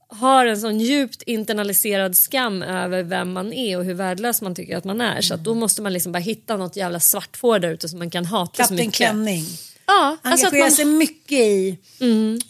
har 0.07 0.45
en 0.45 0.57
sån 0.57 0.79
djupt 0.79 1.21
internaliserad 1.21 2.17
skam 2.17 2.63
över 2.63 3.03
vem 3.03 3.31
man 3.33 3.53
är 3.53 3.77
och 3.77 3.85
hur 3.85 3.93
värdelös 3.93 4.41
man 4.41 4.55
tycker 4.55 4.77
att 4.77 4.83
man 4.83 5.01
är. 5.01 5.21
Så 5.21 5.33
att 5.33 5.43
då 5.43 5.53
måste 5.53 5.81
man 5.81 5.93
liksom 5.93 6.11
bara 6.11 6.19
hitta 6.19 6.57
något 6.57 6.75
jävla 6.75 6.99
svartfår 6.99 7.59
där 7.59 7.69
ute 7.69 7.89
som 7.89 7.99
man 7.99 8.09
kan 8.09 8.25
hata 8.25 8.51
så 8.51 8.57
Kapten 8.57 8.75
mycket. 8.75 8.93
Klänning. 8.93 9.45
Ja, 9.85 10.17
alltså 10.21 10.45
Engagerar 10.45 10.65
man... 10.65 10.71
sig 10.71 10.85
mycket 10.85 11.39
i 11.39 11.77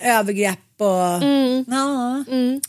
övergrepp 0.02 0.60
och... 0.78 1.24
Mm. 1.24 1.66
Ja, 1.68 2.24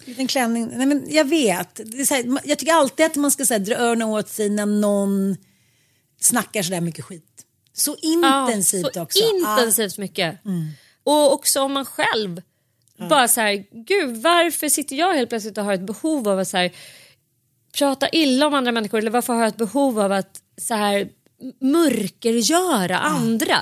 liten 0.05 0.27
klänning. 0.27 0.71
Nej, 0.75 0.87
men 0.87 1.07
jag 1.09 1.25
vet. 1.25 1.81
Så 2.07 2.15
här, 2.15 2.39
jag 2.45 2.59
tycker 2.59 2.73
alltid 2.73 3.07
att 3.07 3.17
man 3.17 3.31
ska 3.31 3.45
så 3.45 3.55
här, 3.55 3.61
dra 3.61 3.75
öronen 3.75 4.09
åt 4.09 4.29
sig 4.29 4.49
när 4.49 4.67
någon 4.67 5.37
snackar 6.21 6.63
sådär 6.63 6.81
mycket 6.81 7.05
skit. 7.05 7.34
Så 7.77 7.97
intensivt 8.03 8.91
ja, 8.95 9.03
också. 9.03 9.19
så 9.19 9.25
Ja. 9.43 9.57
intensivt 9.59 9.99
mycket. 9.99 10.39
Och 11.05 11.33
också 11.33 11.61
om 11.61 11.73
man 11.73 11.85
själv 11.85 12.43
bara 13.11 13.29
så 13.29 13.41
här, 13.41 13.65
gud 13.73 14.17
varför 14.17 14.69
sitter 14.69 14.97
jag 14.97 15.15
helt 15.15 15.29
plötsligt 15.29 15.59
och 15.59 15.65
har 15.65 15.73
ett 15.73 15.87
behov 15.87 16.29
av 16.29 16.39
att 16.39 16.49
så 16.49 16.57
här, 16.57 16.71
prata 17.79 18.09
illa 18.09 18.47
om 18.47 18.55
andra 18.55 18.73
människor 18.73 18.99
eller 18.99 19.11
varför 19.11 19.33
har 19.33 19.41
jag 19.41 19.49
ett 19.49 19.57
behov 19.57 20.01
av 20.01 20.13
att 20.13 20.41
så 20.61 20.75
här 20.75 21.09
mörkergöra 21.61 22.99
andra. 22.99 23.57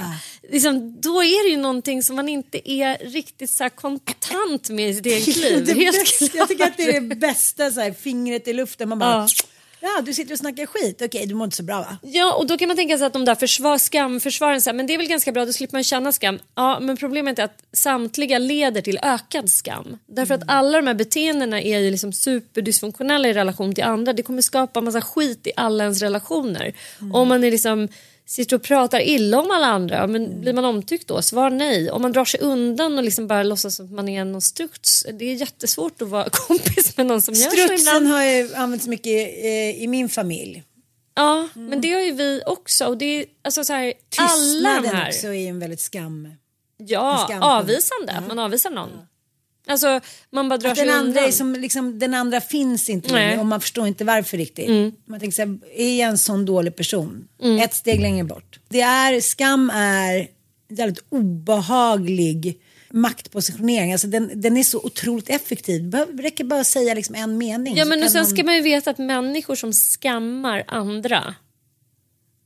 Liksom, 0.51 1.01
då 1.01 1.23
är 1.23 1.45
det 1.45 1.51
ju 1.51 1.57
någonting 1.57 2.03
som 2.03 2.17
man 2.17 2.29
inte 2.29 2.71
är 2.71 2.99
riktigt 2.99 3.51
så 3.51 3.63
här 3.65 3.71
kontant 3.71 4.71
med 4.71 4.91
i 4.91 4.95
sitt 4.95 5.07
eget 5.07 5.37
liv. 5.37 5.65
det 5.67 5.75
bästa, 5.75 6.37
jag 6.39 6.49
tycker 6.49 6.65
att 6.65 6.77
det 6.77 6.97
är 6.97 7.01
det 7.01 7.17
bästa, 7.17 7.71
så 7.71 7.81
här, 7.81 7.93
fingret 7.93 8.49
i 8.49 8.53
luften. 8.53 8.89
Man 8.89 8.99
bara, 8.99 9.11
Ja. 9.11 9.27
Ja. 9.83 10.03
du 10.03 10.15
sitter 10.15 10.33
och 10.33 10.39
snackar 10.39 10.67
skit. 10.67 11.03
Okej, 11.05 11.27
du 11.27 11.35
mår 11.35 11.45
inte 11.45 11.57
så 11.57 11.63
bra 11.63 11.79
va? 11.79 11.99
Ja, 12.03 12.35
och 12.35 12.47
då 12.47 12.59
kan 12.59 12.69
man 12.69 12.77
tänka 12.77 12.99
sig 12.99 13.07
att 13.07 13.13
de 13.13 13.25
där 13.25 13.35
försvar, 13.35 13.79
skamförsvaren, 13.79 14.61
här, 14.67 14.73
men 14.73 14.87
det 14.87 14.95
är 14.95 14.99
väl 14.99 15.07
ganska 15.07 15.33
bra, 15.33 15.45
då 15.45 15.53
slipper 15.53 15.77
man 15.77 15.85
känna 15.85 16.13
skam. 16.13 16.39
Ja, 16.55 16.81
men 16.81 16.97
problemet 16.97 17.39
är 17.39 17.45
att 17.45 17.59
samtliga 17.73 18.39
leder 18.39 18.81
till 18.81 18.99
ökad 19.03 19.51
skam. 19.51 19.99
Därför 20.07 20.35
att 20.35 20.43
alla 20.47 20.81
de 20.81 20.87
här 20.87 20.95
beteendena 20.95 21.61
är 21.63 21.79
ju 21.79 21.91
liksom 21.91 22.13
superdysfunktionella 22.13 23.29
i 23.29 23.33
relation 23.33 23.75
till 23.75 23.85
andra. 23.85 24.13
Det 24.13 24.23
kommer 24.23 24.43
skapa 24.43 24.81
massa 24.81 25.01
skit 25.01 25.47
i 25.47 25.53
alla 25.57 25.85
ens 25.85 26.03
relationer. 26.03 26.73
Om 27.13 27.29
man 27.29 27.45
är 27.45 27.51
liksom 27.51 27.89
sitter 28.27 28.57
och 28.57 28.63
pratar 28.63 29.01
illa 29.01 29.41
om 29.41 29.51
alla 29.51 29.67
andra, 29.67 29.97
ja, 29.97 30.07
men 30.07 30.41
blir 30.41 30.53
man 30.53 30.65
omtyckt 30.65 31.09
då? 31.09 31.23
Svar 31.23 31.51
nej. 31.51 31.91
Om 31.91 32.03
man 32.03 32.13
drar 32.13 32.25
sig 32.25 32.41
undan 32.41 32.99
och 32.99 33.05
liksom 33.05 33.27
bara 33.27 33.43
låtsas 33.43 33.81
att 33.81 33.91
man 33.91 34.09
är 34.09 34.25
någon 34.25 34.43
struts, 34.43 35.07
det 35.19 35.25
är 35.25 35.35
jättesvårt 35.35 36.03
att 36.03 36.09
vara 36.09 36.29
kompis 36.33 36.97
med 36.97 37.07
någon 37.07 37.23
som 37.23 37.35
gör 37.35 37.51
så. 37.51 37.57
Strutsen 37.57 38.07
har 38.07 38.25
ju 38.25 38.55
använts 38.55 38.87
mycket 38.87 39.07
i, 39.07 39.77
i 39.81 39.87
min 39.89 40.09
familj. 40.09 40.63
Ja, 41.15 41.49
men 41.55 41.81
det 41.81 41.93
har 41.93 42.01
ju 42.01 42.13
vi 42.13 42.43
också. 42.47 42.87
Och 42.87 42.97
det 42.99 43.05
är, 43.05 43.25
alltså 43.45 43.65
så 43.65 43.73
här, 43.73 43.85
alla 44.19 44.29
de 44.29 44.43
Tystnaden 44.51 44.97
här. 44.97 45.09
också 45.09 45.27
är 45.27 45.49
en 45.49 45.59
väldigt 45.59 45.81
skam. 45.81 46.25
En 46.27 46.87
Ja, 46.87 47.25
skam. 47.29 47.43
avvisande. 47.43 48.13
Att 48.13 48.29
man 48.29 48.39
avvisar 48.39 48.71
någon. 48.71 48.91
Alltså 49.67 50.01
man 50.31 50.49
bara 50.49 50.59
drar 50.59 50.71
Att 50.71 50.77
sig 50.77 50.87
den 50.87 50.97
andra, 50.97 51.21
undan. 51.21 51.33
som, 51.33 51.53
liksom, 51.53 51.99
den 51.99 52.15
andra 52.15 52.41
finns 52.41 52.89
inte 52.91 53.13
längre 53.13 53.39
och 53.39 53.47
man 53.47 53.61
förstår 53.61 53.87
inte 53.87 54.05
varför 54.05 54.37
riktigt. 54.37 54.69
Mm. 54.69 54.93
Man 55.05 55.21
tänker 55.21 55.35
så 55.35 55.43
här, 55.43 55.59
är 55.77 56.01
jag 56.01 56.09
en 56.09 56.19
sån 56.19 56.45
dålig 56.45 56.77
person? 56.77 57.29
Mm. 57.43 57.59
Ett 57.59 57.75
steg 57.75 58.01
längre 58.01 58.25
bort. 58.25 58.61
Det 58.69 58.81
är, 58.81 59.21
skam 59.21 59.71
är 59.75 60.29
en 60.69 60.77
väldigt 60.77 61.05
obehaglig 61.09 62.61
maktpositionering. 62.91 63.93
Alltså 63.93 64.07
den, 64.07 64.31
den 64.35 64.57
är 64.57 64.63
så 64.63 64.79
otroligt 64.79 65.29
effektiv. 65.31 65.91
Det 65.91 66.05
räcker 66.05 66.45
bara 66.45 66.61
att 66.61 66.67
säga 66.67 66.95
liksom 66.95 67.15
en 67.15 67.39
mening. 67.39 67.77
Ja 67.77 67.85
men 67.85 68.03
och 68.03 68.11
sen 68.11 68.23
någon- 68.23 68.31
ska 68.31 68.45
man 68.45 68.55
ju 68.55 68.61
veta 68.63 68.91
att 68.91 68.99
människor 68.99 69.55
som 69.55 69.73
skammar 69.73 70.65
andra 70.67 71.35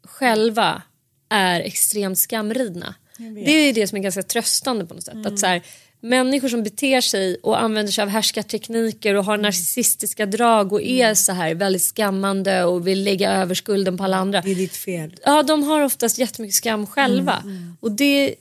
själva 0.04 0.82
är 1.28 1.60
extremt 1.60 2.18
skamridna. 2.18 2.94
Det 3.18 3.50
är 3.50 3.72
det 3.74 3.86
som 3.86 3.98
är 3.98 4.02
ganska 4.02 4.22
tröstande 4.22 4.86
på 4.86 4.94
något 4.94 5.04
sätt. 5.04 5.14
Mm. 5.14 5.32
Att 5.34 5.38
så 5.38 5.46
här, 5.46 5.62
människor 6.08 6.48
som 6.48 6.62
beter 6.62 7.00
sig 7.00 7.36
och 7.42 7.60
använder 7.62 7.92
sig 7.92 8.02
av 8.02 8.08
härskartekniker 8.08 9.14
och 9.14 9.24
Mm. 9.24 9.26
har 9.26 9.36
narcissistiska 9.36 10.26
drag 10.26 10.72
och 10.72 10.82
är 10.82 11.14
så 11.14 11.32
här 11.32 11.54
väldigt 11.54 11.82
skammande 11.82 12.64
och 12.64 12.86
vill 12.86 13.02
lägga 13.04 13.32
över 13.32 13.54
skulden 13.54 13.98
på 13.98 14.04
alla 14.04 14.16
andra. 14.16 14.40
Det 14.40 14.50
är 14.50 14.54
ditt 14.54 14.76
fel. 14.76 15.14
Ja, 15.24 15.42
de 15.42 15.62
har 15.62 15.80
oftast 15.82 16.18
jättemycket 16.18 16.54
skam 16.54 16.86
själva. 16.86 17.40
Mm, 17.44 17.76
Och 17.80 17.92
det, 17.92 18.34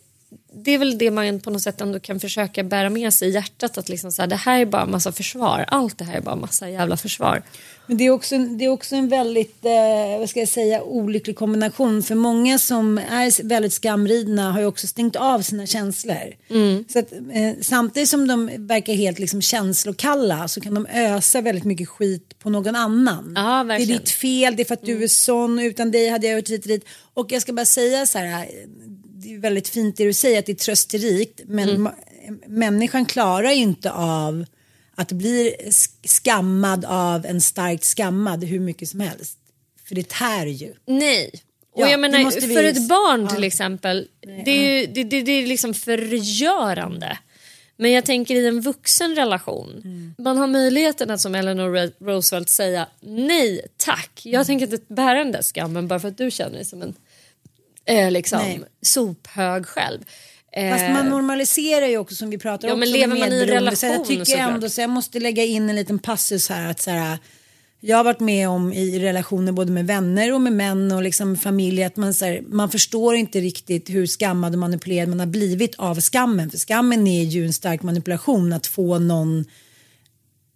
det 0.56 0.72
är 0.72 0.78
väl 0.78 0.98
det 0.98 1.12
man 1.12 1.40
på 1.40 1.50
något 1.50 1.62
sätt 1.62 1.82
ändå 1.82 2.00
kan 2.00 2.20
försöka 2.20 2.64
bära 2.64 2.90
med 2.90 3.14
sig 3.14 3.30
i 3.30 3.32
hjärtat. 3.32 3.78
Att 3.78 3.90
liksom 3.90 4.12
så 4.12 4.22
här, 4.22 4.30
det 4.30 4.36
här 4.36 4.60
är 4.60 4.66
bara 4.66 4.86
massa 4.86 5.12
försvar. 5.12 5.66
Allt 5.68 5.98
det 5.98 6.06
här 6.06 6.18
är 6.18 6.22
bara 6.22 6.36
massa 6.36 6.70
jävla 6.70 6.98
försvar. 6.98 7.44
Men 7.88 7.98
det 7.98 8.06
är 8.06 8.10
också, 8.10 8.38
det 8.38 8.66
är 8.66 8.70
också 8.70 8.96
en 8.96 9.10
väldigt, 9.10 9.66
eh, 9.66 10.20
vad 10.20 10.30
ska 10.30 10.40
jag 10.40 10.50
säga, 10.50 10.84
olycklig 10.84 11.36
kombination. 11.36 12.04
För 12.04 12.16
många 12.16 12.60
som 12.60 12.98
är 12.98 13.44
väldigt 13.44 13.74
skamridna 13.74 14.52
har 14.52 14.60
ju 14.60 14.66
också 14.66 14.88
stängt 14.88 15.16
av 15.16 15.42
sina 15.42 15.66
känslor. 15.66 16.36
Mm. 16.50 16.86
Så 16.90 17.00
att, 17.00 17.12
eh, 17.12 17.54
samtidigt 17.62 18.10
som 18.10 18.28
de 18.28 18.50
verkar 18.58 18.94
helt 18.94 19.20
liksom 19.20 19.42
känslokalla 19.42 20.48
så 20.48 20.62
kan 20.62 20.74
de 20.74 20.88
ösa 20.88 21.42
väldigt 21.42 21.66
mycket 21.66 21.90
skit 21.90 22.40
på 22.40 22.50
någon 22.50 22.76
annan. 22.76 23.34
Ja, 23.36 23.64
det 23.64 23.74
är. 23.74 23.78
Mm. 23.78 23.88
ditt 23.88 24.10
fel, 24.10 24.56
det 24.56 24.64
är 24.64 24.66
för 24.66 24.74
att 24.74 24.86
du 24.86 25.04
är 25.04 25.08
sån, 25.08 25.60
utan 25.60 25.92
dig 25.92 26.10
hade 26.10 26.28
jag 26.28 26.36
gjort 26.36 26.50
hit 26.50 26.62
och 26.62 26.68
dit. 26.68 26.86
Och 27.14 27.32
jag 27.32 27.42
ska 27.42 27.54
bara 27.54 27.66
säga 27.66 28.06
så 28.06 28.18
här, 28.18 28.48
det 29.28 29.34
är 29.36 29.40
väldigt 29.40 29.68
fint 29.70 29.98
det 29.98 30.04
du 30.06 30.14
säger 30.14 30.40
att 30.40 30.46
det 30.46 30.52
är 30.52 30.56
trösterikt, 30.56 31.42
men 31.46 31.70
Mm. 31.70 31.92
människan 32.48 33.06
klarar 33.06 33.52
ju 33.52 33.62
inte 33.62 33.92
av 33.92 34.46
att 34.96 35.12
bli 35.12 35.56
sk- 35.66 36.08
skammad 36.08 36.86
av 36.86 37.26
en 37.26 37.42
starkt 37.42 37.84
skammad 37.84 38.44
hur 38.44 38.60
mycket 38.60 38.90
som 38.90 39.00
helst. 39.00 39.38
För 39.88 39.96
det 39.96 40.10
tär 40.10 40.46
ju. 40.46 40.74
Nej. 40.86 41.32
Och 41.74 41.82
Ja, 41.82 41.90
jag 41.90 42.00
menar, 42.00 42.32
vi- 42.48 42.54
för 42.56 42.64
ett 42.64 42.88
barn 42.90 43.22
ja. 43.22 43.30
till 43.36 43.44
exempel, 43.44 44.08
det 44.46 44.52
är 44.52 44.80
ju 44.80 44.86
det, 44.94 45.04
det, 45.04 45.22
det 45.22 45.32
är 45.32 45.48
liksom 45.48 45.74
förgörande. 45.74 47.18
Men 47.78 47.92
jag 47.92 48.06
tänker 48.06 48.36
i 48.36 48.48
en 48.48 48.62
vuxen 48.62 49.16
relation, 49.16 49.70
Mm. 49.84 50.16
man 50.18 50.38
har 50.38 50.48
möjligheten 50.48 51.10
att 51.12 51.22
som 51.22 51.36
Eleanor 51.36 51.70
Ro- 51.70 52.06
Roosevelt 52.12 52.50
säga 52.50 52.88
nej 53.02 53.62
tack. 53.78 54.22
Jag 54.24 54.34
Mm. 54.34 54.46
tänker 54.46 54.74
inte 54.74 54.94
bära 54.94 55.14
den 55.20 55.32
där 55.32 55.42
skammen 55.42 55.88
bara 55.88 56.00
för 56.00 56.08
att 56.08 56.18
du 56.18 56.32
känner 56.32 56.56
dig 56.56 56.66
som 56.66 56.82
en 56.82 56.94
eh, 57.86 58.12
liksom, 58.12 58.40
Nej. 58.40 58.62
sophög 58.82 59.66
själv. 59.66 60.00
Fast 60.72 60.84
Eh, 60.84 60.94
man 60.94 61.10
normaliserar 61.10 61.88
ju 61.88 61.98
också 61.98 62.16
som 62.16 62.30
vi 62.30 62.38
pratar 62.38 62.68
Ja, 62.68 62.74
också 62.74 62.80
men 62.80 62.88
om 62.88 62.94
lever 62.94 63.08
man 63.08 63.18
i 63.18 63.22
medberoende. 63.22 63.76
Så 63.76 63.86
jag 63.86 63.92
relation 63.92 64.08
tycker 64.08 64.26
såklart. 64.26 64.50
ändå 64.52 64.70
så 64.70 64.82
jag 64.82 64.90
måste 64.90 65.20
lägga 65.20 65.44
in 65.44 65.70
en 65.70 65.76
liten 65.76 66.00
passus 66.00 66.50
här 66.50 66.72
att 66.72 66.82
så 66.82 66.92
här, 66.92 67.18
jag 67.80 67.98
har 67.98 68.04
varit 68.04 68.20
med 68.20 68.50
om 68.50 68.74
i 68.74 69.00
relationer 69.00 69.52
både 69.52 69.72
med 69.72 69.88
vänner 69.88 70.34
och 70.34 70.42
med 70.42 70.54
män 70.54 70.92
och 70.92 71.02
liksom 71.04 71.38
familj 71.38 71.84
att 71.84 71.98
man, 71.98 72.14
så 72.14 72.26
här, 72.26 72.42
man 72.48 72.70
förstår 72.70 73.16
inte 73.16 73.40
riktigt 73.40 73.90
hur 73.90 74.08
skammad 74.08 74.54
och 74.54 74.60
manipulerad 74.60 75.10
man 75.10 75.20
har 75.20 75.28
blivit 75.28 75.76
av 75.76 76.02
skammen. 76.02 76.52
För 76.52 76.58
skammen 76.58 77.08
är 77.08 77.24
ju 77.24 77.46
en 77.46 77.54
stark 77.54 77.84
manipulation 77.84 78.54
att 78.54 78.68
få 78.68 79.00
någon 79.00 79.46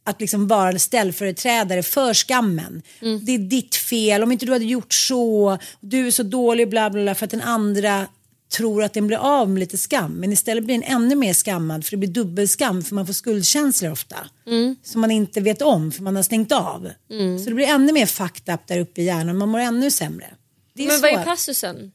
att 0.03 0.21
liksom 0.21 0.47
vara 0.47 0.79
ställföreträdare 0.79 1.83
för 1.83 2.13
skammen. 2.13 2.81
Mm. 3.01 3.25
Det 3.25 3.31
är 3.31 3.39
ditt 3.39 3.75
fel, 3.75 4.23
om 4.23 4.31
inte 4.31 4.45
du 4.45 4.51
hade 4.51 4.65
gjort 4.65 4.93
så, 4.93 5.57
du 5.79 6.07
är 6.07 6.11
så 6.11 6.23
dålig 6.23 6.69
bla 6.69 6.89
bla 6.89 7.03
bla 7.03 7.15
för 7.15 7.25
att 7.25 7.31
den 7.31 7.41
andra 7.41 8.07
tror 8.49 8.83
att 8.83 8.93
den 8.93 9.07
blir 9.07 9.17
av 9.17 9.49
med 9.49 9.59
lite 9.59 9.77
skam. 9.77 10.13
Men 10.13 10.33
istället 10.33 10.63
blir 10.63 10.75
den 10.75 10.83
ännu 10.83 11.15
mer 11.15 11.33
skammad 11.33 11.85
för 11.85 11.91
det 11.91 11.97
blir 11.97 12.09
dubbelskam 12.09 12.83
för 12.83 12.95
man 12.95 13.05
får 13.05 13.13
skuldkänslor 13.13 13.91
ofta. 13.91 14.15
Mm. 14.47 14.75
Som 14.83 15.01
man 15.01 15.11
inte 15.11 15.41
vet 15.41 15.61
om 15.61 15.91
för 15.91 16.03
man 16.03 16.15
har 16.15 16.23
stängt 16.23 16.51
av. 16.51 16.89
Mm. 17.11 17.39
Så 17.39 17.49
det 17.49 17.55
blir 17.55 17.67
ännu 17.67 17.93
mer 17.93 18.05
fucked 18.05 18.53
up 18.53 18.61
där 18.67 18.79
uppe 18.79 19.01
i 19.01 19.05
hjärnan, 19.05 19.37
man 19.37 19.49
mår 19.49 19.59
ännu 19.59 19.91
sämre. 19.91 20.27
Men 20.73 20.87
vad 20.87 21.11
är 21.11 21.15
svårt. 21.15 21.25
passusen? 21.25 21.91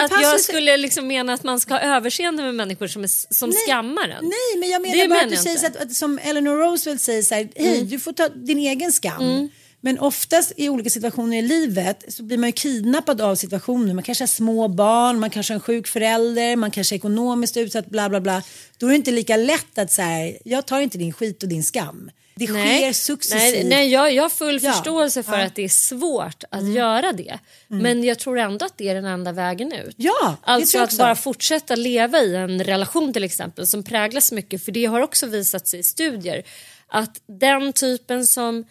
Att 0.00 0.22
jag 0.22 0.40
skulle 0.40 0.76
liksom 0.76 1.06
mena 1.06 1.32
att 1.32 1.44
man 1.44 1.60
ska 1.60 1.74
ha 1.74 1.80
överseende 1.80 2.42
med 2.42 2.54
människor 2.54 2.86
som, 2.86 3.04
är, 3.04 3.34
som 3.34 3.52
skammar 3.52 4.08
en. 4.08 4.24
Nej, 4.24 4.58
men 4.58 4.68
jag 4.70 4.82
Det 4.82 4.88
menar 4.88 5.08
bara 5.08 5.20
att 5.20 5.26
menar 5.30 5.42
du 5.42 5.50
jag 5.50 5.58
säger 5.60 5.70
att, 5.70 5.76
att 5.76 5.92
som 5.94 6.18
Eleanor 6.18 6.56
Roosevelt 6.56 7.00
säger 7.00 7.22
så 7.22 7.34
här, 7.34 7.48
hej 7.56 7.76
Mm. 7.76 7.88
du 7.88 7.98
får 8.00 8.12
ta 8.12 8.28
din 8.28 8.58
egen 8.58 8.92
skam. 8.92 9.22
Mm. 9.22 9.48
Men 9.84 9.98
oftast 9.98 10.52
i 10.56 10.68
olika 10.68 10.90
situationer 10.90 11.36
i 11.36 11.42
livet 11.42 12.04
så 12.08 12.22
blir 12.22 12.38
man 12.38 12.48
ju 12.48 12.52
kidnappad 12.52 13.20
av 13.20 13.34
situationer. 13.34 13.94
Man 13.94 14.04
kanske 14.04 14.22
har 14.22 14.26
små 14.26 14.68
barn, 14.68 15.20
man 15.20 15.30
kanske 15.30 15.52
har 15.52 15.56
en 15.56 15.60
sjuk 15.60 15.86
förälder, 15.86 16.56
man 16.56 16.70
kanske 16.70 16.94
är 16.94 16.96
ekonomiskt 16.96 17.56
utsatt, 17.56 17.86
bla 17.86 18.08
bla 18.08 18.20
bla. 18.20 18.42
Då 18.78 18.86
är 18.86 18.90
det 18.90 18.96
inte 18.96 19.10
lika 19.10 19.36
lätt 19.36 19.78
att 19.78 19.92
säga, 19.92 20.36
jag 20.44 20.66
tar 20.66 20.80
inte 20.80 20.98
din 20.98 21.12
skit 21.12 21.42
och 21.42 21.48
din 21.48 21.64
skam. 21.64 22.10
Det 22.34 22.46
sker 22.46 22.92
successivt. 22.92 23.54
Nej, 23.54 23.64
nej 23.64 23.88
jag, 23.88 24.12
jag 24.12 24.22
har 24.22 24.30
full 24.30 24.62
Ja, 24.62 24.72
förståelse 24.72 25.22
för 25.22 25.32
ja. 25.32 25.36
Mm. 25.36 25.46
att 25.46 25.54
det 25.54 25.64
är 25.64 25.68
svårt 25.68 26.44
att 26.50 26.74
göra 26.74 27.12
det. 27.12 27.38
Men 27.68 28.04
jag 28.04 28.18
tror 28.18 28.38
ändå 28.38 28.66
att 28.66 28.78
det 28.78 28.88
är 28.88 28.94
den 28.94 29.04
enda 29.04 29.32
vägen 29.32 29.72
ut. 29.72 29.94
Ja, 29.98 30.36
Alltså 30.42 30.78
att 30.78 30.98
bara 30.98 31.14
fortsätta 31.14 31.76
leva 31.76 32.18
i 32.18 32.36
en 32.36 32.64
relation 32.64 33.12
till 33.12 33.24
exempel 33.24 33.66
som 33.66 33.82
präglas 33.82 34.32
mycket. 34.32 34.64
För 34.64 34.72
det 34.72 34.84
har 34.84 35.00
också 35.00 35.26
visat 35.26 35.68
sig 35.68 35.80
i 35.80 35.82
studier 35.82 36.42
att 36.88 37.20
den 37.26 37.72
typen 37.72 38.26
som 38.26 38.64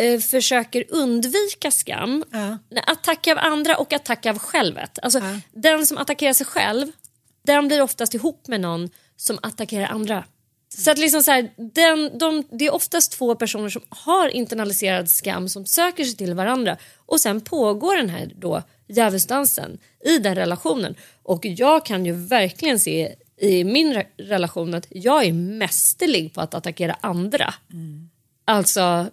eh, 0.00 0.20
försöker 0.20 0.84
undvika 0.88 1.70
skam, 1.70 2.24
nej, 2.70 2.84
attack 2.86 3.26
av 3.28 3.38
andra 3.38 3.76
och 3.76 3.92
attack 3.92 4.26
av 4.26 4.38
självet. 4.38 4.98
Alltså 5.02 5.20
den 5.52 5.86
som 5.86 5.98
attackerar 5.98 6.32
sig 6.32 6.46
själv, 6.46 6.86
den 7.46 7.68
blir 7.68 7.82
oftast 7.82 8.14
ihop 8.14 8.48
med 8.48 8.60
någon 8.60 8.90
som 9.16 9.38
attackerar 9.42 9.86
andra. 9.86 10.24
Så 10.74 10.90
att 10.90 10.98
liksom 10.98 11.22
så 11.22 11.30
här, 11.30 11.50
den, 11.56 12.18
de, 12.18 12.44
det 12.50 12.66
är 12.66 12.74
oftast 12.74 13.12
två 13.12 13.34
personer 13.34 13.68
som 13.68 13.82
har 13.88 14.28
internaliserad 14.28 15.10
skam 15.10 15.48
som 15.48 15.66
söker 15.66 16.04
sig 16.04 16.16
till 16.16 16.34
varandra 16.34 16.76
och 17.06 17.20
sen 17.20 17.40
pågår 17.40 17.96
den 17.96 18.10
här 18.10 18.32
då 18.36 18.62
djävulsdansen 18.88 19.78
i 20.04 20.18
den 20.18 20.34
relationen. 20.34 20.94
Och 21.22 21.46
jag 21.46 21.86
kan 21.86 22.06
ju 22.06 22.12
verkligen 22.12 22.80
se 22.80 23.14
i 23.40 23.64
min 23.64 23.94
re- 23.94 24.06
relation 24.16 24.74
att 24.74 24.86
jag 24.90 25.24
är 25.24 25.32
mästerlig 25.32 26.34
på 26.34 26.40
att 26.40 26.54
attackera 26.54 26.96
andra. 27.00 27.54
Alltså 28.44 29.06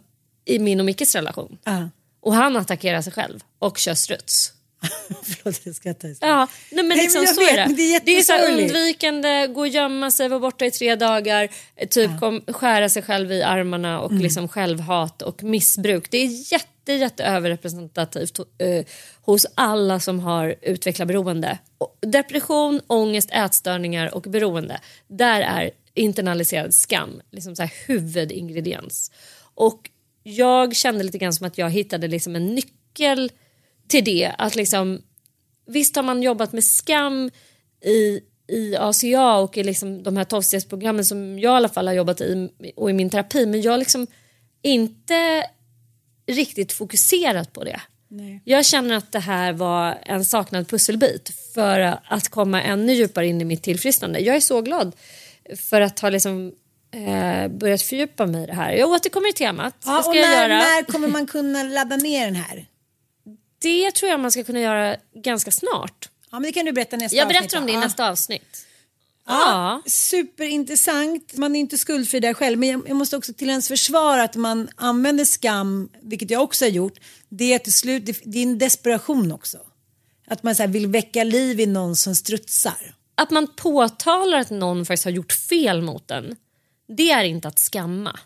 i 0.48 0.60
min 0.60 0.80
och 0.80 0.86
Mickes 0.86 1.16
relation. 1.16 1.58
Ja. 1.64 1.90
Och 2.22 2.34
han 2.34 2.56
attackerar 2.58 3.02
sig 3.02 3.14
själv 3.14 3.40
och 3.60 3.78
kör 3.78 3.94
struts. 3.94 4.54
Förlåt, 5.24 5.62
jag 5.64 5.76
skrattar. 5.76 6.16
Ja, 6.22 6.48
nej 6.72 6.84
men 6.86 6.88
Nej, 6.88 6.98
liksom 6.98 7.24
men 7.24 7.36
så 7.36 7.42
vet, 7.42 7.52
är 7.52 7.68
det. 7.68 7.74
det 7.76 7.96
är 7.96 8.02
det 8.06 8.12
är 8.18 8.22
så 8.22 8.52
undvikande, 8.52 9.48
gå 9.48 9.60
och 9.60 9.68
gömma 9.68 10.12
sig, 10.12 10.30
vara 10.30 10.40
borta 10.40 10.66
i 10.66 10.72
tre 10.72 10.96
dagar, 10.96 11.50
typ 11.90 12.20
kom, 12.20 12.42
skära 12.48 12.90
sig 12.90 13.02
själv 13.04 13.32
i 13.32 13.44
armarna 13.44 14.00
och 14.02 14.12
Mm. 14.12 14.24
liksom 14.24 14.48
självhat 14.48 15.22
och 15.22 15.44
missbruk. 15.44 16.12
Det 16.12 16.18
är 16.18 16.52
jätte, 16.54 16.94
jätte 16.94 17.24
överrepresentativt 17.24 18.40
eh, 18.40 18.86
hos 19.22 19.46
alla 19.56 20.00
som 20.00 20.20
har 20.20 20.56
utvecklat 20.62 21.08
beroende. 21.08 21.58
Depression, 22.02 22.82
ångest, 22.88 23.30
ätstörningar 23.32 24.16
och 24.16 24.22
beroende. 24.22 24.80
Där 25.08 25.42
är 25.42 25.72
internaliserad 25.94 26.74
skam 26.74 27.22
liksom 27.32 27.56
så 27.56 27.62
här 27.62 27.74
huvudingrediens. 27.88 29.12
Och 29.56 29.90
jag 30.28 30.76
kände 30.76 31.04
lite 31.04 31.18
grann 31.18 31.34
som 31.34 31.48
att 31.48 31.58
jag 31.58 31.70
hittade 31.70 32.08
liksom 32.08 32.36
en 32.36 32.56
nyckel 32.56 33.32
till 33.88 34.04
det. 34.04 34.32
Att 34.38 34.56
liksom, 34.56 35.02
visst 35.68 35.96
har 35.96 36.04
man 36.04 36.24
jobbat 36.24 36.54
med 36.54 36.64
skam 36.64 37.32
i, 37.86 38.20
i 38.48 38.76
ACA 38.76 39.38
och 39.38 39.58
i 39.58 39.64
liksom 39.64 40.04
de 40.04 40.18
här 40.18 40.24
tolvstegsprogrammen 40.24 41.06
som 41.06 41.40
jag 41.40 41.54
i 41.54 41.56
alla 41.56 41.70
fall 41.70 41.88
har 41.88 41.94
jobbat 41.94 42.22
i 42.22 42.50
och 42.76 42.90
i 42.90 42.94
min 42.94 43.10
terapi 43.10 43.46
men 43.46 43.62
jag 43.62 43.72
har 43.72 43.78
liksom 43.78 44.08
inte 44.62 45.44
riktigt 46.28 46.72
fokuserat 46.72 47.54
på 47.54 47.64
det. 47.64 47.82
Nej. 48.08 48.42
Jag 48.46 48.66
känner 48.66 48.96
att 48.96 49.12
det 49.12 49.20
här 49.20 49.54
var 49.54 49.98
en 50.06 50.26
saknad 50.26 50.68
pusselbit 50.68 51.32
för 51.54 51.98
att 52.06 52.30
komma 52.30 52.64
ännu 52.64 52.94
djupare 52.94 53.28
in 53.28 53.42
i 53.42 53.46
mitt 53.46 53.64
tillfrisknande. 53.64 54.20
Jag 54.20 54.36
är 54.36 54.40
så 54.40 54.62
glad 54.62 54.96
för 55.56 55.82
att 55.82 56.00
ha 56.00 56.10
liksom, 56.10 56.54
eh, 56.92 57.48
börjat 57.48 57.82
fördjupa 57.82 58.26
mig 58.26 58.44
i 58.44 58.46
det 58.46 58.54
här. 58.54 58.72
Jag 58.72 58.90
återkommer 58.90 59.28
till 59.28 59.46
temat. 59.46 59.76
Ja, 59.86 60.04
och 60.08 60.16
när, 60.16 60.48
när 60.48 60.84
kommer 60.84 61.08
man 61.08 61.28
kunna 61.28 61.64
ladda 61.64 61.96
ner 61.96 62.26
den 62.26 62.36
här? 62.36 62.66
Det 63.60 63.92
tror 63.92 64.12
jag 64.12 64.20
man 64.20 64.32
ska 64.32 64.44
kunna 64.44 64.60
göra 64.60 64.96
ganska 65.16 65.52
snart. 65.52 66.10
Ja, 66.32 66.40
men 66.40 66.42
det 66.42 66.52
kan 66.52 66.66
du 66.66 66.72
berätta 66.72 66.98
nästa 66.98 67.18
Jag 67.18 67.26
avsnitt, 67.26 67.40
berättar 67.42 67.58
om 67.58 67.66
det 67.66 67.72
i 67.72 67.76
ja. 67.76 67.80
nästa 67.80 68.10
avsnitt. 68.10 68.68
Ja, 69.28 69.82
superintressant. 69.86 71.38
Man 71.38 71.56
är 71.56 71.60
inte 71.60 71.78
skuldfri 71.78 72.20
där 72.20 72.34
själv. 72.34 72.60
Men 72.60 72.70
jag, 72.70 72.90
jag 72.90 72.96
måste 72.96 73.18
också 73.18 73.34
till 73.34 73.50
ens 73.50 73.68
försvar 73.68 74.18
att 74.18 74.36
man 74.36 74.70
använder 74.76 75.26
skam, 75.26 75.90
vilket 76.02 76.30
jag 76.30 76.44
också 76.44 76.66
har 76.66 76.70
gjort. 76.70 77.00
Det 77.30 77.54
är 77.54 77.60
till 77.60 77.74
slut, 77.74 78.06
det, 78.06 78.20
det 78.24 78.40
är 78.40 78.44
en 78.44 78.58
desperation 78.58 79.32
också. 79.32 79.58
Att 80.28 80.44
man 80.44 80.56
så 80.56 80.68
vill 80.68 80.88
väcka 80.88 81.24
liv 81.24 81.60
i 81.60 81.66
någon 81.66 81.96
som 81.96 82.16
strutsar. 82.16 82.96
Att 83.16 83.32
man 83.32 83.48
påtalar 83.56 84.38
att 84.40 84.50
någon 84.50 84.86
faktiskt 84.86 85.06
har 85.06 85.12
gjort 85.12 85.32
fel 85.32 85.82
mot 85.82 86.12
en, 86.12 86.36
det 86.88 87.12
är 87.12 87.24
inte 87.24 87.48
att 87.48 87.60
skamma. 87.60 88.20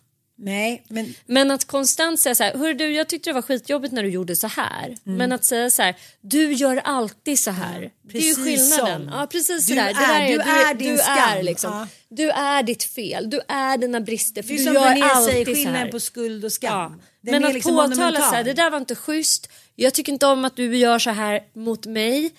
Nej, 0.43 0.83
men... 0.89 1.13
Men 1.25 1.51
att 1.51 1.65
konstant 1.65 2.19
säga 2.19 2.35
så 2.35 2.43
här, 2.43 2.57
hörru 2.57 2.73
du 2.73 2.91
jag 2.93 3.07
tyckte 3.09 3.29
det 3.29 3.33
var 3.33 3.41
skitjobbigt 3.41 3.93
när 3.93 4.03
du 4.03 4.09
gjorde 4.09 4.35
så 4.35 4.47
här. 4.47 4.85
Mm. 5.05 5.17
Men 5.17 5.31
att 5.31 5.45
säga 5.45 5.69
så 5.69 5.81
här, 5.81 5.95
du 6.21 6.53
gör 6.53 6.77
alltid 6.77 7.39
så 7.39 7.51
här. 7.51 7.91
det 8.11 8.17
är 8.17 8.21
ju 8.21 8.35
skillnaden. 8.35 9.01
som. 9.09 9.19
Ja 9.19 9.27
precis 9.27 9.65
Du 9.65 9.73
sådär. 9.75 9.89
är- 9.89 10.27
du 10.27 10.39
är 10.41 10.73
du, 10.73 10.79
din 10.79 10.91
du 10.91 10.97
skam. 10.97 11.17
är 11.17 11.43
liksom. 11.43 11.71
Ja. 11.73 11.87
Du 12.09 12.29
är 12.29 12.63
ditt 12.63 12.83
fel, 12.83 13.29
du 13.29 13.41
är 13.47 13.77
dina 13.77 14.01
brister. 14.01 14.41
För 14.41 14.49
Det 14.49 14.53
är 14.55 14.57
du 14.57 14.63
som 14.63 14.73
gör 14.73 15.03
alltid 15.09 15.33
säger, 15.33 15.45
skillnaden 15.45 15.91
på 15.91 15.99
skuld 15.99 16.45
och 16.45 16.51
skam. 16.51 16.71
Ja. 16.71 17.05
Den 17.21 17.31
Men 17.31 17.43
är 17.43 17.47
att 17.47 17.53
liksom 17.53 17.75
påtala 17.75 18.19
så 18.19 18.35
här, 18.35 18.43
det 18.43 18.53
där 18.53 18.69
var 18.69 18.77
inte 18.77 18.95
schysst. 18.95 19.49
Jag 19.75 19.93
tycker 19.93 20.11
inte 20.11 20.25
om 20.27 20.45
att 20.45 20.55
du 20.55 20.77
gör 20.77 20.99
så 20.99 21.09
här 21.09 21.43
mot 21.53 21.85
mig. 21.85 22.31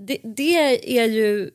Det, 0.00 0.18
det 0.36 0.98
är 0.98 1.04
ju 1.06 1.50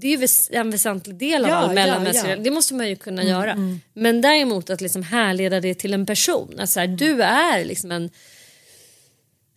det 0.00 0.14
är 0.14 0.54
en 0.56 0.70
väsentlig 0.70 1.16
del 1.16 1.44
av 1.44 1.50
Ja, 1.50 1.56
all 1.56 1.68
ja, 1.68 1.74
mellanmänsklig 1.74 2.32
ja. 2.32 2.36
Det 2.36 2.50
måste 2.50 2.74
man 2.74 2.88
ju 2.88 2.96
kunna 2.96 3.22
Mm, 3.22 3.32
göra. 3.34 3.52
mm. 3.52 3.80
Men 3.94 4.20
däremot 4.20 4.70
att 4.70 4.80
liksom 4.80 5.02
härleda 5.02 5.60
det 5.60 5.74
till 5.74 5.94
en 5.94 6.06
person. 6.06 6.60
Att 6.60 6.70
så 6.70 6.80
här, 6.80 6.86
du 6.86 7.22
är 7.22 7.64
liksom 7.64 7.90
en... 7.92 8.10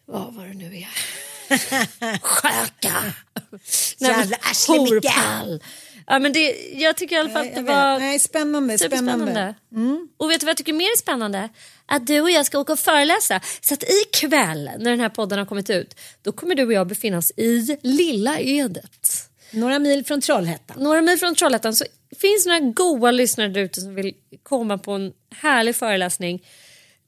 Vad 0.05 0.33
var 0.33 0.45
det 0.45 0.53
nu 0.53 0.65
är. 0.77 0.87
Sköka. 2.21 2.93
Jävla 3.97 4.37
arsle. 4.37 5.59
Ja, 6.07 6.19
men 6.19 6.33
det, 6.33 6.55
jag 6.73 6.97
tycker 6.97 7.15
i 7.15 7.19
alla 7.19 7.29
fall 7.29 7.47
att 7.47 7.55
det 7.55 7.61
var 7.61 7.99
Nej, 7.99 8.19
spännande, 8.19 8.77
spännande. 8.77 9.55
Mm. 9.71 10.09
Och 10.17 10.31
vet 10.31 10.39
du 10.39 10.45
vad 10.45 10.49
jag 10.49 10.57
tycker 10.57 10.73
mer 10.73 10.85
är 10.85 10.97
spännande? 10.97 11.49
Att 11.85 12.07
du 12.07 12.21
och 12.21 12.31
jag 12.31 12.45
ska 12.45 12.59
åka 12.59 12.73
och 12.73 12.79
föreläsa. 12.79 13.41
Så 13.61 13.73
att 13.73 13.83
ikväll 13.83 14.69
när 14.79 14.91
den 14.91 14.99
här 14.99 15.09
podden 15.09 15.39
har 15.39 15.45
kommit 15.45 15.69
ut 15.69 15.95
då 16.21 16.31
kommer 16.31 16.55
du 16.55 16.65
och 16.65 16.73
jag 16.73 16.87
befinna 16.87 17.17
oss 17.17 17.31
i 17.37 17.77
Lilla 17.81 18.39
Edet. 18.39 19.27
Några 19.51 19.79
mil 19.79 20.05
från 20.05 20.21
Trollhättan. 20.21 20.83
Några 20.83 21.01
mil 21.01 21.17
från 21.17 21.35
Trollhättan 21.35 21.75
så 21.75 21.85
finns 22.21 22.45
några 22.45 22.59
goa 22.59 23.11
lyssnare 23.11 23.47
där 23.47 23.61
ute 23.61 23.81
som 23.81 23.95
vill 23.95 24.13
komma 24.43 24.77
på 24.77 24.91
en 24.91 25.13
härlig 25.35 25.75
föreläsning 25.75 26.43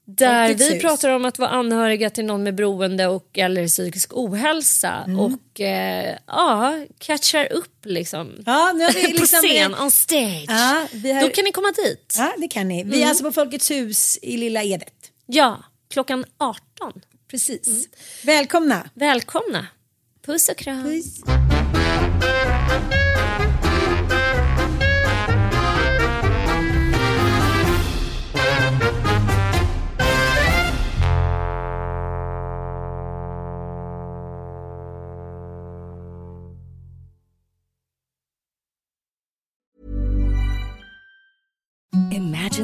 där 0.06 0.54
vi 0.54 0.80
pratar 0.80 1.10
om 1.10 1.24
att 1.24 1.38
vara 1.38 1.50
anhöriga 1.50 2.10
till 2.10 2.24
någon 2.24 2.42
med 2.42 2.54
beroende 2.54 3.06
och 3.06 3.38
eller 3.38 3.68
psykisk 3.68 4.10
ohälsa 4.16 5.04
Mm. 5.06 5.18
och 5.20 5.60
eh, 5.60 6.16
ja, 6.26 6.84
catchar 6.98 7.52
upp 7.52 7.78
liksom. 7.84 8.32
Ja, 8.46 8.72
nu 8.74 8.84
har 8.84 8.92
vi 8.92 9.02
på 9.04 9.10
liksom- 9.10 9.38
scen, 9.42 9.74
on 9.74 9.90
stage. 9.90 10.44
Ja, 10.48 10.86
har- 10.92 11.20
Då 11.22 11.28
kan 11.28 11.44
ni 11.44 11.52
komma 11.52 11.72
dit. 11.84 12.14
Ja, 12.18 12.32
det 12.38 12.48
kan 12.48 12.68
ni. 12.68 12.84
Vi 12.84 12.90
är 12.90 12.96
Mm. 12.96 13.08
alltså 13.08 13.24
på 13.24 13.32
Folkets 13.32 13.70
hus 13.70 14.18
i 14.22 14.36
Lilla 14.36 14.62
Edet. 14.62 14.94
Ja, 15.26 15.64
klockan 15.90 16.24
18. 16.38 16.92
Precis. 17.30 17.88
Välkomna. 18.22 18.88
Välkomna. 18.94 19.66
Puss 20.26 20.48
och 20.48 20.56
kram. 20.56 20.82
Puss. 20.84 21.20